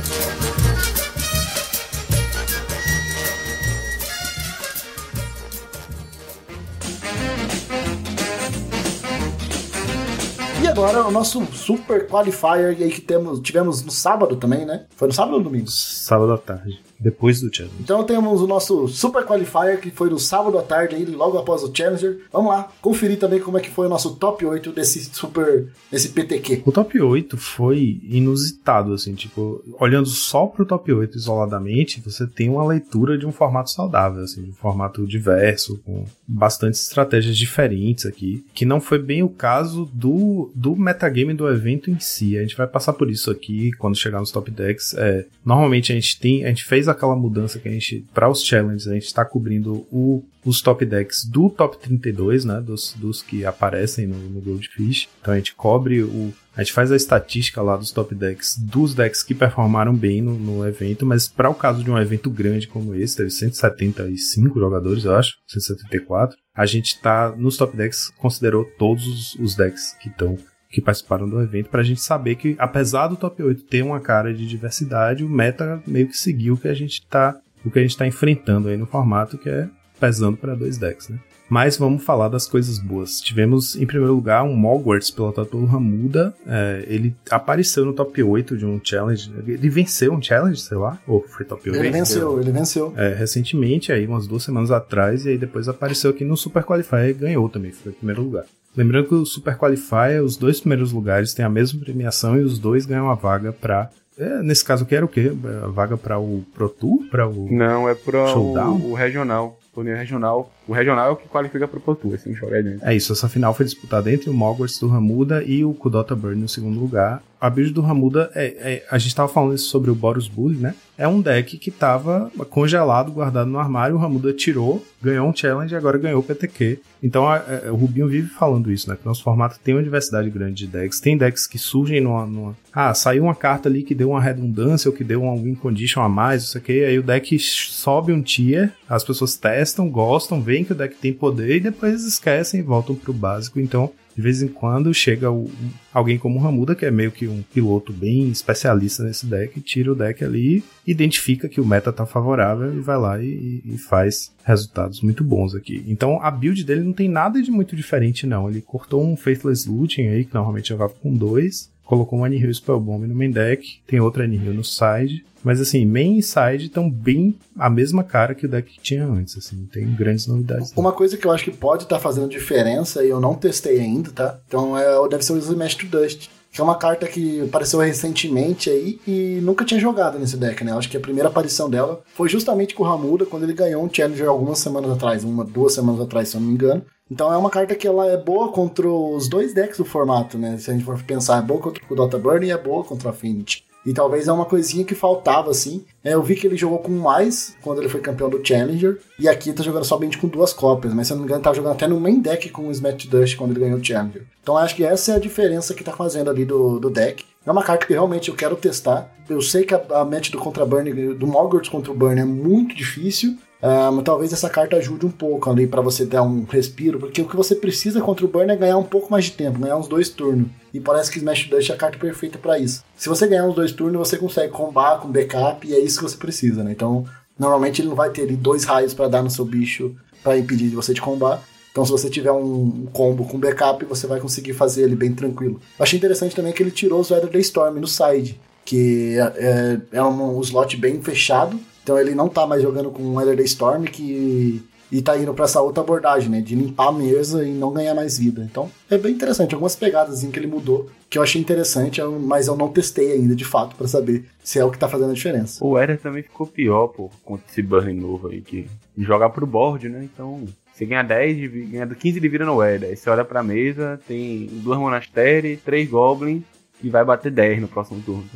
Agora 10.79 11.05
o 11.05 11.11
nosso 11.11 11.45
super 11.47 12.07
qualifier 12.07 12.69
aí 12.69 12.89
que 12.89 13.01
temos, 13.01 13.41
tivemos 13.41 13.83
no 13.83 13.91
sábado 13.91 14.37
também, 14.37 14.65
né? 14.65 14.85
Foi 14.95 15.09
no 15.09 15.13
sábado 15.13 15.35
ou 15.35 15.43
domingo? 15.43 15.69
Sábado 15.69 16.31
à 16.31 16.37
tarde. 16.37 16.81
Depois 16.99 17.39
do 17.41 17.53
challenge. 17.53 17.75
Então 17.79 18.03
temos 18.03 18.41
o 18.41 18.47
nosso 18.47 18.87
Super 18.87 19.25
Qualifier, 19.25 19.79
que 19.79 19.89
foi 19.89 20.09
no 20.09 20.19
sábado 20.19 20.57
à 20.57 20.61
tarde, 20.61 20.95
aí, 20.95 21.05
logo 21.05 21.37
após 21.37 21.63
o 21.63 21.71
Challenger. 21.73 22.19
Vamos 22.31 22.51
lá, 22.51 22.71
conferir 22.81 23.17
também 23.17 23.39
como 23.39 23.57
é 23.57 23.61
que 23.61 23.69
foi 23.69 23.85
o 23.85 23.89
nosso 23.89 24.15
top 24.15 24.45
8 24.45 24.71
desse 24.71 25.05
Super, 25.05 25.67
desse 25.91 26.09
PTQ. 26.09 26.63
O 26.65 26.71
top 26.71 26.99
8 26.99 27.37
foi 27.37 28.01
inusitado, 28.03 28.93
assim, 28.93 29.13
tipo, 29.13 29.63
olhando 29.79 30.07
só 30.07 30.45
pro 30.45 30.65
top 30.65 30.91
8 30.91 31.17
isoladamente, 31.17 32.01
você 32.01 32.27
tem 32.27 32.49
uma 32.49 32.65
leitura 32.65 33.17
de 33.17 33.25
um 33.25 33.31
formato 33.31 33.69
saudável, 33.71 34.23
assim, 34.23 34.43
de 34.43 34.49
um 34.49 34.53
formato 34.53 35.07
diverso, 35.07 35.79
com 35.85 36.05
bastante 36.27 36.75
estratégias 36.75 37.37
diferentes 37.37 38.05
aqui, 38.05 38.43
que 38.53 38.65
não 38.65 38.81
foi 38.81 38.99
bem 38.99 39.23
o 39.23 39.29
caso 39.29 39.89
do, 39.93 40.51
do 40.53 40.75
metagame 40.75 41.33
do 41.33 41.47
evento 41.47 41.89
em 41.89 41.99
si. 41.99 42.37
A 42.37 42.41
gente 42.41 42.57
vai 42.57 42.67
passar 42.67 42.93
por 42.93 43.09
isso 43.09 43.31
aqui 43.31 43.71
quando 43.73 43.97
chegar 43.97 44.19
nos 44.19 44.31
top 44.31 44.51
decks. 44.51 44.93
É, 44.95 45.25
normalmente 45.45 45.91
a 45.91 45.95
gente 45.95 46.19
tem, 46.19 46.45
a 46.45 46.49
gente 46.49 46.65
fez 46.65 46.88
aquela 46.89 47.15
mudança 47.15 47.59
que 47.59 47.67
a 47.67 47.71
gente, 47.71 48.05
para 48.13 48.29
os 48.29 48.43
challenges, 48.43 48.87
a 48.87 48.93
gente 48.93 49.13
tá 49.13 49.23
cobrindo 49.23 49.87
o 49.91 50.23
os 50.45 50.61
top 50.61 50.85
decks 50.85 51.25
do 51.25 51.49
top 51.49 51.77
32, 51.77 52.45
né? 52.45 52.61
Dos, 52.61 52.93
dos 52.93 53.21
que 53.21 53.45
aparecem 53.45 54.07
no, 54.07 54.17
no 54.17 54.41
Goldfish. 54.41 55.07
Então 55.21 55.33
a 55.33 55.37
gente 55.37 55.53
cobre 55.53 56.01
o. 56.01 56.33
A 56.55 56.63
gente 56.63 56.73
faz 56.73 56.91
a 56.91 56.95
estatística 56.95 57.61
lá 57.61 57.77
dos 57.77 57.91
top 57.91 58.13
decks, 58.13 58.57
dos 58.57 58.93
decks 58.93 59.23
que 59.23 59.33
performaram 59.33 59.95
bem 59.95 60.21
no, 60.21 60.37
no 60.37 60.67
evento, 60.67 61.05
mas 61.05 61.27
para 61.27 61.49
o 61.49 61.55
caso 61.55 61.83
de 61.83 61.89
um 61.89 61.97
evento 61.97 62.29
grande 62.29 62.67
como 62.67 62.93
esse, 62.95 63.15
teve 63.15 63.29
175 63.29 64.59
jogadores, 64.59 65.05
eu 65.05 65.15
acho, 65.15 65.35
174. 65.47 66.37
A 66.53 66.65
gente 66.65 66.99
tá 66.99 67.33
nos 67.37 67.55
top 67.55 67.77
decks, 67.77 68.09
considerou 68.17 68.65
todos 68.77 69.07
os, 69.07 69.35
os 69.35 69.55
decks 69.55 69.95
que 70.01 70.09
estão 70.09 70.37
que 70.69 70.81
participaram 70.81 71.27
do 71.27 71.41
evento 71.41 71.69
pra 71.69 71.83
gente 71.83 72.01
saber 72.01 72.35
que, 72.35 72.55
apesar 72.59 73.07
do 73.07 73.15
top 73.15 73.41
8 73.41 73.63
ter 73.63 73.83
uma 73.83 73.99
cara 73.99 74.33
de 74.33 74.47
diversidade, 74.47 75.23
o 75.23 75.29
meta 75.29 75.81
meio 75.85 76.07
que 76.07 76.17
seguiu 76.17 76.53
o 76.53 76.57
que 76.57 76.67
a 76.67 76.73
gente 76.73 77.05
tá, 77.07 77.37
o 77.65 77.71
que 77.71 77.79
a 77.79 77.81
gente 77.81 77.97
tá 77.97 78.05
enfrentando 78.05 78.69
aí 78.69 78.77
no 78.77 78.85
formato, 78.85 79.37
que 79.37 79.49
é 79.49 79.67
pesando 79.99 80.37
para 80.37 80.55
dois 80.55 80.77
decks, 80.77 81.09
né? 81.09 81.19
Mas 81.49 81.77
vamos 81.77 82.03
falar 82.03 82.29
das 82.29 82.47
coisas 82.47 82.77
boas. 82.77 83.19
Tivemos, 83.19 83.75
em 83.75 83.85
primeiro 83.85 84.13
lugar, 84.13 84.43
um 84.43 84.55
Mogwarts 84.55 85.09
pilotado 85.09 85.47
pelo 85.47 85.65
Ramuda. 85.65 86.31
É, 86.45 86.85
ele 86.87 87.15
apareceu 87.31 87.83
no 87.83 87.91
top 87.91 88.21
8 88.21 88.55
de 88.55 88.67
um 88.67 88.79
challenge. 88.81 89.31
Ele 89.47 89.67
venceu 89.67 90.13
um 90.13 90.21
challenge, 90.21 90.61
sei 90.61 90.77
lá? 90.77 91.01
Ou 91.07 91.25
foi 91.27 91.47
top 91.47 91.67
8? 91.67 91.79
Ele 91.79 91.89
venceu, 91.89 92.39
ele 92.39 92.51
venceu. 92.51 92.93
É, 92.95 93.15
recentemente, 93.15 93.91
aí 93.91 94.05
umas 94.05 94.27
duas 94.27 94.43
semanas 94.43 94.69
atrás, 94.69 95.25
e 95.25 95.29
aí 95.29 95.37
depois 95.39 95.67
apareceu 95.67 96.11
aqui 96.11 96.23
no 96.23 96.37
Super 96.37 96.63
Qualifier 96.63 97.09
e 97.09 97.13
ganhou 97.13 97.49
também, 97.49 97.71
foi 97.71 97.93
em 97.93 97.95
primeiro 97.95 98.21
lugar. 98.21 98.45
Lembrando 98.79 99.09
que 99.09 99.13
o 99.13 99.25
Super 99.25 99.57
Qualifier, 99.57 100.23
os 100.23 100.37
dois 100.37 100.61
primeiros 100.61 100.93
lugares 100.93 101.33
têm 101.33 101.43
a 101.43 101.49
mesma 101.49 101.81
premiação 101.81 102.37
e 102.37 102.39
os 102.45 102.57
dois 102.57 102.85
ganham 102.85 103.09
a 103.09 103.13
vaga 103.13 103.51
pra. 103.51 103.89
É, 104.17 104.41
nesse 104.41 104.63
caso 104.63 104.85
aqui 104.85 104.95
era 104.95 105.03
o 105.03 105.09
quê? 105.09 105.33
A 105.65 105.67
vaga 105.67 105.97
pra 105.97 106.17
o 106.17 106.45
Pro 106.55 106.69
Tour? 106.69 107.05
Pra 107.11 107.27
o. 107.27 107.53
Não, 107.53 107.89
é 107.89 107.93
pro 107.93 108.25
Showdown? 108.29 108.77
o, 108.77 108.91
o 108.91 108.93
regional. 108.93 109.59
Torneio 109.75 109.97
regional. 109.97 110.49
O 110.65 110.71
regional 110.71 111.09
é 111.09 111.11
o 111.11 111.17
que 111.17 111.27
qualifica 111.27 111.67
pro 111.67 111.81
Pro 111.81 111.93
Tour, 111.93 112.13
assim, 112.13 112.33
adiante. 112.33 112.79
É 112.81 112.95
isso, 112.95 113.11
essa 113.11 113.27
final 113.27 113.53
foi 113.53 113.65
disputada 113.65 114.09
entre 114.09 114.29
o 114.29 114.33
Mogwarts 114.33 114.79
do 114.79 114.87
Ramuda 114.87 115.43
e 115.43 115.65
o 115.65 115.73
Kudota 115.73 116.15
Burn 116.15 116.39
no 116.39 116.47
segundo 116.47 116.79
lugar. 116.79 117.21
A 117.41 117.49
build 117.49 117.71
do 117.73 117.81
Ramuda, 117.81 118.29
é, 118.35 118.45
é- 118.45 118.85
a 118.91 118.97
gente 118.97 119.15
tava 119.15 119.29
falando 119.31 119.55
isso 119.55 119.69
sobre 119.69 119.89
o 119.89 119.95
Boros 119.95 120.27
Bully, 120.27 120.57
né? 120.57 120.75
É 120.97 121.07
um 121.07 121.21
deck 121.21 121.57
que 121.57 121.71
tava 121.71 122.29
congelado, 122.49 123.09
guardado 123.11 123.49
no 123.49 123.57
armário, 123.57 123.95
o 123.95 123.99
Ramuda 123.99 124.33
tirou, 124.33 124.85
ganhou 125.01 125.25
um 125.29 125.33
challenge 125.33 125.73
e 125.73 125.77
agora 125.77 125.97
ganhou 125.97 126.19
o 126.19 126.23
PTQ. 126.23 126.79
Então 127.01 127.25
a- 127.25 127.37
a- 127.37 127.71
o 127.71 127.75
Rubinho 127.77 128.09
vive 128.09 128.27
falando 128.27 128.69
isso, 128.69 128.89
né? 128.89 128.97
Que 128.99 129.05
nosso 129.05 129.23
formato 129.23 129.57
tem 129.63 129.73
uma 129.73 129.81
diversidade 129.83 130.29
grande 130.29 130.65
de 130.65 130.67
decks. 130.67 130.99
Tem 130.99 131.17
decks 131.17 131.47
que 131.47 131.57
surgem 131.57 132.01
numa, 132.01 132.25
numa- 132.25 132.57
Ah, 132.73 132.93
saiu 132.93 133.23
uma 133.23 133.35
carta 133.35 133.69
ali 133.69 133.83
que 133.83 133.95
deu 133.95 134.09
uma 134.09 134.21
redundância 134.21 134.89
ou 134.89 134.95
que 134.95 135.03
deu 135.05 135.23
uma 135.23 135.35
win 135.41 135.55
condition 135.55 136.01
a 136.01 136.09
mais, 136.09 136.41
não 136.43 136.49
sei 136.49 136.61
o 136.61 136.63
que. 136.65 136.83
Aí 136.83 136.99
o 136.99 137.03
deck 137.03 137.39
sobe 137.39 138.11
um 138.11 138.21
tier, 138.21 138.73
as 138.89 139.03
pessoas 139.03 139.37
testam, 139.37 139.89
gostam, 139.89 140.41
veem 140.41 140.65
que 140.65 140.73
o 140.73 140.75
deck 140.75 140.95
tem 140.95 141.13
poder 141.13 141.55
e 141.55 141.59
depois 141.61 142.03
esquecem 142.05 142.59
e 142.59 142.63
voltam 142.63 142.95
pro 142.95 143.13
básico. 143.13 143.59
Então, 143.61 143.89
de 144.19 144.23
vez 144.23 144.41
em 144.43 144.49
quando 144.49 144.93
chega 144.93 145.31
o- 145.31 145.49
alguém 145.93 146.17
como 146.17 146.37
o 146.37 146.41
Ramuda, 146.41 146.75
que 146.75 146.85
é 146.85 146.91
meio 146.91 147.09
que 147.09 147.25
um 147.25 147.41
piloto 147.53 147.93
bem 147.93 148.29
especialista 148.29 149.01
nesse 149.01 149.25
deck, 149.25 149.61
tira 149.61 149.93
o 149.93 149.95
deck 149.95 150.21
ali, 150.25 150.61
identifica 150.85 151.47
que 151.47 151.61
o 151.61 151.65
meta 151.65 151.93
tá 151.93 152.05
favorável 152.05 152.75
e 152.75 152.81
vai 152.81 152.97
lá 152.97 153.23
e, 153.23 153.61
e 153.63 153.77
faz 153.77 154.33
resultados 154.43 154.99
muito 155.01 155.23
bons 155.23 155.55
aqui. 155.55 155.85
Então 155.87 156.21
a 156.21 156.29
build 156.29 156.65
dele 156.65 156.81
não 156.83 156.91
tem 156.91 157.07
nada 157.07 157.41
de 157.41 157.49
muito 157.49 157.77
diferente, 157.77 158.27
não. 158.27 158.49
Ele 158.49 158.61
cortou 158.61 159.01
um 159.09 159.15
Faithless 159.15 159.69
Looting 159.69 160.07
aí, 160.07 160.25
que 160.25 160.33
normalmente 160.33 160.67
jogava 160.67 160.91
com 161.01 161.15
dois, 161.15 161.71
colocou 161.89 162.19
um 162.19 162.23
Anihil 162.23 162.53
Spellbomb 162.53 163.07
no 163.07 163.15
main 163.15 163.31
deck, 163.31 163.81
tem 163.87 163.99
outro 163.99 164.21
Anihil 164.21 164.53
no 164.53 164.63
side. 164.63 165.25
Mas 165.43 165.59
assim, 165.59 165.87
main 165.87 166.17
e 166.17 166.21
side 166.21 166.65
estão 166.65 166.87
bem 166.87 167.35
a 167.57 167.67
mesma 167.67 168.03
cara 168.03 168.35
que 168.35 168.45
o 168.45 168.49
deck 168.49 168.73
que 168.73 168.79
tinha 168.79 169.07
antes, 169.07 169.35
assim, 169.35 169.67
tem 169.73 169.91
grandes 169.95 170.27
novidades. 170.27 170.71
Uma 170.75 170.91
coisa 170.91 171.17
que 171.17 171.25
eu 171.25 171.31
acho 171.31 171.45
que 171.45 171.51
pode 171.51 171.83
estar 171.83 171.97
fazendo 171.97 172.29
diferença, 172.29 173.03
e 173.03 173.09
eu 173.09 173.19
não 173.19 173.33
testei 173.33 173.79
ainda, 173.79 174.11
tá? 174.11 174.39
Então 174.47 174.77
é, 174.77 175.09
deve 175.09 175.23
ser 175.23 175.33
o 175.33 175.39
to 175.39 175.85
Dust. 175.87 176.29
Que 176.51 176.61
é 176.61 176.63
uma 176.63 176.77
carta 176.77 177.07
que 177.07 177.41
apareceu 177.41 177.79
recentemente 177.79 178.69
aí 178.69 178.99
e 179.07 179.39
nunca 179.41 179.63
tinha 179.63 179.79
jogado 179.79 180.17
nesse 180.17 180.35
deck, 180.35 180.63
né? 180.63 180.73
Acho 180.73 180.89
que 180.89 180.97
a 180.97 181.01
primeira 181.01 181.29
aparição 181.29 181.69
dela 181.69 182.01
foi 182.15 182.27
justamente 182.27 182.73
com 182.73 182.83
o 182.83 182.85
Ramuda, 182.85 183.25
quando 183.25 183.43
ele 183.43 183.53
ganhou 183.53 183.83
um 183.83 183.89
Challenger 183.93 184.27
algumas 184.27 184.59
semanas 184.59 184.91
atrás, 184.91 185.23
uma, 185.23 185.45
duas 185.45 185.73
semanas 185.73 186.01
atrás, 186.01 186.29
se 186.29 186.35
eu 186.35 186.41
não 186.41 186.47
me 186.47 186.53
engano. 186.53 186.83
Então 187.11 187.31
é 187.31 187.37
uma 187.37 187.49
carta 187.49 187.75
que 187.75 187.87
ela 187.87 188.05
é 188.07 188.17
boa 188.17 188.51
contra 188.51 188.87
os 188.87 189.27
dois 189.27 189.53
decks 189.53 189.77
do 189.77 189.85
formato, 189.85 190.37
né? 190.37 190.57
Se 190.57 190.69
a 190.69 190.73
gente 190.73 190.85
for 190.85 191.01
pensar, 191.03 191.39
é 191.39 191.41
boa 191.41 191.59
contra 191.59 191.83
o 191.89 191.95
Dota 191.95 192.17
Burn 192.17 192.45
e 192.45 192.51
é 192.51 192.57
boa 192.57 192.83
contra 192.83 193.09
a 193.09 193.11
Affinity. 193.11 193.68
E 193.89 193.93
talvez 193.93 194.27
é 194.27 194.31
uma 194.31 194.45
coisinha 194.45 194.85
que 194.85 194.93
faltava, 194.93 195.49
assim. 195.49 195.83
É, 196.03 196.13
eu 196.13 196.21
vi 196.21 196.35
que 196.35 196.45
ele 196.45 196.55
jogou 196.55 196.77
com 196.77 196.91
mais 196.91 197.57
quando 197.59 197.79
ele 197.79 197.89
foi 197.89 197.99
campeão 197.99 198.29
do 198.29 198.39
Challenger. 198.45 198.99
E 199.17 199.27
aqui 199.27 199.51
tá 199.51 199.63
jogando 199.63 199.83
somente 199.83 200.15
com 200.19 200.27
duas 200.27 200.53
cópias. 200.53 200.93
Mas 200.93 201.07
se 201.07 201.13
eu 201.13 201.15
não 201.15 201.23
me 201.23 201.27
engano, 201.27 201.41
tá 201.41 201.51
jogando 201.51 201.71
até 201.71 201.87
no 201.87 201.99
main 201.99 202.21
deck 202.21 202.51
com 202.51 202.67
o 202.67 202.71
Smash 202.71 203.07
Dust 203.07 203.35
quando 203.35 203.49
ele 203.49 203.61
ganhou 203.61 203.79
o 203.79 203.83
Challenger. 203.83 204.27
Então 204.43 204.55
acho 204.55 204.75
que 204.75 204.83
essa 204.83 205.13
é 205.13 205.15
a 205.15 205.19
diferença 205.19 205.73
que 205.73 205.83
tá 205.83 205.91
fazendo 205.91 206.29
ali 206.29 206.45
do, 206.45 206.79
do 206.79 206.87
deck. 206.87 207.25
É 207.43 207.51
uma 207.51 207.63
carta 207.63 207.87
que 207.87 207.93
realmente 207.93 208.29
eu 208.29 208.35
quero 208.35 208.55
testar. 208.55 209.11
Eu 209.27 209.41
sei 209.41 209.63
que 209.63 209.73
a, 209.73 209.83
a 209.89 210.05
match 210.05 210.29
do 210.29 210.37
contra 210.37 210.63
Burn, 210.67 211.15
do 211.15 211.25
Mogwarts 211.25 211.71
contra 211.71 211.91
o 211.91 211.95
Burn 211.95 212.21
é 212.21 212.25
muito 212.25 212.75
difícil. 212.75 213.39
Ah, 213.61 213.91
mas 213.91 214.05
talvez 214.05 214.31
essa 214.31 214.49
carta 214.49 214.77
ajude 214.77 215.05
um 215.05 215.11
pouco 215.11 215.49
ali 215.49 215.67
pra 215.67 215.81
você 215.81 216.05
dar 216.05 216.23
um 216.23 216.45
respiro, 216.45 216.97
porque 216.99 217.21
o 217.21 217.27
que 217.27 217.35
você 217.35 217.55
precisa 217.55 217.99
contra 217.99 218.25
o 218.25 218.29
Burn 218.29 218.51
é 218.51 218.55
ganhar 218.55 218.77
um 218.77 218.83
pouco 218.83 219.11
mais 219.11 219.25
de 219.25 219.31
tempo, 219.31 219.59
ganhar 219.59 219.77
uns 219.77 219.87
dois 219.87 220.07
turnos. 220.09 220.47
E 220.73 220.79
parece 220.79 221.11
que 221.11 221.17
Smash 221.17 221.49
Dust 221.49 221.69
é 221.69 221.73
a 221.73 221.77
carta 221.77 221.97
perfeita 221.97 222.37
pra 222.37 222.57
isso. 222.57 222.83
Se 222.95 223.09
você 223.09 223.27
ganhar 223.27 223.45
uns 223.45 223.55
dois 223.55 223.71
turnos, 223.71 224.07
você 224.07 224.17
consegue 224.17 224.53
combar 224.53 224.99
com 224.99 225.11
backup 225.11 225.67
e 225.67 225.73
é 225.73 225.79
isso 225.79 225.97
que 225.97 226.03
você 226.03 226.17
precisa, 226.17 226.63
né? 226.63 226.71
Então, 226.71 227.05
normalmente 227.37 227.81
ele 227.81 227.89
não 227.89 227.95
vai 227.95 228.09
ter 228.11 228.21
ali 228.21 228.35
dois 228.35 228.63
raios 228.63 228.93
pra 228.93 229.07
dar 229.07 229.21
no 229.21 229.29
seu 229.29 229.43
bicho 229.43 229.93
pra 230.23 230.37
impedir 230.37 230.69
de 230.69 230.75
você 230.75 230.93
de 230.93 231.01
combar. 231.01 231.43
Então, 231.71 231.85
se 231.85 231.91
você 231.91 232.09
tiver 232.09 232.31
um 232.31 232.87
combo 232.93 233.25
com 233.25 233.37
backup, 233.37 233.83
você 233.85 234.07
vai 234.07 234.19
conseguir 234.19 234.53
fazer 234.53 234.83
ele 234.83 234.95
bem 234.95 235.13
tranquilo. 235.13 235.59
Eu 235.77 235.83
achei 235.83 235.97
interessante 235.97 236.35
também 236.35 236.53
que 236.53 236.63
ele 236.63 236.71
tirou 236.71 236.99
os 236.99 237.11
Weather 237.11 237.29
Day 237.29 237.41
Storm 237.41 237.79
no 237.79 237.87
side, 237.87 238.39
que 238.65 239.17
é, 239.17 239.33
é, 239.37 239.97
é 239.97 240.03
um, 240.03 240.37
um 240.37 240.41
slot 240.41 240.75
bem 240.77 241.01
fechado. 241.01 241.59
Então 241.89 241.99
ele 241.99 242.13
não 242.13 242.29
tá 242.29 242.45
mais 242.45 242.61
jogando 242.61 242.91
com 242.91 243.01
o 243.01 243.15
Weather 243.15 243.35
Day 243.35 243.45
Storm 243.45 243.85
que, 243.85 244.63
e 244.91 245.01
tá 245.01 245.17
indo 245.17 245.33
pra 245.33 245.45
essa 245.45 245.59
outra 245.59 245.81
abordagem, 245.81 246.29
né? 246.29 246.39
De 246.39 246.53
limpar 246.53 246.89
a 246.89 246.91
mesa 246.91 247.43
e 247.43 247.51
não 247.51 247.73
ganhar 247.73 247.95
mais 247.95 248.15
vida. 248.15 248.43
Então 248.43 248.69
é 248.91 248.95
bem 248.95 249.13
interessante. 249.13 249.55
Algumas 249.55 249.75
pegadas 249.75 250.21
que 250.21 250.37
ele 250.37 250.45
mudou 250.45 250.87
que 251.09 251.17
eu 251.17 251.23
achei 251.23 251.41
interessante, 251.41 251.99
mas 252.03 252.45
eu 252.45 252.55
não 252.55 252.67
testei 252.67 253.13
ainda 253.13 253.35
de 253.35 253.43
fato 253.43 253.75
pra 253.75 253.87
saber 253.87 254.25
se 254.43 254.59
é 254.59 254.63
o 254.63 254.69
que 254.69 254.77
tá 254.77 254.87
fazendo 254.87 255.09
a 255.09 255.15
diferença. 255.15 255.65
O 255.65 255.79
Eder 255.79 255.99
também 255.99 256.21
ficou 256.21 256.45
pior, 256.45 256.89
pô, 256.89 257.09
contra 257.25 257.43
esse 257.49 257.63
burn 257.63 257.91
novo 257.91 258.27
aí, 258.27 258.39
que 258.39 258.67
jogar 258.95 259.31
pro 259.31 259.47
board, 259.47 259.89
né? 259.89 260.03
Então, 260.03 260.45
você 260.71 260.85
ganha 260.85 261.01
10, 261.01 261.37
de, 261.37 261.47
ganha 261.47 261.87
15 261.87 262.19
de 262.19 262.29
vida 262.29 262.45
no 262.45 262.63
Eder. 262.63 262.91
Aí 262.91 262.95
você 262.95 263.09
olha 263.09 263.25
pra 263.25 263.41
mesa, 263.41 263.99
tem 264.07 264.45
duas 264.61 264.77
monastérios, 264.77 265.59
três 265.65 265.89
goblins 265.89 266.43
e 266.83 266.89
vai 266.91 267.03
bater 267.03 267.31
10 267.31 267.61
no 267.61 267.67
próximo 267.67 267.99
turno. 268.03 268.29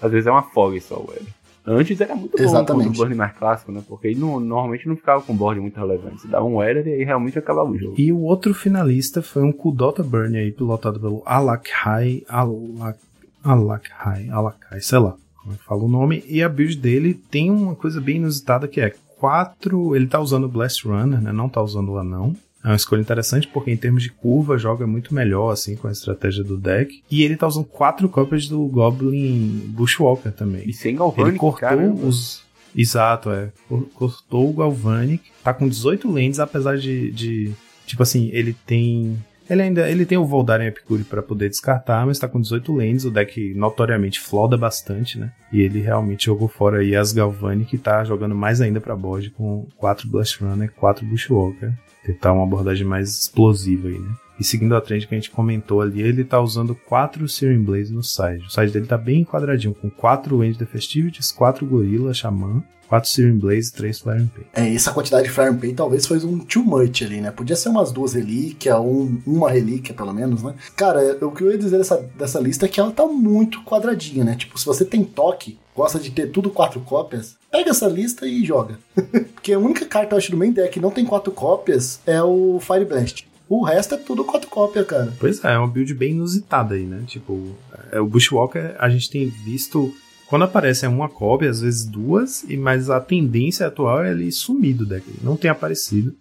Às 0.00 0.12
vezes 0.12 0.28
é 0.28 0.30
uma 0.30 0.44
fog 0.44 0.80
só 0.80 0.98
o 0.98 1.12
Eder. 1.12 1.41
Antes 1.64 2.00
era 2.00 2.14
muito 2.16 2.36
bom 2.36 2.42
Exatamente. 2.42 2.88
o 2.88 2.92
burn 2.92 3.14
mais 3.14 3.32
clássico, 3.36 3.70
né? 3.70 3.82
Porque 3.86 4.08
ele 4.08 4.20
não- 4.20 4.40
normalmente 4.40 4.88
não 4.88 4.96
ficava 4.96 5.22
com 5.22 5.36
board 5.36 5.60
muito 5.60 5.76
relevante. 5.76 6.22
Você 6.22 6.28
dava 6.28 6.44
um 6.44 6.62
Eder 6.62 6.86
e 6.86 6.92
aí 6.94 7.04
realmente 7.04 7.38
acabava 7.38 7.70
o 7.70 7.78
jogo. 7.78 7.94
E 7.96 8.10
o 8.12 8.20
outro 8.20 8.52
finalista 8.52 9.22
foi 9.22 9.42
um 9.42 9.52
Kudota 9.52 10.02
Burn 10.02 10.36
aí, 10.36 10.50
pilotado 10.50 10.98
pelo 10.98 11.22
Alakai, 11.24 12.24
Alak, 12.28 12.98
Alakai, 13.44 14.28
Alakai, 14.28 14.80
sei 14.80 14.98
lá 14.98 15.16
como 15.42 15.54
é 15.54 15.56
que 15.56 15.64
fala 15.64 15.82
o 15.82 15.88
nome. 15.88 16.22
E 16.28 16.42
a 16.42 16.48
build 16.48 16.76
dele 16.76 17.14
tem 17.14 17.50
uma 17.50 17.74
coisa 17.74 18.00
bem 18.00 18.16
inusitada 18.16 18.68
que 18.68 18.80
é 18.80 18.94
quatro. 19.18 19.94
Ele 19.94 20.06
tá 20.06 20.20
usando 20.20 20.44
o 20.44 20.48
Blast 20.48 20.86
Runner, 20.86 21.20
né? 21.20 21.32
Não 21.32 21.48
tá 21.48 21.60
usando 21.60 21.90
o 21.90 21.98
anão. 21.98 22.34
É 22.64 22.68
uma 22.68 22.76
escolha 22.76 23.00
interessante 23.00 23.48
porque 23.48 23.70
em 23.70 23.76
termos 23.76 24.02
de 24.02 24.10
curva 24.10 24.56
joga 24.56 24.86
muito 24.86 25.12
melhor 25.14 25.50
assim 25.50 25.74
com 25.76 25.88
a 25.88 25.92
estratégia 25.92 26.44
do 26.44 26.56
deck. 26.56 27.02
E 27.10 27.22
ele 27.24 27.36
tá 27.36 27.46
usando 27.46 27.64
quatro 27.64 28.08
cópias 28.08 28.46
do 28.48 28.64
Goblin 28.66 29.64
Bushwalker 29.68 30.32
também. 30.32 30.62
E 30.68 30.72
sem 30.72 30.90
Ele 30.92 30.98
Galvanic, 30.98 31.38
cortou 31.38 31.60
caramba. 31.60 32.06
os. 32.06 32.42
Exato, 32.74 33.30
é. 33.30 33.50
Cor- 33.68 33.86
Cortou 33.94 34.48
o 34.50 34.52
Galvanic. 34.54 35.22
Tá 35.42 35.52
com 35.52 35.68
18 35.68 36.10
lentes, 36.10 36.40
apesar 36.40 36.78
de. 36.78 37.10
de 37.10 37.52
tipo 37.86 38.02
assim, 38.02 38.30
ele 38.32 38.54
tem. 38.66 39.18
Ele 39.50 39.60
ainda 39.60 39.90
ele 39.90 40.06
tem 40.06 40.16
o 40.16 40.24
Voldaren 40.24 40.66
Epicure 40.68 41.02
pra 41.04 41.20
poder 41.20 41.48
descartar, 41.50 42.06
mas 42.06 42.18
tá 42.18 42.26
com 42.28 42.40
18 42.40 42.72
lanes, 42.74 43.04
o 43.04 43.10
deck 43.10 43.52
notoriamente 43.54 44.20
floda 44.20 44.56
bastante, 44.56 45.18
né? 45.18 45.32
E 45.52 45.60
ele 45.60 45.80
realmente 45.80 46.26
jogou 46.26 46.46
fora 46.48 46.78
aí 46.78 46.94
as 46.96 47.12
Galvani, 47.12 47.64
que 47.64 47.76
tá 47.76 48.02
jogando 48.04 48.34
mais 48.36 48.60
ainda 48.60 48.80
pra 48.80 48.96
board 48.96 49.30
com 49.30 49.66
4 49.76 50.08
Blast 50.08 50.42
Runner, 50.42 50.70
4 50.72 51.04
Bushwalker. 51.04 51.72
Tentar 52.04 52.32
uma 52.32 52.44
abordagem 52.44 52.86
mais 52.86 53.10
explosiva 53.10 53.88
aí, 53.88 53.98
né? 53.98 54.10
E 54.40 54.44
seguindo 54.44 54.74
a 54.74 54.80
trend 54.80 55.06
que 55.06 55.14
a 55.14 55.18
gente 55.18 55.30
comentou 55.30 55.80
ali, 55.80 56.02
ele 56.02 56.24
tá 56.24 56.40
usando 56.40 56.74
4 56.74 57.28
Searing 57.28 57.62
Blaze 57.62 57.92
no 57.92 58.02
side. 58.02 58.44
O 58.46 58.50
side 58.50 58.72
dele 58.72 58.86
tá 58.86 58.98
bem 58.98 59.24
quadradinho, 59.24 59.74
com 59.74 59.88
4 59.88 60.42
End 60.42 60.58
the 60.58 60.66
Festivities, 60.66 61.30
4 61.30 61.64
Gorilla, 61.64 62.12
Xamã, 62.12 62.62
4 62.92 63.08
Searing 63.08 63.38
Blaze 63.38 63.70
e 63.70 63.72
3 63.72 64.00
Flaring 64.00 64.26
Pay. 64.26 64.44
É, 64.52 64.74
essa 64.74 64.92
quantidade 64.92 65.24
de 65.24 65.30
Fire 65.30 65.48
and 65.48 65.56
Pay 65.56 65.72
talvez 65.72 66.06
foi 66.06 66.18
um 66.18 66.38
too 66.38 66.62
much 66.62 67.02
ali, 67.02 67.22
né? 67.22 67.30
Podia 67.30 67.56
ser 67.56 67.70
umas 67.70 67.90
duas 67.90 68.12
relíquias, 68.12 68.78
um, 68.80 69.18
uma 69.26 69.50
relíquia 69.50 69.94
pelo 69.94 70.12
menos, 70.12 70.42
né? 70.42 70.54
Cara, 70.76 71.16
o 71.24 71.30
que 71.30 71.42
eu 71.42 71.50
ia 71.50 71.56
dizer 71.56 71.78
dessa, 71.78 71.96
dessa 72.18 72.38
lista 72.38 72.66
é 72.66 72.68
que 72.68 72.78
ela 72.78 72.90
tá 72.90 73.06
muito 73.06 73.62
quadradinha, 73.64 74.24
né? 74.24 74.36
Tipo, 74.36 74.58
se 74.58 74.66
você 74.66 74.84
tem 74.84 75.04
toque, 75.04 75.58
gosta 75.74 75.98
de 75.98 76.10
ter 76.10 76.26
tudo 76.26 76.50
quatro 76.50 76.80
cópias, 76.80 77.36
pega 77.52 77.70
essa 77.70 77.86
lista 77.86 78.26
e 78.26 78.44
joga. 78.44 78.78
Porque 79.34 79.52
a 79.52 79.58
única 79.58 79.84
carta, 79.84 80.14
eu 80.14 80.18
acho, 80.18 80.30
do 80.30 80.36
main 80.36 80.50
deck 80.50 80.72
que 80.72 80.80
não 80.80 80.90
tem 80.90 81.04
quatro 81.04 81.30
cópias 81.30 82.00
é 82.06 82.20
o 82.22 82.58
Fire 82.58 82.86
Blast. 82.86 83.28
O 83.48 83.62
resto 83.62 83.94
é 83.94 83.98
tudo 83.98 84.24
quatro 84.24 84.48
cópias, 84.48 84.86
cara. 84.86 85.12
Pois 85.20 85.44
é, 85.44 85.52
é 85.52 85.58
uma 85.58 85.68
build 85.68 85.92
bem 85.92 86.12
inusitada 86.12 86.74
aí, 86.74 86.84
né? 86.84 87.04
Tipo, 87.06 87.54
é, 87.92 88.00
o 88.00 88.06
Bushwalker 88.06 88.74
a 88.78 88.88
gente 88.88 89.10
tem 89.10 89.26
visto. 89.26 89.94
Quando 90.26 90.46
aparece 90.46 90.86
é 90.86 90.88
uma 90.88 91.10
cópia, 91.10 91.50
às 91.50 91.60
vezes 91.60 91.84
duas, 91.84 92.44
e 92.44 92.56
mas 92.56 92.88
a 92.88 92.98
tendência 92.98 93.66
atual 93.66 94.02
é 94.02 94.10
ele 94.10 94.32
sumir 94.32 94.74
do 94.74 94.86
deck. 94.86 95.04
Não 95.22 95.36
tem 95.36 95.50
aparecido. 95.50 96.14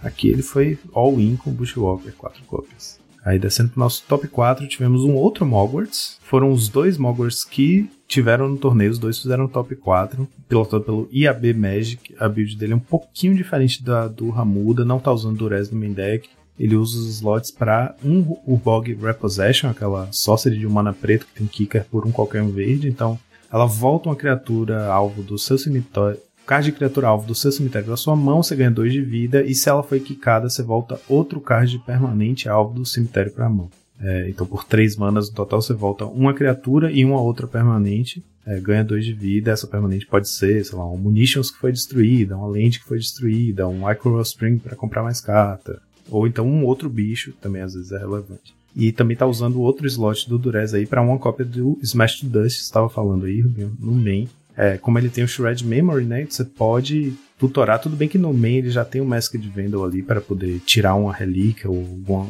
Aqui 0.00 0.28
ele 0.28 0.42
foi 0.42 0.78
all-in 0.92 1.34
com 1.34 1.50
o 1.50 1.52
Bushwalker, 1.52 2.12
quatro 2.16 2.44
cópias. 2.44 3.00
Aí 3.24 3.40
descendo 3.40 3.70
pro 3.70 3.80
nosso 3.80 4.04
top 4.06 4.28
4, 4.28 4.68
tivemos 4.68 5.02
um 5.02 5.14
outro 5.14 5.44
Mogwarts. 5.44 6.18
Foram 6.22 6.52
os 6.52 6.68
dois 6.68 6.96
Mogwarts 6.96 7.42
que 7.42 7.90
tiveram 8.06 8.48
no 8.48 8.56
torneio, 8.56 8.90
os 8.90 8.98
dois 8.98 9.18
fizeram 9.18 9.48
top 9.48 9.74
4, 9.76 10.28
pilotado 10.48 10.84
pelo 10.84 11.08
IAB 11.12 11.52
Magic. 11.54 12.14
A 12.18 12.28
build 12.28 12.56
dele 12.56 12.72
é 12.72 12.76
um 12.76 12.80
pouquinho 12.80 13.34
diferente 13.34 13.82
da 13.82 14.06
do 14.08 14.30
Ramuda, 14.30 14.84
não 14.84 15.00
tá 15.00 15.12
usando 15.12 15.36
Durez 15.36 15.70
no 15.70 15.78
main 15.78 15.92
deck. 15.92 16.28
Ele 16.58 16.74
usa 16.74 16.98
os 16.98 17.08
slots 17.08 17.50
para 17.50 17.94
um 18.02 18.36
Urbog 18.46 18.94
Repossession, 18.94 19.68
aquela 19.68 20.08
sorcery 20.10 20.58
de 20.58 20.66
um 20.66 20.70
mana 20.70 20.92
preto 20.92 21.26
que 21.26 21.34
tem 21.34 21.46
kicker 21.46 21.84
por 21.90 22.06
um 22.06 22.12
qualquer 22.12 22.42
um 22.42 22.50
verde. 22.50 22.88
Então, 22.88 23.18
ela 23.52 23.66
volta 23.66 24.08
uma 24.08 24.16
criatura 24.16 24.86
alvo 24.86 25.22
do 25.22 25.38
seu 25.38 25.58
cemitério. 25.58 26.18
Card 26.46 26.70
de 26.70 26.76
criatura 26.76 27.08
alvo 27.08 27.26
do 27.26 27.34
seu 27.34 27.50
cemitério 27.50 27.88
da 27.88 27.96
sua 27.96 28.14
mão, 28.14 28.42
você 28.42 28.54
ganha 28.54 28.70
2 28.70 28.92
de 28.92 29.02
vida. 29.02 29.42
E 29.42 29.54
se 29.54 29.68
ela 29.68 29.82
foi 29.82 30.00
quicada, 30.00 30.48
você 30.48 30.62
volta 30.62 31.00
outro 31.08 31.40
card 31.40 31.78
permanente 31.80 32.48
alvo 32.48 32.72
do 32.72 32.86
cemitério 32.86 33.32
para 33.32 33.46
a 33.46 33.50
mão. 33.50 33.68
É, 34.00 34.28
então, 34.28 34.46
por 34.46 34.64
3 34.64 34.96
manas 34.96 35.28
no 35.28 35.34
total, 35.34 35.62
você 35.62 35.72
volta 35.72 36.04
uma 36.04 36.34
criatura 36.34 36.90
e 36.92 37.04
uma 37.04 37.20
outra 37.20 37.46
permanente. 37.46 38.22
É, 38.46 38.60
ganha 38.60 38.84
2 38.84 39.04
de 39.04 39.12
vida. 39.12 39.50
Essa 39.50 39.66
permanente 39.66 40.06
pode 40.06 40.28
ser, 40.28 40.64
sei 40.64 40.78
lá, 40.78 40.88
um 40.90 40.96
Munitions 40.96 41.50
que 41.50 41.58
foi 41.58 41.72
destruída, 41.72 42.36
uma 42.36 42.48
lente 42.48 42.78
que 42.80 42.86
foi 42.86 42.98
destruída, 42.98 43.66
um 43.66 43.90
Icor 43.90 44.20
Spring 44.22 44.58
para 44.58 44.76
comprar 44.76 45.02
mais 45.02 45.20
carta. 45.20 45.80
Ou 46.08 46.26
então 46.26 46.46
um 46.46 46.64
outro 46.64 46.88
bicho, 46.88 47.32
também 47.40 47.62
às 47.62 47.74
vezes 47.74 47.90
é 47.92 47.98
relevante. 47.98 48.54
E 48.74 48.92
também 48.92 49.16
tá 49.16 49.26
usando 49.26 49.60
outro 49.60 49.86
slot 49.86 50.28
do 50.28 50.38
Durez 50.38 50.74
aí 50.74 50.86
para 50.86 51.00
uma 51.00 51.18
cópia 51.18 51.44
do 51.44 51.78
Smash 51.82 52.20
to 52.20 52.26
Dust, 52.26 52.60
estava 52.60 52.88
falando 52.88 53.24
aí 53.24 53.42
no 53.80 53.92
main. 53.92 54.28
É, 54.56 54.78
como 54.78 54.98
ele 54.98 55.08
tem 55.08 55.22
o 55.22 55.28
Shred 55.28 55.66
Memory, 55.66 56.04
né? 56.04 56.26
Você 56.28 56.44
pode 56.44 57.14
tutorar. 57.38 57.80
Tudo 57.80 57.96
bem 57.96 58.08
que 58.08 58.18
no 58.18 58.32
main 58.32 58.56
ele 58.56 58.70
já 58.70 58.84
tem 58.84 59.00
o 59.00 59.04
Masked 59.04 59.46
Vandal 59.50 59.84
ali 59.84 60.02
para 60.02 60.20
poder 60.20 60.60
tirar 60.60 60.94
uma 60.94 61.12
relíquia 61.12 61.70
ou 61.70 61.76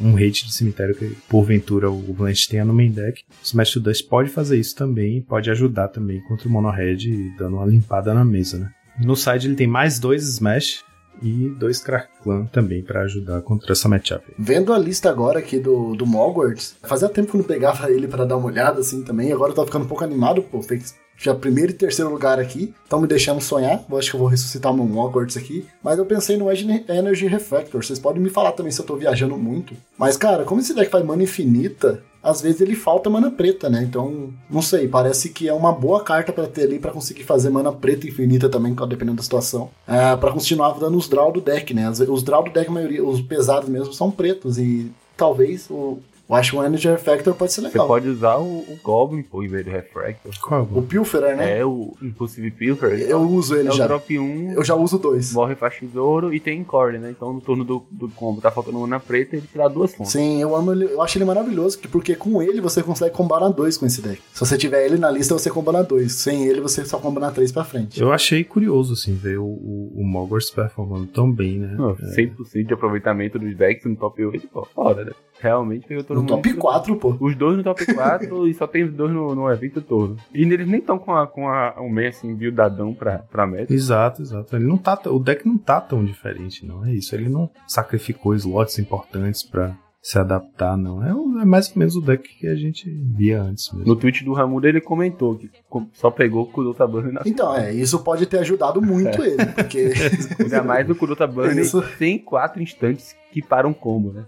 um 0.03 0.15
hate 0.15 0.45
de 0.45 0.53
cemitério 0.53 0.95
que 0.95 1.15
porventura 1.29 1.89
o 1.89 2.13
Blanche 2.13 2.49
tenha 2.49 2.65
no 2.65 2.73
main 2.73 2.91
deck. 2.91 3.23
O 3.41 3.45
Smash 3.45 3.71
to 3.71 3.79
Dust 3.79 4.07
pode 4.07 4.29
fazer 4.29 4.57
isso 4.59 4.75
também, 4.75 5.21
pode 5.21 5.49
ajudar 5.49 5.87
também 5.87 6.21
contra 6.21 6.47
o 6.47 6.51
Mono 6.51 6.69
Red, 6.69 7.31
dando 7.37 7.55
uma 7.55 7.65
limpada 7.65 8.13
na 8.13 8.25
mesa, 8.25 8.57
né? 8.57 8.71
No 9.01 9.15
side 9.15 9.47
ele 9.47 9.55
tem 9.55 9.67
mais 9.67 9.99
dois 9.99 10.27
Smash, 10.27 10.83
e 11.21 11.49
dois 11.57 11.83
Clan 12.23 12.45
também 12.45 12.83
para 12.83 13.01
ajudar 13.01 13.41
contra 13.41 13.71
essa 13.71 13.89
matchup. 13.89 14.23
Vendo 14.37 14.73
a 14.73 14.77
lista 14.77 15.09
agora 15.09 15.39
aqui 15.39 15.59
do, 15.59 15.95
do 15.95 16.05
Mogwarts, 16.05 16.75
fazia 16.83 17.09
tempo 17.09 17.31
que 17.31 17.37
eu 17.37 17.39
não 17.39 17.47
pegava 17.47 17.91
ele 17.91 18.07
para 18.07 18.25
dar 18.25 18.37
uma 18.37 18.47
olhada 18.47 18.81
assim 18.81 19.03
também, 19.03 19.31
agora 19.31 19.51
eu 19.51 19.55
tô 19.55 19.65
ficando 19.65 19.85
um 19.85 19.87
pouco 19.87 20.03
animado, 20.03 20.41
pô, 20.41 20.61
fez 20.61 20.95
já 21.17 21.33
primeiro 21.33 21.71
e 21.71 21.75
terceiro 21.75 22.11
lugar 22.11 22.39
aqui, 22.39 22.73
estão 22.83 23.01
me 23.01 23.07
deixando 23.07 23.41
sonhar, 23.41 23.83
eu 23.89 23.97
acho 23.97 24.11
que 24.11 24.15
eu 24.15 24.19
vou 24.19 24.29
ressuscitar 24.29 24.71
o 24.71 24.75
meu 24.75 24.85
Mogwarts 24.85 25.35
aqui, 25.35 25.65
mas 25.83 25.97
eu 25.97 26.05
pensei 26.05 26.37
no 26.37 26.49
Energy 26.49 27.27
Refactor, 27.27 27.83
vocês 27.83 27.99
podem 27.99 28.21
me 28.21 28.29
falar 28.29 28.51
também 28.51 28.71
se 28.71 28.79
eu 28.79 28.85
tô 28.85 28.95
viajando 28.95 29.37
muito, 29.37 29.73
mas 29.97 30.15
cara, 30.15 30.45
como 30.45 30.61
esse 30.61 30.75
deck 30.75 30.91
faz 30.91 31.03
mana 31.03 31.23
infinita, 31.23 32.03
às 32.21 32.41
vezes 32.41 32.59
ele 32.59 32.75
falta 32.75 33.09
mana 33.09 33.31
preta, 33.31 33.69
né? 33.69 33.81
Então, 33.83 34.33
não 34.49 34.61
sei, 34.61 34.87
parece 34.87 35.29
que 35.29 35.47
é 35.47 35.53
uma 35.53 35.71
boa 35.71 36.03
carta 36.03 36.33
para 36.33 36.45
ter 36.45 36.63
ali 36.63 36.77
para 36.77 36.91
conseguir 36.91 37.23
fazer 37.23 37.49
mana 37.49 37.71
preta 37.71 38.05
infinita 38.05 38.49
também, 38.49 38.73
dependendo 38.73 39.17
da 39.17 39.23
situação. 39.23 39.69
É, 39.87 40.13
para 40.15 40.31
continuar 40.33 40.77
dando 40.77 40.97
os 40.97 41.07
draw 41.07 41.31
do 41.31 41.39
deck, 41.39 41.73
né? 41.73 41.89
Os 41.89 42.23
draw 42.23 42.43
do 42.43 42.51
deck, 42.51 42.67
a 42.67 42.73
maioria, 42.73 43.03
os 43.03 43.21
pesados 43.21 43.69
mesmo, 43.69 43.93
são 43.93 44.11
pretos. 44.11 44.57
E 44.57 44.91
talvez 45.15 45.69
o, 45.69 45.99
eu 46.29 46.35
acho 46.35 46.51
que 46.51 46.57
o 46.57 46.63
Energy 46.63 46.87
Refactor 46.89 47.33
pode 47.33 47.53
ser 47.53 47.61
Você 47.61 47.67
legal. 47.67 47.87
pode 47.87 48.07
usar 48.09 48.37
o, 48.37 48.43
o 48.59 48.79
Goblin 48.83 49.23
pô, 49.23 49.43
em 49.43 49.47
vez 49.47 49.65
do 49.65 49.71
Refractor. 49.71 50.31
Qual? 50.41 50.67
O 50.73 50.81
Pilferer, 50.81 51.35
né? 51.37 51.59
É 51.59 51.65
o 51.65 51.95
Impulsive 52.01 52.51
Pilfer. 52.51 52.99
Eu 52.99 53.21
uso 53.21 53.55
ele 53.55 53.69
é 53.69 53.71
o 53.71 53.75
já. 53.75 53.87
drop 53.87 54.17
1, 54.19 54.51
Eu 54.53 54.63
já 54.63 54.75
uso 54.75 54.97
dois. 54.97 55.33
morre 55.33 55.55
faz 55.55 55.75
tesouro 55.79 56.33
e 56.33 56.39
tem 56.39 56.63
core, 56.63 56.97
né? 56.97 57.11
Então 57.11 57.31
no 57.33 57.41
turno 57.41 57.63
do, 57.63 57.85
do 57.91 58.09
combo 58.09 58.41
tá 58.41 58.51
faltando 58.51 58.79
mana 58.79 58.99
preta 58.99 59.35
ele 59.35 59.45
tira 59.51 59.67
duas 59.67 59.93
fontes. 59.93 60.11
Sim, 60.13 60.41
eu 60.41 60.55
amo 60.55 60.71
ele, 60.71 60.85
eu 60.85 61.01
acho 61.01 61.17
ele 61.17 61.25
maravilhoso, 61.25 61.79
porque 61.91 62.15
com 62.15 62.41
ele 62.41 62.59
você 62.61 62.81
consegue 62.83 63.15
combar 63.15 63.47
dois 63.49 63.77
com 63.77 63.85
esse 63.85 64.01
deck. 64.01 64.21
Se 64.33 64.39
você 64.39 64.57
tiver 64.57 64.85
ele 64.85 64.97
na 64.97 65.09
lista, 65.11 65.33
você 65.33 65.49
comba 65.49 65.83
dois. 65.83 66.13
Sem 66.13 66.45
ele, 66.45 66.59
você 66.61 66.83
só 66.85 66.97
comba 66.97 67.31
três 67.31 67.51
pra 67.51 67.63
frente. 67.63 67.99
Eu 68.01 68.11
achei 68.11 68.43
curioso, 68.43 68.93
assim, 68.93 69.15
ver 69.15 69.37
o, 69.37 69.45
o, 69.45 69.93
o 69.95 70.03
Mogwarts 70.03 70.49
performando 70.51 71.05
tão 71.07 71.31
bem, 71.31 71.59
né? 71.59 71.75
Não, 71.77 71.95
100% 71.95 72.65
de 72.67 72.73
aproveitamento 72.73 73.37
dos 73.37 73.55
decks 73.55 73.85
no 73.85 73.95
top 73.95 74.23
8, 74.25 74.47
pô, 74.47 74.67
foda, 74.73 75.05
né? 75.05 75.11
Realmente 75.39 75.85
pegou 75.87 76.03
todo 76.03 76.15
No 76.17 76.21
mundo. 76.23 76.29
top 76.29 76.53
4, 76.53 76.95
pô. 76.95 77.15
Os 77.19 77.35
dois 77.35 77.57
no 77.57 77.63
top 77.63 77.85
4 77.93 78.47
e 78.49 78.53
só 78.53 78.65
tem 78.65 78.87
dois 78.87 79.13
no, 79.13 79.35
no 79.35 79.49
evento 79.51 79.81
todo. 79.81 80.17
E 80.33 80.41
eles 80.41 80.67
nem 80.67 80.79
estão 80.79 80.97
com, 80.97 81.13
a, 81.15 81.27
com 81.27 81.47
a, 81.47 81.75
um 81.79 81.89
meio 81.89 82.09
assim, 82.09 82.33
buildadão 82.33 82.93
pra, 82.93 83.19
pra 83.19 83.45
meta. 83.45 83.73
Exato, 83.73 84.21
exato. 84.21 84.55
Ele 84.55 84.65
não 84.65 84.77
tá, 84.77 84.99
o 85.05 85.19
deck 85.19 85.47
não 85.47 85.57
tá 85.57 85.79
tão 85.79 86.03
diferente, 86.03 86.65
não 86.65 86.85
é 86.85 86.93
isso. 86.93 87.13
Ele 87.13 87.29
não 87.29 87.49
sacrificou 87.67 88.33
slots 88.35 88.79
importantes 88.79 89.43
pra 89.43 89.75
se 90.01 90.17
adaptar, 90.17 90.77
não. 90.77 91.03
É, 91.03 91.13
o- 91.13 91.39
é 91.39 91.45
mais 91.45 91.69
ou 91.69 91.77
menos 91.79 91.95
o 91.95 92.01
deck 92.01 92.23
que 92.39 92.47
a 92.47 92.55
gente 92.55 92.89
via 93.15 93.41
antes 93.41 93.71
mesmo. 93.73 93.87
No 93.87 93.95
tweet 93.95 94.23
do 94.23 94.31
Ramuda 94.33 94.67
ele 94.69 94.79
comentou 94.81 95.35
que 95.37 95.49
só 95.93 96.09
pegou 96.09 96.43
o 96.43 96.47
Kuruta 96.47 96.87
Burn 96.87 97.11
na 97.11 97.21
Então, 97.25 97.55
é, 97.55 97.73
isso 97.73 97.99
pode 98.03 98.25
ter 98.25 98.39
ajudado 98.39 98.81
muito 98.81 99.21
ele, 99.25 99.45
porque. 99.53 99.91
Ainda 100.39 100.63
mais 100.63 100.89
o 100.89 100.95
Kuruta 100.95 101.27
Burn 101.27 101.53
Isso. 101.59 101.83
tem 101.99 102.17
quatro 102.17 102.61
instantes 102.63 103.15
que 103.31 103.41
param 103.41 103.73
combo, 103.73 104.13
né? 104.13 104.25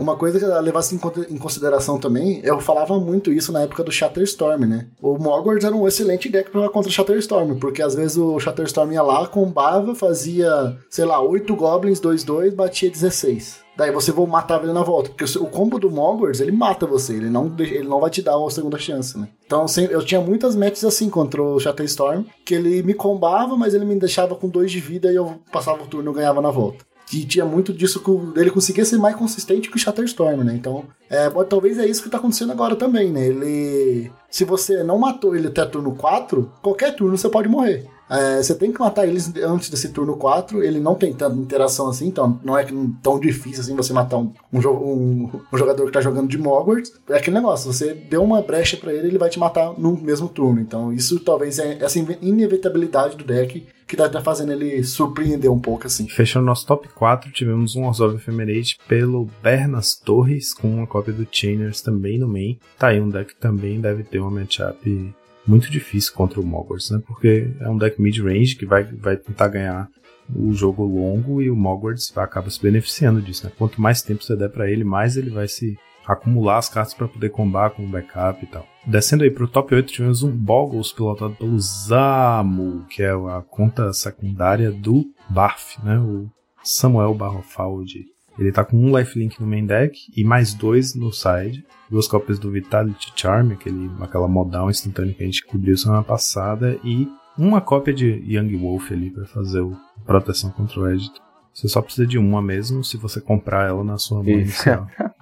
Uma 0.00 0.16
coisa 0.16 0.38
que 0.38 0.44
eu 0.44 0.60
levasse 0.60 0.94
em 0.94 1.38
consideração 1.38 1.98
também, 1.98 2.40
eu 2.42 2.60
falava 2.60 2.98
muito 2.98 3.32
isso 3.32 3.52
na 3.52 3.62
época 3.62 3.84
do 3.84 3.92
Shatterstorm, 3.92 4.64
né? 4.66 4.86
O 5.00 5.18
Mogwarts 5.18 5.64
era 5.64 5.74
um 5.74 5.86
excelente 5.86 6.28
deck 6.28 6.50
pra 6.50 6.68
contra 6.68 6.90
Shatterstorm, 6.90 7.58
porque 7.58 7.82
às 7.82 7.94
vezes 7.94 8.16
o 8.16 8.38
Shatterstorm 8.38 8.92
ia 8.92 9.02
lá, 9.02 9.26
combava, 9.26 9.94
fazia, 9.94 10.76
sei 10.90 11.04
lá, 11.04 11.20
8 11.20 11.54
Goblins, 11.54 12.00
2-2, 12.00 12.54
batia 12.54 12.90
16. 12.90 13.66
Daí 13.76 13.92
você 13.92 14.10
vai 14.10 14.24
matar 14.26 14.62
ele 14.62 14.72
na 14.72 14.82
volta, 14.82 15.10
porque 15.10 15.24
o 15.38 15.46
combo 15.46 15.78
do 15.78 15.90
Mogwarts, 15.90 16.40
ele 16.40 16.50
mata 16.50 16.86
você, 16.86 17.12
ele 17.12 17.28
não, 17.28 17.54
ele 17.58 17.86
não 17.86 18.00
vai 18.00 18.08
te 18.08 18.22
dar 18.22 18.38
uma 18.38 18.50
segunda 18.50 18.78
chance, 18.78 19.18
né? 19.18 19.28
Então 19.44 19.66
eu 19.90 20.02
tinha 20.02 20.18
muitas 20.18 20.56
matches 20.56 20.82
assim 20.82 21.10
contra 21.10 21.42
o 21.42 21.60
Shatterstorm, 21.60 22.24
que 22.42 22.54
ele 22.54 22.82
me 22.82 22.94
combava, 22.94 23.54
mas 23.54 23.74
ele 23.74 23.84
me 23.84 23.94
deixava 23.96 24.34
com 24.34 24.48
2 24.48 24.72
de 24.72 24.80
vida 24.80 25.12
e 25.12 25.16
eu 25.16 25.40
passava 25.52 25.82
o 25.82 25.86
turno 25.86 26.10
e 26.10 26.14
ganhava 26.14 26.40
na 26.40 26.50
volta. 26.50 26.85
Que 27.08 27.24
tinha 27.24 27.44
muito 27.44 27.72
disso 27.72 28.00
que 28.00 28.40
ele 28.40 28.50
conseguia 28.50 28.84
ser 28.84 28.98
mais 28.98 29.14
consistente 29.14 29.70
que 29.70 29.76
o 29.76 29.78
Shatterstorm, 29.78 30.42
né? 30.42 30.54
Então, 30.56 30.84
é, 31.08 31.30
talvez 31.48 31.78
é 31.78 31.86
isso 31.86 32.02
que 32.02 32.10
tá 32.10 32.18
acontecendo 32.18 32.50
agora 32.52 32.74
também, 32.74 33.12
né? 33.12 33.26
Ele. 33.28 34.10
Se 34.28 34.44
você 34.44 34.82
não 34.82 34.98
matou 34.98 35.36
ele 35.36 35.46
até 35.46 35.64
turno 35.64 35.94
4, 35.94 36.50
qualquer 36.62 36.96
turno 36.96 37.16
você 37.16 37.28
pode 37.28 37.48
morrer. 37.48 37.86
É, 38.10 38.40
você 38.40 38.54
tem 38.54 38.72
que 38.72 38.78
matar 38.80 39.06
eles 39.06 39.32
antes 39.36 39.68
desse 39.70 39.88
turno 39.90 40.16
4. 40.16 40.62
Ele 40.62 40.78
não 40.80 40.94
tem 40.96 41.12
tanta 41.12 41.36
interação 41.36 41.88
assim, 41.88 42.08
então 42.08 42.40
não 42.44 42.56
é 42.58 42.64
tão 43.02 43.18
difícil 43.20 43.60
assim 43.62 43.74
você 43.76 43.92
matar 43.92 44.18
um, 44.18 44.32
um, 44.52 44.58
um- 44.60 45.30
um 45.52 45.56
jogador 45.58 45.86
que 45.86 45.92
tá 45.92 46.00
jogando 46.00 46.28
de 46.28 46.38
Mogwarts. 46.38 46.92
É 47.08 47.16
aquele 47.16 47.36
negócio, 47.36 47.72
você 47.72 47.94
deu 47.94 48.22
uma 48.22 48.42
brecha 48.42 48.76
pra 48.76 48.92
ele, 48.92 49.08
ele 49.08 49.18
vai 49.18 49.28
te 49.30 49.38
matar 49.38 49.72
no 49.78 49.96
mesmo 49.96 50.28
turno. 50.28 50.60
Então, 50.60 50.92
isso 50.92 51.18
talvez 51.20 51.58
é 51.60 51.78
essa 51.80 51.98
inevitabilidade 52.20 53.16
do 53.16 53.24
deck 53.24 53.66
que 53.86 53.96
tá, 53.96 54.08
tá 54.08 54.20
fazendo 54.20 54.52
ele 54.52 54.82
surpreender 54.82 55.50
um 55.50 55.60
pouco 55.60 55.86
assim. 55.86 56.08
Fechando 56.08 56.46
nosso 56.46 56.66
top 56.66 56.88
4, 56.88 57.30
tivemos 57.30 57.76
um 57.76 57.84
Orzhov 57.84 58.16
Ephemerate 58.16 58.78
pelo 58.88 59.28
Bernas 59.42 59.94
Torres, 59.94 60.52
com 60.52 60.68
uma 60.68 60.86
cópia 60.86 61.12
do 61.12 61.26
Chainers 61.30 61.80
também 61.80 62.18
no 62.18 62.28
main. 62.28 62.58
Tá 62.78 62.88
aí 62.88 63.00
um 63.00 63.08
deck 63.08 63.34
também 63.36 63.80
deve 63.80 64.02
ter 64.02 64.18
uma 64.18 64.30
matchup 64.30 65.14
muito 65.46 65.70
difícil 65.70 66.12
contra 66.12 66.40
o 66.40 66.44
Mogwarts, 66.44 66.90
né? 66.90 67.00
Porque 67.06 67.48
é 67.60 67.68
um 67.68 67.78
deck 67.78 68.00
mid-range 68.02 68.56
que 68.56 68.66
vai, 68.66 68.82
vai 68.82 69.16
tentar 69.16 69.48
ganhar 69.48 69.88
o 70.34 70.52
jogo 70.52 70.84
longo 70.84 71.40
e 71.40 71.48
o 71.48 71.54
Mogwarts 71.54 72.12
acaba 72.16 72.50
se 72.50 72.60
beneficiando 72.60 73.22
disso, 73.22 73.46
né? 73.46 73.52
Quanto 73.56 73.80
mais 73.80 74.02
tempo 74.02 74.24
você 74.24 74.34
der 74.34 74.50
pra 74.50 74.68
ele, 74.68 74.82
mais 74.82 75.16
ele 75.16 75.30
vai 75.30 75.46
se 75.46 75.78
acumular 76.04 76.58
as 76.58 76.68
cartas 76.68 76.94
pra 76.94 77.06
poder 77.06 77.30
combar 77.30 77.70
com 77.70 77.88
backup 77.88 78.42
e 78.42 78.48
tal. 78.48 78.66
Descendo 78.86 79.24
aí 79.24 79.30
pro 79.30 79.48
top 79.48 79.74
8, 79.74 79.92
tivemos 79.92 80.22
um 80.22 80.30
Boggles 80.30 80.92
pilotado 80.92 81.34
pelo 81.34 81.58
Zamo, 81.58 82.86
que 82.88 83.02
é 83.02 83.10
a 83.10 83.42
conta 83.42 83.92
secundária 83.92 84.70
do 84.70 85.04
Barf, 85.28 85.76
né? 85.82 85.98
O 85.98 86.30
Samuel 86.62 87.12
Barrofaldi. 87.12 88.04
Ele 88.38 88.52
tá 88.52 88.64
com 88.64 88.76
um 88.76 88.96
lifelink 88.96 89.40
no 89.40 89.46
main 89.46 89.66
deck 89.66 89.98
e 90.14 90.22
mais 90.22 90.54
dois 90.54 90.94
no 90.94 91.12
side. 91.12 91.64
Duas 91.90 92.06
cópias 92.06 92.38
do 92.38 92.50
Vitality 92.50 93.12
Charm, 93.16 93.52
aquele, 93.52 93.90
aquela 94.00 94.28
modal 94.28 94.70
instantânea 94.70 95.14
que 95.14 95.22
a 95.22 95.26
gente 95.26 95.44
cobriu 95.46 95.76
semana 95.76 96.04
passada. 96.04 96.78
E 96.84 97.08
uma 97.36 97.60
cópia 97.60 97.92
de 97.92 98.22
Young 98.24 98.56
Wolf 98.56 98.92
ali 98.92 99.10
pra 99.10 99.26
fazer 99.26 99.60
o 99.60 99.76
proteção 100.04 100.50
contra 100.50 100.80
o 100.80 100.88
Edito. 100.88 101.25
Você 101.56 101.68
só 101.68 101.80
precisa 101.80 102.06
de 102.06 102.18
uma 102.18 102.42
mesmo 102.42 102.84
se 102.84 102.98
você 102.98 103.18
comprar 103.18 103.66
ela 103.66 103.82
na 103.82 103.96
sua 103.96 104.22
mão 104.22 104.28
Isso. 104.28 104.40
inicial. 104.40 104.86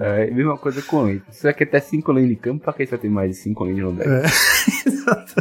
É 0.00 0.28
a 0.30 0.34
mesma 0.34 0.56
coisa 0.56 0.80
com 0.80 1.02
lane. 1.02 1.20
Se 1.28 1.40
você 1.40 1.52
quer 1.52 1.66
ter 1.66 1.80
5 1.80 2.12
lane 2.12 2.28
de 2.28 2.36
campo, 2.36 2.62
pra 2.62 2.72
que 2.72 2.86
você 2.86 2.96
tem 2.96 3.10
mais 3.10 3.32
de 3.32 3.42
5 3.42 3.64
lane 3.64 3.80
no 3.80 3.92
deck? 3.92 4.08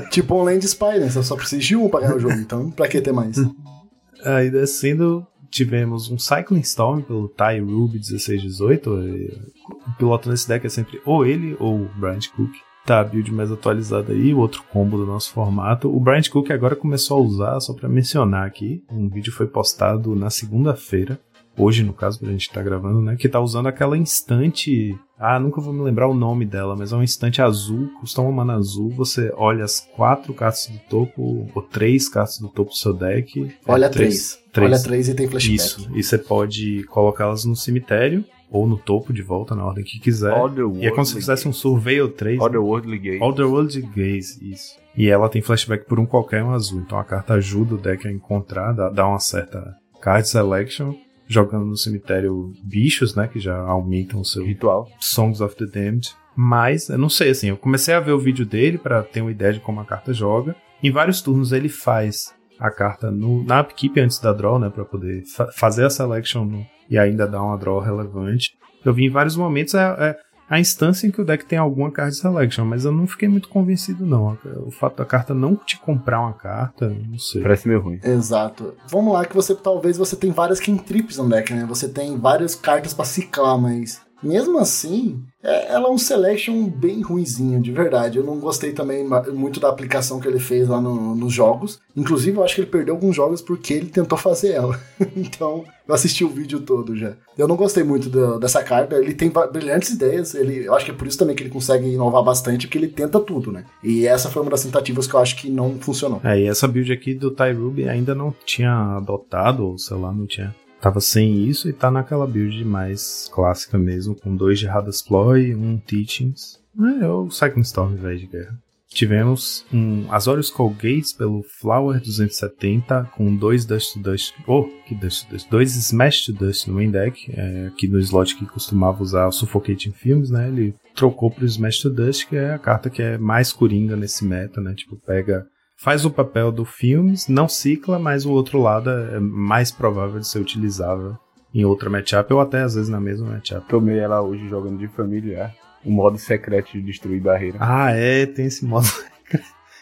Tipo 0.10 0.36
um 0.36 0.44
Land 0.44 0.66
Spy, 0.66 0.98
né? 1.00 1.10
Você 1.10 1.22
só 1.22 1.36
precisa 1.36 1.62
de 1.62 1.76
um 1.76 1.88
pra 1.88 2.00
ganhar 2.00 2.16
o 2.16 2.20
jogo, 2.20 2.34
então 2.34 2.72
pra 2.72 2.88
que 2.88 3.00
ter 3.00 3.12
mais? 3.12 3.38
Aí 4.26 4.50
descendo, 4.50 5.28
tivemos 5.52 6.10
um 6.10 6.18
Cycling 6.18 6.62
Storm 6.62 7.02
pelo 7.02 7.30
Ty 7.30 7.60
Ruby 7.60 8.00
1618. 8.00 8.90
e 9.08 9.38
O 9.70 9.98
piloto 10.00 10.28
nesse 10.28 10.48
deck 10.48 10.66
é 10.66 10.70
sempre 10.70 11.00
ou 11.06 11.24
ele 11.24 11.56
ou 11.60 11.84
o 11.84 11.90
Bryant 12.00 12.28
Cook. 12.36 12.52
Tá 12.90 13.02
a 13.02 13.04
build 13.04 13.32
mais 13.32 13.52
atualizada 13.52 14.14
aí, 14.14 14.34
o 14.34 14.40
outro 14.40 14.64
combo 14.74 14.98
do 14.98 15.06
nosso 15.06 15.32
formato. 15.32 15.96
O 15.96 16.00
Bryant 16.00 16.28
Cook 16.28 16.50
agora 16.50 16.76
começou 16.76 17.20
a 17.20 17.22
usar, 17.22 17.60
só 17.60 17.72
pra 17.72 17.88
mencionar 17.88 18.48
aqui, 18.48 18.84
um 18.92 19.08
vídeo 19.08 19.32
foi 19.32 19.46
postado 19.46 20.16
na 20.16 20.32
segunda-feira. 20.32 21.20
Hoje, 21.56 21.84
no 21.84 21.94
caso, 21.94 22.20
pra 22.20 22.32
gente 22.32 22.48
estar 22.48 22.64
gravando, 22.64 23.00
né? 23.00 23.16
Que 23.16 23.30
tá 23.30 23.40
usando 23.40 23.68
aquela 23.68 23.96
instante. 23.96 24.98
Ah, 25.20 25.40
nunca 25.40 25.62
vou 25.62 25.72
me 25.72 25.84
lembrar 25.84 26.08
o 26.08 26.16
nome 26.16 26.48
dela, 26.48 26.76
mas 26.76 26.92
é 26.92 26.96
um 26.96 27.04
instante 27.04 27.44
azul, 27.44 27.92
custa 28.00 28.22
uma 28.22 28.32
mana 28.32 28.56
azul. 28.56 28.90
Você 28.98 29.32
olha 29.38 29.66
as 29.66 29.88
quatro 29.96 30.34
cartas 30.34 30.66
do 30.66 30.80
topo, 30.90 31.48
ou 31.54 31.62
três 31.62 32.10
cartas 32.10 32.40
do 32.40 32.50
topo 32.50 32.72
do 32.72 32.76
seu 32.76 32.92
deck. 32.92 33.56
Olha 33.68 33.86
É, 33.86 33.90
três. 33.90 34.40
Olha 34.58 34.82
três 34.82 35.08
e 35.08 35.14
tem 35.14 35.28
flashback. 35.28 35.56
Isso. 35.56 35.92
E 35.94 36.02
você 36.02 36.18
pode 36.18 36.84
colocá-las 36.86 37.46
no 37.46 37.56
cemitério 37.56 38.26
ou 38.52 38.68
no 38.68 38.78
topo 38.78 39.14
de 39.14 39.22
volta, 39.22 39.56
na 39.56 39.66
ordem 39.66 39.84
que 39.84 40.00
quiser. 40.00 40.34
Otherworldly 40.34 40.84
E 40.84 40.88
é 40.88 40.92
como 40.92 41.06
se 41.06 41.14
fizesse 41.16 41.48
um 41.48 41.54
Surveil 41.54 42.10
3. 42.10 42.40
né? 42.40 42.44
Otherworldly 42.46 42.98
Gate. 43.00 43.22
Otherworld 43.22 43.82
Gaze, 43.96 44.40
isso. 44.52 44.80
E 44.98 45.08
ela 45.08 45.30
tem 45.30 45.42
flashback 45.42 45.86
por 45.86 46.00
um 46.00 46.06
qualquer 46.06 46.44
um 46.44 46.52
azul. 46.52 46.82
Então 46.82 46.98
a 47.00 47.04
carta 47.04 47.36
ajuda 47.36 47.76
o 47.76 47.78
deck 47.78 48.08
a 48.08 48.12
encontrar, 48.12 48.74
dá, 48.74 48.90
dá 48.90 49.08
uma 49.08 49.20
certa 49.20 49.76
card 50.02 50.28
selection, 50.28 50.94
jogando 51.28 51.66
no 51.66 51.78
cemitério 51.78 52.52
bichos, 52.64 53.16
né? 53.16 53.28
Que 53.32 53.40
já 53.40 53.56
aumentam 53.58 54.20
o 54.22 54.26
seu 54.26 54.44
Ritual. 54.44 54.90
Songs 55.00 55.42
of 55.42 55.56
the 55.56 55.66
Damned. 55.66 56.10
Mas, 56.36 56.90
eu 56.90 56.98
não 56.98 57.10
sei, 57.10 57.30
assim, 57.32 57.50
eu 57.50 57.58
comecei 57.58 57.94
a 57.94 58.00
ver 58.00 58.14
o 58.14 58.20
vídeo 58.20 58.46
dele 58.46 58.78
pra 58.78 59.04
ter 59.04 59.22
uma 59.22 59.32
ideia 59.32 59.54
de 59.54 59.60
como 59.60 59.80
a 59.82 59.86
carta 59.86 60.14
joga. 60.14 60.56
Em 60.82 60.90
vários 60.92 61.22
turnos 61.22 61.52
ele 61.52 61.68
faz 61.70 62.34
a 62.58 62.72
carta 62.72 63.12
no, 63.12 63.44
na 63.44 63.62
upkeep 63.62 64.00
antes 64.00 64.20
da 64.20 64.32
draw, 64.34 64.58
né? 64.58 64.70
Pra 64.70 64.86
poder 64.86 65.24
fa- 65.26 65.52
fazer 65.52 65.86
a 65.86 65.90
selection 65.90 66.46
no- 66.46 66.66
e 66.90 66.98
ainda 66.98 67.28
dar 67.28 67.44
uma 67.44 67.58
draw 67.58 67.80
relevante. 67.80 68.58
Eu 68.84 68.94
vi 68.94 69.06
em 69.06 69.10
vários 69.10 69.36
momentos 69.36 69.76
a, 69.76 69.94
a, 69.94 70.16
a 70.50 70.60
instância 70.60 71.06
em 71.06 71.12
que 71.12 71.22
o 71.22 71.26
deck 71.26 71.46
tem 71.46 71.60
alguma 71.60 71.92
card 71.92 72.16
selection, 72.16 72.66
mas 72.66 72.86
eu 72.86 72.92
não 72.92 73.06
fiquei 73.06 73.28
muito 73.28 73.50
convencido, 73.50 74.06
não. 74.06 74.38
O 74.66 74.72
fato 74.72 74.98
da 74.98 75.06
carta 75.06 75.34
não 75.34 75.56
te 75.56 75.78
comprar 75.78 76.22
uma 76.22 76.34
carta, 76.34 76.90
não 76.90 77.20
sei. 77.20 77.42
Parece 77.42 77.68
meio 77.68 77.82
ruim. 77.82 78.00
Exato. 78.04 78.74
Vamos 78.88 79.14
lá 79.14 79.26
que 79.26 79.36
você 79.36 79.54
talvez 79.54 79.98
você 79.98 80.16
tem 80.16 80.32
várias 80.32 80.60
cantrips 80.60 81.18
no 81.18 81.30
deck, 81.30 81.54
né? 81.54 81.66
Você 81.68 81.88
tem 81.88 82.18
várias 82.18 82.56
cartas 82.56 82.94
pra 82.94 83.06
ciclar, 83.06 83.58
mas 83.60 84.02
mesmo 84.22 84.58
assim, 84.60 85.24
é- 85.44 85.74
ela 85.74 85.88
é 85.88 85.92
um 85.92 85.98
selection 85.98 86.66
bem 86.68 87.02
ruinzinho, 87.02 87.62
de 87.62 87.72
verdade. 87.72 88.18
Eu 88.18 88.24
não 88.24 88.40
gostei 88.40 88.74
também 88.74 89.06
muito 89.34 89.60
da 89.60 89.70
aplicação 89.70 90.20
que 90.20 90.28
ele 90.28 90.40
fez 90.40 90.68
lá 90.68 90.82
no- 90.82 91.16
nos 91.16 91.34
jogos. 91.34 91.80
Inclusive, 91.96 92.38
eu 92.38 92.44
acho 92.44 92.56
que 92.56 92.62
ele 92.62 92.70
perdeu 92.70 92.96
alguns 92.96 93.16
jogos 93.16 93.42
porque 93.42 93.74
ele 93.74 93.88
tentou 93.88 94.18
fazer 94.18 94.52
ela. 94.52 94.80
então, 95.16 95.64
eu 95.88 95.96
assisti 95.96 96.24
o 96.24 96.30
vídeo 96.30 96.60
todo 96.60 96.96
já. 96.96 97.14
Eu 97.38 97.48
não 97.48 97.56
gostei 97.56 97.84
muito 97.84 98.10
do- 98.10 98.38
dessa 98.40 98.62
carta. 98.64 98.96
Ele 98.98 99.14
tem 99.14 99.32
brilhantes 99.52 99.92
ideias. 99.92 100.36
Ele, 100.36 100.66
eu 100.66 100.74
acho 100.76 100.86
que 100.86 100.92
é 100.92 100.94
por 100.94 101.08
isso 101.08 101.18
também 101.18 101.36
que 101.36 101.44
ele 101.44 101.50
consegue 101.50 101.88
inovar 101.88 102.24
bastante, 102.24 102.68
porque 102.68 102.78
ele 102.78 102.88
tenta 102.90 103.20
tudo, 103.20 103.52
né? 103.52 103.64
E 103.84 104.06
essa 104.06 104.30
foi 104.30 104.42
uma 104.42 104.52
das 104.52 104.64
tentativas 104.64 105.08
que 105.08 105.14
eu 105.14 105.20
acho 105.20 105.36
que 105.38 105.50
não 105.50 105.80
funcionou. 105.80 106.20
É, 106.24 106.40
e 106.40 106.46
essa 106.48 106.68
build 106.68 106.92
aqui 106.92 107.14
do 107.14 107.32
Ty 107.32 107.52
Ruby 107.54 107.88
ainda 107.88 108.14
não 108.14 108.34
tinha 108.46 108.72
adotado, 108.98 109.66
ou 109.66 109.78
sei 109.78 109.98
lá, 109.98 110.12
não 110.12 110.26
tinha. 110.28 110.54
Tava 110.82 111.02
sem 111.02 111.44
isso 111.46 111.70
e 111.70 111.74
tá 111.74 111.92
naquela 111.92 112.26
build 112.26 112.64
mais 112.64 113.30
clássica 113.34 113.78
mesmo, 113.78 114.16
com 114.16 114.36
dois 114.36 114.60
de 114.60 114.68
Hadasploy, 114.68 115.54
um 115.54 115.78
Teachings. 115.78 116.60
É, 116.80 117.06
é 117.06 117.08
o 117.10 117.30
Cycling 117.30 117.62
Storm, 117.62 117.96
velho, 117.96 118.20
de 118.20 118.28
guerra. 118.28 118.58
Tivemos 118.92 119.64
um 119.72 120.12
Azorius 120.12 120.50
Call 120.50 120.72
Gates 120.72 121.14
pelo 121.14 121.44
Flower 121.44 122.00
270 122.00 123.12
com 123.16 123.36
dois 123.36 123.64
Dust 123.64 123.94
to 123.94 124.00
Dust. 124.00 124.34
Oh, 124.48 124.64
que 124.88 124.96
Dust 124.96 125.26
to 125.26 125.34
Dust? 125.34 125.50
Dois 125.50 125.76
Smash 125.76 126.26
to 126.26 126.34
Dust 126.34 126.68
no 126.68 126.74
main 126.74 126.90
deck. 126.90 127.32
É, 127.32 127.68
aqui 127.68 127.88
no 127.88 128.00
slot 128.00 128.36
que 128.36 128.48
costumava 128.48 129.04
usar 129.04 129.28
o 129.28 129.32
Suffocating 129.32 129.92
Films, 129.92 130.32
né? 130.32 130.48
Ele 130.48 130.74
trocou 130.96 131.30
pro 131.30 131.46
Smash 131.46 131.82
to 131.82 131.90
Dust, 131.92 132.28
que 132.28 132.36
é 132.36 132.54
a 132.54 132.58
carta 132.58 132.90
que 132.90 133.02
é 133.02 133.18
mais 133.18 133.54
coringa 133.54 133.96
nesse 133.96 134.26
meta, 134.26 134.60
né? 134.60 134.74
Tipo, 134.74 134.96
pega 134.98 135.46
faz 135.80 136.04
o 136.06 136.12
papel 136.12 136.52
do 136.52 136.66
filmes, 136.66 137.28
não 137.28 137.48
cicla, 137.48 137.98
mas 137.98 138.26
o 138.26 138.32
outro 138.32 138.62
lado 138.62 138.90
é 138.90 139.20
mais 139.20 139.72
provável 139.72 140.20
de 140.20 140.28
ser 140.28 140.40
utilizável 140.40 141.18
em 141.54 141.66
outra 141.66 141.90
matchup, 141.90 142.32
ou 142.34 142.40
até 142.40 142.62
às 142.62 142.76
vezes 142.76 142.90
na 142.90 143.00
mesma 143.00 143.30
matchup. 143.30 143.68
Tomei 143.68 143.98
ela 143.98 144.22
hoje 144.22 144.48
jogando 144.48 144.78
de 144.78 144.88
familiar. 144.90 145.56
O 145.84 145.90
modo 145.90 146.18
secreto 146.18 146.74
de 146.74 146.82
destruir 146.82 147.22
barreira. 147.22 147.58
Ah, 147.62 147.92
é, 147.92 148.26
tem 148.26 148.48
esse 148.48 148.66
modo. 148.66 148.88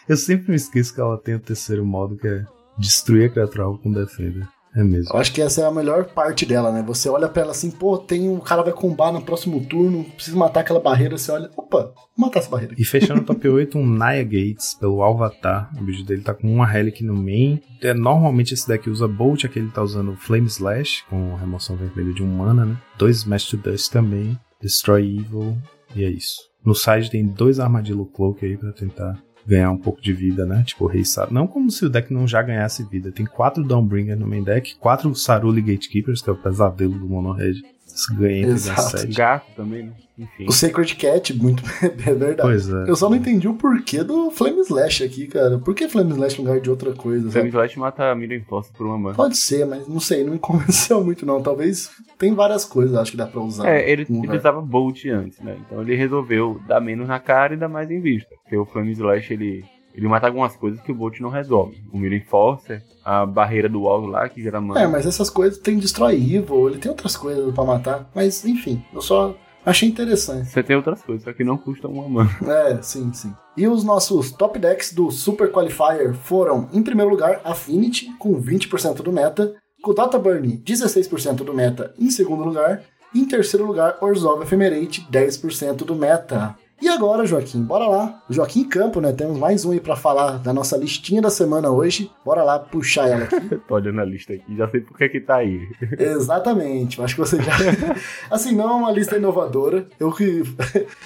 Eu 0.08 0.16
sempre 0.16 0.50
me 0.50 0.56
esqueço 0.56 0.94
que 0.94 1.00
ela 1.00 1.18
tem 1.18 1.34
o 1.34 1.40
terceiro 1.40 1.84
modo, 1.84 2.16
que 2.16 2.28
é 2.28 2.44
destruir 2.78 3.26
a 3.26 3.32
criatura 3.32 3.64
com 3.82 3.92
Defender. 3.92 4.46
É 4.74 4.82
mesmo. 4.84 5.12
Eu 5.12 5.18
acho 5.18 5.32
que 5.32 5.40
essa 5.40 5.62
é 5.62 5.64
a 5.64 5.70
melhor 5.70 6.04
parte 6.06 6.44
dela, 6.44 6.70
né? 6.70 6.82
Você 6.86 7.08
olha 7.08 7.28
pra 7.28 7.42
ela 7.42 7.50
assim, 7.52 7.70
pô, 7.70 7.98
tem 7.98 8.28
um 8.28 8.38
cara 8.38 8.62
vai 8.62 8.72
combar 8.72 9.12
no 9.12 9.22
próximo 9.22 9.64
turno, 9.64 10.04
precisa 10.04 10.36
matar 10.36 10.60
aquela 10.60 10.80
barreira, 10.80 11.16
você 11.16 11.32
olha, 11.32 11.50
opa, 11.56 11.92
vou 12.16 12.26
matar 12.26 12.40
essa 12.40 12.50
barreira. 12.50 12.74
E 12.78 12.84
fechando 12.84 13.22
o 13.22 13.24
top 13.24 13.48
8, 13.48 13.78
um 13.78 13.86
Naya 13.86 14.22
Gates 14.22 14.74
pelo 14.74 15.02
Alvatar. 15.02 15.70
O 15.80 15.84
vídeo 15.84 16.04
dele 16.04 16.22
tá 16.22 16.34
com 16.34 16.52
uma 16.52 16.66
Relic 16.66 17.02
no 17.04 17.14
main. 17.14 17.60
É, 17.82 17.94
normalmente 17.94 18.54
esse 18.54 18.66
deck 18.68 18.88
usa 18.88 19.08
Bolt, 19.08 19.44
aqui 19.44 19.58
ele 19.58 19.70
tá 19.70 19.82
usando 19.82 20.16
Flame 20.16 20.46
Slash, 20.46 21.04
com 21.08 21.34
remoção 21.34 21.76
vermelha 21.76 22.12
de 22.12 22.22
um 22.22 22.28
mana, 22.28 22.64
né? 22.64 22.76
Dois 22.96 23.18
Smash 23.18 23.46
to 23.46 23.56
Dust 23.56 23.90
também. 23.90 24.38
Destroy 24.60 25.18
Evil. 25.18 25.56
E 25.94 26.04
é 26.04 26.10
isso. 26.10 26.48
No 26.64 26.74
side 26.74 27.10
tem 27.10 27.24
dois 27.24 27.58
Armadillo 27.60 28.04
Cloak 28.06 28.44
aí 28.44 28.56
pra 28.56 28.72
tentar 28.72 29.18
ganhar 29.48 29.70
um 29.70 29.78
pouco 29.78 30.02
de 30.02 30.12
vida, 30.12 30.44
né? 30.44 30.62
Tipo, 30.66 30.86
Rei 30.86 31.04
Saru. 31.04 31.32
Não 31.32 31.46
como 31.46 31.70
se 31.70 31.86
o 31.86 31.88
deck 31.88 32.12
não 32.12 32.28
já 32.28 32.42
ganhasse 32.42 32.84
vida. 32.84 33.10
Tem 33.10 33.24
quatro 33.24 33.64
Downbringer 33.64 34.18
no 34.18 34.26
main 34.26 34.44
deck, 34.44 34.76
quatro 34.76 35.14
Saruli 35.14 35.62
Gatekeepers, 35.62 36.20
que 36.20 36.28
é 36.28 36.32
o 36.32 36.36
pesadelo 36.36 36.98
do 36.98 37.08
Mono 37.08 37.32
Red. 37.32 37.62
Ganha 38.06 38.46
Exato. 38.46 39.06
Gato 39.14 39.46
também, 39.56 39.84
né? 39.84 39.92
Enfim. 40.18 40.46
O 40.48 40.52
Sacred 40.52 40.96
Cat, 40.96 41.32
muito 41.32 41.62
é 41.80 41.88
verdade. 41.88 42.42
Pois 42.42 42.68
é. 42.68 42.90
Eu 42.90 42.96
só 42.96 43.08
não 43.08 43.16
entendi 43.16 43.46
o 43.46 43.54
porquê 43.54 44.02
do 44.02 44.30
Flame 44.32 44.60
Slash 44.60 45.04
aqui, 45.04 45.28
cara. 45.28 45.58
Por 45.58 45.74
que 45.74 45.88
Flame 45.88 46.10
Slash 46.12 46.38
no 46.38 46.44
lugar 46.44 46.60
de 46.60 46.68
outra 46.68 46.92
coisa? 46.92 47.30
Flame 47.30 47.48
Slash 47.48 47.78
mata 47.78 48.10
a 48.10 48.14
Miriam 48.16 48.42
Force 48.42 48.72
por 48.72 48.84
uma 48.84 48.98
mana. 48.98 49.14
Pode 49.14 49.36
ser, 49.36 49.64
mas 49.64 49.86
não 49.86 50.00
sei, 50.00 50.24
não 50.24 50.32
me 50.32 50.38
convenceu 50.40 51.02
muito 51.04 51.24
não. 51.24 51.40
Talvez 51.40 51.90
tem 52.18 52.34
várias 52.34 52.64
coisas, 52.64 52.96
acho 52.96 53.12
que 53.12 53.16
dá 53.16 53.26
pra 53.26 53.40
usar. 53.40 53.68
É, 53.68 53.88
ele, 53.88 54.06
ele 54.08 54.36
usava 54.36 54.60
Bolt 54.60 55.04
antes, 55.06 55.38
né? 55.38 55.56
Então 55.64 55.80
ele 55.82 55.94
resolveu 55.94 56.60
dar 56.66 56.80
menos 56.80 57.06
na 57.06 57.20
cara 57.20 57.54
e 57.54 57.56
dar 57.56 57.68
mais 57.68 57.88
em 57.88 58.00
vista. 58.00 58.28
Porque 58.42 58.56
o 58.56 58.66
Flame 58.66 58.90
Slash, 58.92 59.32
ele, 59.32 59.64
ele 59.98 60.06
mata 60.06 60.28
algumas 60.28 60.54
coisas 60.54 60.80
que 60.80 60.92
o 60.92 60.94
Bolt 60.94 61.18
não 61.18 61.28
resolve. 61.28 61.82
O 61.92 61.98
Mirror 61.98 62.24
Forcer, 62.24 62.84
a 63.04 63.26
barreira 63.26 63.68
do 63.68 63.88
alvo 63.88 64.06
lá, 64.06 64.28
que 64.28 64.40
gera 64.40 64.60
mana. 64.60 64.80
É, 64.80 64.86
mas 64.86 65.04
essas 65.04 65.28
coisas 65.28 65.58
tem 65.58 65.76
Destroy 65.76 66.14
Evil, 66.14 66.68
ele 66.68 66.78
tem 66.78 66.88
outras 66.88 67.16
coisas 67.16 67.52
pra 67.52 67.64
matar. 67.64 68.08
Mas 68.14 68.44
enfim, 68.44 68.80
eu 68.94 69.02
só 69.02 69.34
achei 69.66 69.88
interessante. 69.88 70.50
Você 70.50 70.62
tem 70.62 70.76
outras 70.76 71.02
coisas, 71.02 71.24
só 71.24 71.32
que 71.32 71.42
não 71.42 71.58
custam 71.58 71.90
uma 71.90 72.08
mana. 72.08 72.30
É, 72.46 72.80
sim, 72.80 73.12
sim. 73.12 73.34
E 73.56 73.66
os 73.66 73.82
nossos 73.82 74.30
top 74.30 74.56
decks 74.60 74.92
do 74.92 75.10
Super 75.10 75.50
Qualifier 75.50 76.14
foram, 76.14 76.68
em 76.72 76.80
primeiro 76.80 77.10
lugar, 77.10 77.40
Affinity, 77.42 78.16
com 78.18 78.40
20% 78.40 79.02
do 79.02 79.10
meta, 79.10 79.52
com 79.82 79.92
Data 79.92 80.16
Burn, 80.16 80.62
16% 80.64 81.38
do 81.38 81.52
meta 81.52 81.92
em 81.98 82.08
segundo 82.08 82.44
lugar, 82.44 82.82
e 83.12 83.18
em 83.18 83.24
terceiro 83.24 83.66
lugar, 83.66 83.98
Orzhov 84.00 84.42
Ephemerate, 84.42 85.04
10% 85.10 85.78
do 85.78 85.96
meta. 85.96 86.54
E 86.88 86.90
agora, 86.90 87.26
Joaquim, 87.26 87.62
bora 87.62 87.86
lá. 87.86 88.22
Joaquim 88.30 88.64
Campo, 88.64 88.98
né? 88.98 89.12
Temos 89.12 89.38
mais 89.38 89.62
um 89.62 89.72
aí 89.72 89.78
pra 89.78 89.94
falar 89.94 90.38
da 90.38 90.54
nossa 90.54 90.74
listinha 90.74 91.20
da 91.20 91.28
semana 91.28 91.70
hoje. 91.70 92.10
Bora 92.24 92.42
lá 92.42 92.58
puxar 92.58 93.10
ela 93.10 93.24
aqui. 93.24 93.56
Tô 93.68 93.74
olhando 93.74 94.00
a 94.00 94.06
lista 94.06 94.32
aqui, 94.32 94.56
já 94.56 94.66
sei 94.70 94.80
por 94.80 94.96
que 94.96 95.06
que 95.10 95.20
tá 95.20 95.36
aí. 95.36 95.68
Exatamente, 95.98 96.98
acho 97.02 97.14
que 97.14 97.20
você 97.20 97.42
já. 97.42 97.52
Assim, 98.30 98.56
não 98.56 98.70
é 98.70 98.72
uma 98.72 98.90
lista 98.90 99.18
inovadora. 99.18 99.86
Eu 100.00 100.10
que. 100.10 100.42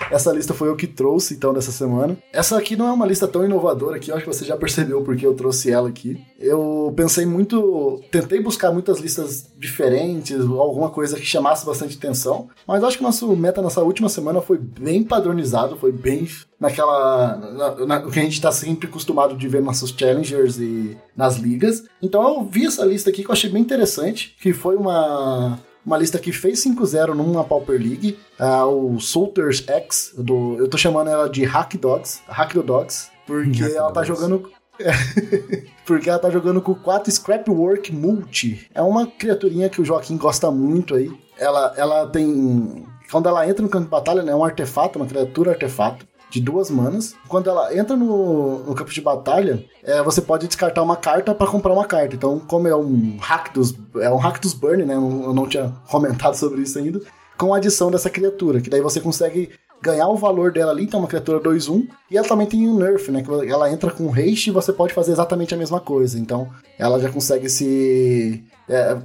Essa 0.08 0.30
lista 0.30 0.54
foi 0.54 0.68
eu 0.68 0.76
que 0.76 0.86
trouxe, 0.86 1.34
então, 1.34 1.52
dessa 1.52 1.72
semana. 1.72 2.16
Essa 2.32 2.58
aqui 2.58 2.76
não 2.76 2.86
é 2.86 2.92
uma 2.92 3.04
lista 3.04 3.26
tão 3.26 3.44
inovadora 3.44 3.98
que 3.98 4.12
eu 4.12 4.14
acho 4.14 4.24
que 4.24 4.32
você 4.32 4.44
já 4.44 4.56
percebeu 4.56 5.02
porque 5.02 5.26
eu 5.26 5.34
trouxe 5.34 5.72
ela 5.72 5.88
aqui. 5.88 6.24
Eu 6.38 6.92
pensei 6.96 7.26
muito. 7.26 8.00
Tentei 8.08 8.40
buscar 8.40 8.70
muitas 8.70 9.00
listas 9.00 9.50
diferentes, 9.58 10.40
alguma 10.40 10.90
coisa 10.90 11.16
que 11.16 11.26
chamasse 11.26 11.66
bastante 11.66 11.96
atenção. 11.96 12.48
Mas 12.68 12.84
acho 12.84 12.98
que 12.98 13.02
nosso 13.02 13.34
meta 13.36 13.60
nessa 13.60 13.82
última 13.82 14.08
semana 14.08 14.40
foi 14.40 14.58
bem 14.58 15.02
padronizado, 15.02 15.71
foi 15.76 15.92
bem 15.92 16.28
naquela. 16.58 17.36
Na, 17.36 17.86
na- 17.86 18.06
o 18.06 18.10
que 18.10 18.20
a 18.20 18.22
gente 18.22 18.40
tá 18.40 18.50
sempre 18.52 18.86
acostumado 18.88 19.36
de 19.36 19.48
ver 19.48 19.58
nos 19.58 19.66
nossos 19.66 19.90
challengers 19.90 20.58
e 20.58 20.96
nas 21.16 21.36
ligas. 21.36 21.84
Então 22.02 22.22
eu 22.26 22.44
vi 22.44 22.66
essa 22.66 22.84
lista 22.84 23.10
aqui 23.10 23.22
que 23.22 23.28
eu 23.28 23.32
achei 23.32 23.50
bem 23.50 23.62
interessante, 23.62 24.36
que 24.40 24.52
foi 24.52 24.76
uma. 24.76 25.58
Uma 25.84 25.98
lista 25.98 26.16
que 26.16 26.30
fez 26.30 26.62
5-0 26.64 27.08
numa 27.12 27.42
Pauper 27.42 27.76
League, 27.76 28.16
ah, 28.38 28.64
o 28.66 29.00
Solters 29.00 29.64
X, 29.66 30.14
do, 30.16 30.54
eu 30.56 30.68
tô 30.68 30.78
chamando 30.78 31.10
ela 31.10 31.28
de 31.28 31.42
Hack 31.42 31.74
Dogs, 31.76 32.20
Hack 32.28 32.54
do 32.54 32.62
Dogs, 32.62 33.08
porque 33.26 33.62
Hack 33.62 33.74
ela 33.74 33.90
tá 33.90 34.00
Dogs. 34.02 34.06
jogando 34.06 34.48
porque 35.84 36.08
ela 36.08 36.18
tá 36.20 36.30
jogando 36.30 36.60
com 36.62 36.72
4 36.74 37.10
Scrapwork 37.10 37.92
Multi. 37.92 38.68
É 38.74 38.80
uma 38.80 39.06
criaturinha 39.08 39.68
que 39.68 39.80
o 39.80 39.84
Joaquim 39.84 40.16
gosta 40.16 40.50
muito 40.52 40.94
aí. 40.94 41.10
Ela, 41.36 41.74
ela 41.76 42.06
tem. 42.06 42.84
Quando 43.12 43.28
ela 43.28 43.46
entra 43.46 43.62
no 43.62 43.68
campo 43.68 43.84
de 43.84 43.90
batalha, 43.90 44.22
né, 44.22 44.32
é 44.32 44.34
um 44.34 44.42
artefato, 44.42 44.98
uma 44.98 45.06
criatura 45.06 45.50
artefato 45.50 46.06
de 46.30 46.40
duas 46.40 46.70
manas. 46.70 47.14
Quando 47.28 47.50
ela 47.50 47.76
entra 47.76 47.94
no, 47.94 48.60
no 48.60 48.74
campo 48.74 48.90
de 48.90 49.02
batalha, 49.02 49.62
é, 49.84 50.02
você 50.02 50.22
pode 50.22 50.48
descartar 50.48 50.82
uma 50.82 50.96
carta 50.96 51.34
para 51.34 51.46
comprar 51.46 51.74
uma 51.74 51.84
carta. 51.84 52.16
Então, 52.16 52.40
como 52.40 52.66
é 52.66 52.74
um 52.74 53.18
hack 53.20 53.52
dos, 53.52 53.74
é 54.00 54.10
um 54.10 54.16
hack 54.16 54.40
dos 54.40 54.54
burn, 54.54 54.86
né? 54.86 54.94
Eu 54.94 55.34
não 55.34 55.46
tinha 55.46 55.70
comentado 55.90 56.34
sobre 56.34 56.62
isso 56.62 56.78
ainda. 56.78 57.02
Com 57.36 57.52
a 57.52 57.58
adição 57.58 57.90
dessa 57.90 58.08
criatura, 58.08 58.62
que 58.62 58.70
daí 58.70 58.80
você 58.80 58.98
consegue 58.98 59.50
ganhar 59.82 60.08
o 60.08 60.16
valor 60.16 60.52
dela 60.52 60.70
ali, 60.70 60.84
então 60.84 61.00
é 61.00 61.02
uma 61.02 61.08
criatura 61.08 61.40
2-1, 61.40 61.88
e 62.08 62.16
ela 62.16 62.26
também 62.26 62.46
tem 62.46 62.68
um 62.68 62.78
nerf, 62.78 63.10
né? 63.10 63.20
Que 63.22 63.50
ela 63.50 63.70
entra 63.70 63.90
com 63.90 64.10
haste 64.10 64.46
e 64.46 64.52
você 64.52 64.72
pode 64.72 64.94
fazer 64.94 65.12
exatamente 65.12 65.52
a 65.52 65.58
mesma 65.58 65.80
coisa. 65.80 66.18
Então 66.18 66.48
ela 66.78 66.98
já 66.98 67.10
consegue 67.10 67.50
se. 67.50 68.42
É, 68.68 68.96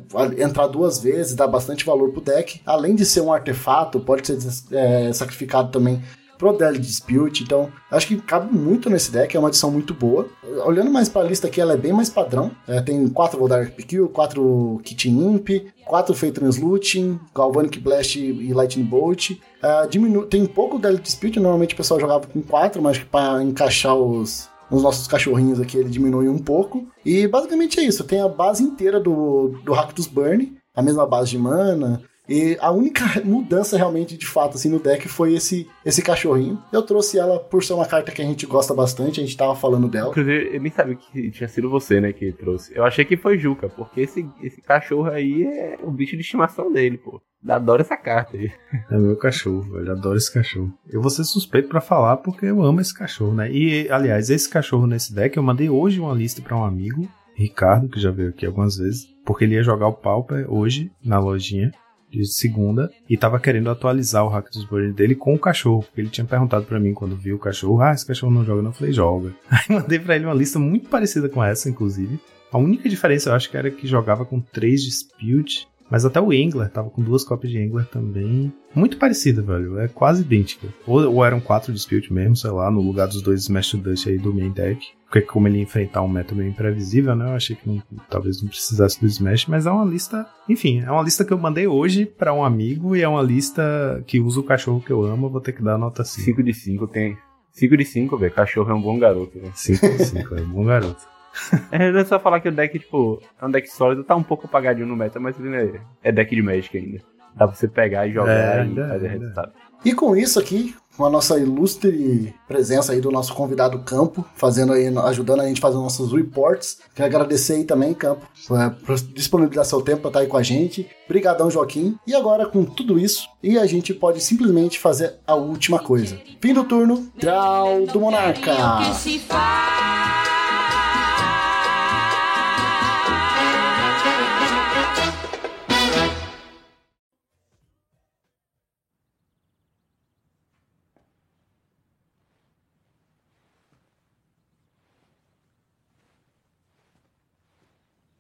entrar 0.44 0.68
duas 0.68 1.00
vezes, 1.00 1.36
dar 1.36 1.48
bastante 1.48 1.86
valor 1.86 2.12
pro 2.12 2.22
deck. 2.22 2.62
Além 2.66 2.96
de 2.96 3.06
ser 3.06 3.22
um 3.22 3.32
artefato, 3.34 4.00
pode 4.00 4.28
ser 4.28 4.38
é, 4.72 5.12
sacrificado 5.14 5.72
também 5.72 6.02
pro 6.38 6.56
Daily 6.56 6.78
Dispute, 6.78 7.44
então 7.44 7.68
acho 7.90 8.06
que 8.06 8.18
cabe 8.22 8.56
muito 8.56 8.92
nesse 8.92 9.12
deck, 9.12 9.36
é 9.36 9.40
uma 9.40 9.48
adição 9.48 9.72
muito 9.72 9.92
boa. 9.92 10.28
Olhando 10.68 10.92
mais 10.92 11.10
pra 11.10 11.24
lista 11.24 11.48
aqui, 11.48 11.60
ela 11.60 11.74
é 11.74 11.78
bem 11.78 11.92
mais 11.92 12.12
padrão. 12.12 12.52
É, 12.68 12.80
tem 12.80 13.08
4 13.08 13.40
Voldar 13.40 13.72
Kill, 13.72 14.08
4 14.10 14.80
Kit 14.84 15.10
Imp, 15.10 15.50
4 15.84 16.14
Faithless 16.14 16.62
Looting, 16.62 17.20
Galvanic 17.36 17.80
Blast 17.80 18.20
e 18.20 18.54
Lightning 18.54 18.86
Bolt. 18.86 19.32
Ah, 19.64 19.88
diminu- 19.90 20.28
tem 20.28 20.46
pouco 20.46 20.78
Daily 20.78 21.00
Dispute, 21.00 21.40
normalmente 21.40 21.74
o 21.74 21.78
pessoal 21.78 22.00
jogava 22.00 22.28
com 22.28 22.40
4, 22.44 22.80
mas 22.84 23.00
para 23.00 23.42
encaixar 23.44 23.96
os, 23.96 24.48
os 24.70 24.84
nossos 24.84 25.08
cachorrinhos 25.08 25.60
aqui 25.60 25.78
ele 25.78 25.90
diminui 25.90 26.28
um 26.28 26.38
pouco. 26.38 26.88
E 27.06 27.28
basicamente 27.28 27.80
é 27.80 27.84
isso, 27.84 28.04
tem 28.04 28.22
a 28.22 28.28
base 28.28 28.64
inteira 28.64 29.00
do, 29.00 29.56
do 29.64 29.74
dos 29.94 30.08
Burn, 30.08 30.58
a 30.76 30.82
mesma 30.82 31.06
base 31.06 31.30
de 31.32 31.38
mana. 31.38 32.02
E 32.28 32.58
a 32.60 32.72
única 32.72 33.06
mudança 33.24 33.78
realmente 33.78 34.18
de 34.18 34.26
fato 34.26 34.56
assim 34.56 34.70
no 34.70 34.80
deck 34.80 35.08
foi 35.08 35.34
esse 35.34 35.68
esse 35.86 36.02
cachorrinho. 36.02 36.62
Eu 36.72 36.82
trouxe 36.82 37.18
ela 37.18 37.40
por 37.40 37.64
ser 37.64 37.74
uma 37.74 37.86
carta 37.86 38.12
que 38.12 38.22
a 38.22 38.26
gente 38.26 38.46
gosta 38.46 38.74
bastante, 38.74 39.22
a 39.22 39.24
gente 39.24 39.38
tava 39.38 39.56
falando 39.56 39.88
dela. 39.88 40.10
Inclusive, 40.10 40.56
eu 40.56 40.62
nem 40.62 40.72
sabia 40.72 40.96
que 40.96 41.32
tinha 41.32 41.48
sido 41.48 41.70
você, 41.70 42.02
né, 42.02 42.12
que 42.12 42.32
trouxe. 42.34 42.76
Eu 42.76 42.84
achei 42.84 43.06
que 43.06 43.16
foi 43.16 43.38
Juca, 43.38 43.70
porque 43.70 44.02
esse, 44.02 44.28
esse 44.42 44.62
cachorro 44.62 45.10
aí 45.10 45.44
é 45.44 45.80
o 45.82 45.92
bicho 45.92 46.16
de 46.16 46.22
estimação 46.22 46.72
dele, 46.72 46.98
pô. 46.98 47.22
Adoro 47.48 47.82
essa 47.82 47.96
carta 47.96 48.36
aí. 48.36 48.52
É 48.92 48.98
meu 48.98 49.16
cachorro, 49.16 49.62
velho. 49.62 49.92
Adoro 49.92 50.18
esse 50.18 50.34
cachorro. 50.34 50.74
Eu 50.90 51.02
vou 51.02 51.10
ser 51.10 51.24
suspeito 51.24 51.70
pra 51.70 51.80
falar 51.80 52.18
porque 52.18 52.46
eu 52.46 52.62
amo 52.62 52.82
esse 52.82 52.94
cachorro, 52.94 53.34
né? 53.34 53.50
E, 53.50 53.90
aliás, 53.90 54.30
esse 54.30 54.50
cachorro 54.50 54.88
nesse 54.88 55.14
deck, 55.14 55.38
eu 55.38 55.44
mandei 55.44 55.70
hoje 55.70 56.00
uma 56.00 56.14
lista 56.14 56.42
pra 56.42 56.58
um 56.58 56.66
amigo, 56.66 57.08
Ricardo, 57.36 57.88
que 57.88 58.00
já 58.00 58.12
veio 58.12 58.30
aqui 58.30 58.46
algumas 58.46 58.78
vezes, 58.78 59.06
porque 59.26 59.46
ele 59.46 59.56
ia 59.56 59.64
jogar 59.64 59.88
o 59.88 59.94
Pauper 59.94 60.52
hoje 60.52 60.92
na 61.04 61.20
lojinha 61.20 61.72
de 62.10 62.26
segunda 62.26 62.92
e 63.10 63.18
tava 63.18 63.40
querendo 63.40 63.70
atualizar 63.70 64.26
o 64.26 64.30
hack 64.30 64.52
dos 64.52 64.66
Burn 64.66 64.94
dele 64.94 65.16
com 65.16 65.34
o 65.34 65.40
cachorro, 65.40 65.84
porque 65.84 66.02
ele 66.02 66.10
tinha 66.10 66.26
perguntado 66.26 66.66
pra 66.66 66.80
mim 66.80 66.94
quando 66.94 67.16
viu 67.16 67.36
o 67.36 67.40
cachorro, 67.40 67.82
ah, 67.82 67.94
esse 67.94 68.06
cachorro 68.06 68.32
não 68.32 68.46
joga, 68.46 68.62
não, 68.62 68.70
eu 68.70 68.76
falei, 68.76 68.94
joga. 68.94 69.34
Aí 69.50 69.66
mandei 69.70 70.00
pra 70.00 70.16
ele 70.16 70.26
uma 70.26 70.34
lista 70.34 70.58
muito 70.58 70.90
parecida 70.90 71.30
com 71.30 71.44
essa, 71.44 71.70
inclusive. 71.70 72.20
A 72.52 72.58
única 72.58 72.88
diferença 72.88 73.30
eu 73.30 73.34
acho 73.34 73.50
que 73.50 73.58
era 73.58 73.70
que 73.70 73.86
jogava 73.86 74.26
com 74.26 74.40
3 74.40 74.82
dispute, 74.82 75.68
mas 75.90 76.06
até 76.06 76.20
o 76.20 76.34
Engler 76.34 76.70
tava 76.70 76.90
com 76.90 77.02
duas 77.02 77.24
cópias 77.24 77.52
de 77.52 77.60
Engler 77.60 77.86
também. 77.86 78.52
Muito 78.74 78.98
parecida, 78.98 79.42
velho. 79.42 79.80
É 79.80 79.88
quase 79.88 80.22
idêntica. 80.22 80.68
Ou, 80.86 81.14
ou 81.14 81.26
eram 81.26 81.40
quatro 81.40 81.74
dispute 81.74 82.12
mesmo, 82.12 82.36
sei 82.36 82.52
lá, 82.52 82.70
no 82.70 82.82
lugar 82.82 83.08
dos 83.08 83.22
dois 83.22 83.42
Smash 83.42 83.74
Dust 83.74 84.08
aí 84.08 84.18
do 84.18 84.34
main 84.34 84.52
deck. 84.52 84.97
Porque 85.10 85.22
como 85.22 85.48
ele 85.48 85.58
ia 85.58 85.64
enfrentar 85.64 86.02
um 86.02 86.08
meta 86.08 86.36
meio 86.36 86.50
imprevisível, 86.50 87.16
né? 87.16 87.30
Eu 87.30 87.36
achei 87.36 87.56
que 87.56 87.68
não- 87.68 87.82
talvez 88.10 88.42
não 88.42 88.50
precisasse 88.50 89.00
do 89.00 89.08
Smash, 89.08 89.46
mas 89.48 89.66
é 89.66 89.72
uma 89.72 89.86
lista. 89.86 90.28
Enfim, 90.50 90.82
é 90.86 90.92
uma 90.92 91.02
lista 91.02 91.24
que 91.24 91.32
eu 91.32 91.38
mandei 91.38 91.66
hoje 91.66 92.06
pra 92.06 92.34
um 92.34 92.44
amigo 92.44 92.96
e 92.96 93.02
é 93.02 93.08
uma 93.08 93.22
lista 93.22 94.04
que 94.06 94.20
usa 94.20 94.40
o 94.40 94.44
cachorro 94.44 94.82
que 94.82 94.92
eu 94.92 95.04
amo. 95.04 95.28
Eu 95.28 95.32
vou 95.32 95.40
ter 95.42 95.54
que 95.54 95.64
dar 95.64 95.78
nota 95.78 96.04
5. 96.04 96.26
5 96.26 96.44
de 96.44 96.54
5 96.54 96.88
tem. 96.88 97.18
5 97.54 97.78
de 97.78 97.86
5, 97.86 98.18
velho. 98.18 98.34
Cachorro 98.34 98.70
é 98.70 98.74
um 98.74 98.82
bom 98.82 99.00
garoto, 99.00 99.40
velho. 99.40 99.52
5 99.56 99.88
de 99.88 100.06
5, 100.06 100.36
é 100.36 100.42
bom 100.42 100.66
garoto. 100.66 101.02
É, 101.72 101.90
é 101.90 102.04
só 102.06 102.20
falar 102.20 102.40
que 102.40 102.50
o 102.50 102.52
deck, 102.52 102.80
tipo, 102.80 103.22
é 103.40 103.46
um 103.46 103.52
deck 103.52 103.68
sólido, 103.70 104.04
tá 104.04 104.16
um 104.16 104.24
pouco 104.24 104.48
apagadinho 104.48 104.88
no 104.88 104.96
meta, 104.96 105.20
mas 105.20 105.40
ele 105.40 105.56
é, 105.56 105.82
é 106.06 106.12
deck 106.12 106.36
de 106.36 106.42
Magic 106.42 106.76
ainda. 106.76 106.98
Dá 107.36 107.48
pra 107.48 107.56
você 107.56 107.68
pegar 107.68 108.08
e 108.08 108.12
jogar 108.12 108.32
É, 108.32 108.66
e 108.66 108.80
é, 108.80 108.88
fazer 108.88 109.06
é. 109.06 109.10
resultado. 109.10 109.52
E 109.86 109.94
com 109.94 110.16
isso 110.16 110.40
aqui, 110.40 110.74
com 110.98 111.06
a 111.06 111.10
nossa 111.10 111.40
ilustre 111.40 112.34
presença 112.48 112.92
aí 112.92 113.00
do 113.00 113.12
nosso 113.12 113.34
convidado 113.34 113.80
Campo, 113.80 114.26
fazendo 114.36 114.74
aí, 114.74 114.88
ajudando 115.06 115.42
a 115.42 115.48
gente 115.48 115.60
a 115.60 115.62
fazer 115.62 115.76
nossos 115.76 116.12
reports. 116.12 116.80
Quero 116.96 117.08
agradecer 117.08 117.54
aí 117.54 117.64
também, 117.64 117.94
Campo, 117.94 118.26
por 118.48 119.00
disponibilizar 119.14 119.64
seu 119.66 119.82
tempo 119.82 120.02
para 120.02 120.10
estar 120.10 120.20
aí 120.22 120.28
com 120.28 120.38
a 120.38 120.44
gente. 120.44 120.90
Brigadão, 121.08 121.52
Joaquim. 121.52 121.98
E 122.06 122.16
agora, 122.16 122.48
com 122.48 122.66
tudo 122.66 122.98
isso, 122.98 123.30
e 123.44 123.60
a 123.60 123.66
gente 123.68 123.94
pode 123.94 124.20
simplesmente 124.22 124.80
fazer 124.80 125.20
a 125.26 125.36
última 125.36 125.78
coisa. 125.78 126.20
Fim 126.42 126.54
do 126.54 126.64
turno, 126.64 127.08
draw 127.16 127.86
do 127.86 128.00
Monarca. 128.00 128.56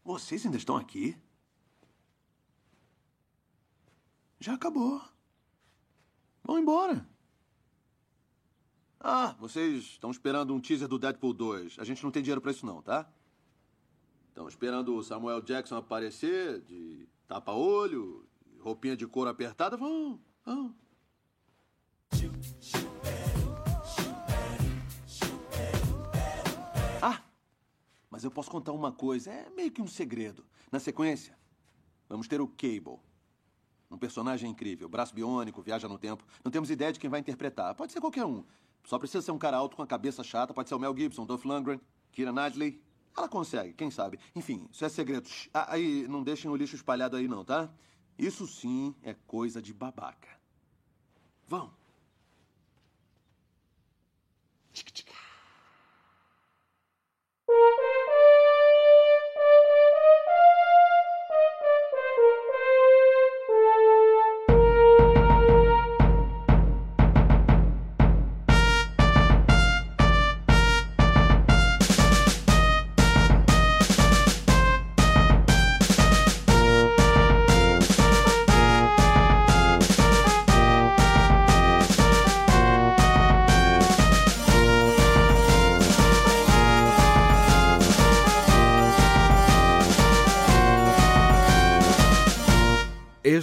Vocês 0.07 0.45
ainda 0.45 0.55
estão 0.55 0.77
aqui? 0.77 1.17
Já 4.39 4.53
acabou. 4.53 5.01
Vão 6.45 6.57
embora. 6.57 7.05
Ah, 9.01 9.35
vocês 9.37 9.83
estão 9.83 10.09
esperando 10.09 10.55
um 10.55 10.61
teaser 10.61 10.87
do 10.87 10.97
Deadpool 10.97 11.33
2. 11.33 11.77
A 11.77 11.83
gente 11.83 12.01
não 12.05 12.09
tem 12.09 12.23
dinheiro 12.23 12.39
pra 12.39 12.51
isso 12.51 12.65
não, 12.65 12.81
tá? 12.81 13.11
Estão 14.29 14.47
esperando 14.47 14.95
o 14.95 15.03
Samuel 15.03 15.41
Jackson 15.41 15.75
aparecer 15.75 16.61
de 16.61 17.05
tapa-olho, 17.27 18.25
roupinha 18.61 18.95
de 18.95 19.05
couro 19.05 19.29
apertada. 19.29 19.75
Vão, 19.75 20.21
vão. 20.45 20.73
Mas 28.17 28.23
eu 28.23 28.31
posso 28.31 28.49
contar 28.49 28.71
uma 28.71 28.91
coisa, 28.91 29.31
é 29.31 29.47
meio 29.51 29.69
que 29.69 29.79
um 29.79 29.85
segredo. 29.85 30.43
Na 30.71 30.79
sequência, 30.79 31.37
vamos 32.09 32.27
ter 32.27 32.41
o 32.41 32.47
Cable. 32.47 32.97
Um 33.91 33.97
personagem 33.99 34.49
incrível, 34.49 34.89
braço 34.89 35.13
biônico, 35.13 35.61
viaja 35.61 35.87
no 35.87 35.99
tempo. 35.99 36.25
Não 36.43 36.51
temos 36.51 36.71
ideia 36.71 36.91
de 36.91 36.99
quem 36.99 37.11
vai 37.11 37.19
interpretar. 37.19 37.75
Pode 37.75 37.93
ser 37.93 38.01
qualquer 38.01 38.25
um. 38.25 38.43
Só 38.83 38.97
precisa 38.97 39.21
ser 39.21 39.29
um 39.29 39.37
cara 39.37 39.57
alto 39.57 39.75
com 39.75 39.83
a 39.83 39.85
cabeça 39.85 40.23
chata. 40.23 40.51
Pode 40.51 40.67
ser 40.67 40.73
o 40.73 40.79
Mel 40.79 40.97
Gibson, 40.97 41.27
Dolph 41.27 41.45
Lundgren, 41.45 41.79
Kira 42.11 42.31
Knightley. 42.31 42.81
Ela 43.15 43.29
consegue, 43.29 43.73
quem 43.73 43.91
sabe. 43.91 44.17
Enfim, 44.35 44.67
isso 44.71 44.83
é 44.83 44.89
segredo. 44.89 45.29
Ah, 45.53 45.75
aí, 45.75 46.07
não 46.07 46.23
deixem 46.23 46.49
o 46.49 46.55
lixo 46.55 46.75
espalhado 46.75 47.17
aí 47.17 47.27
não, 47.27 47.45
tá? 47.45 47.71
Isso 48.17 48.47
sim 48.47 48.95
é 49.03 49.13
coisa 49.27 49.61
de 49.61 49.75
babaca. 49.75 50.39
Vão. 51.47 51.71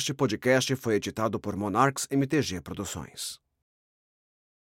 Este 0.05 0.13
podcast 0.13 0.77
foi 0.77 0.97
editado 0.97 1.41
por 1.41 1.57
Monarchs 1.57 2.07
MTG 2.11 2.61
Produções. 2.61 3.44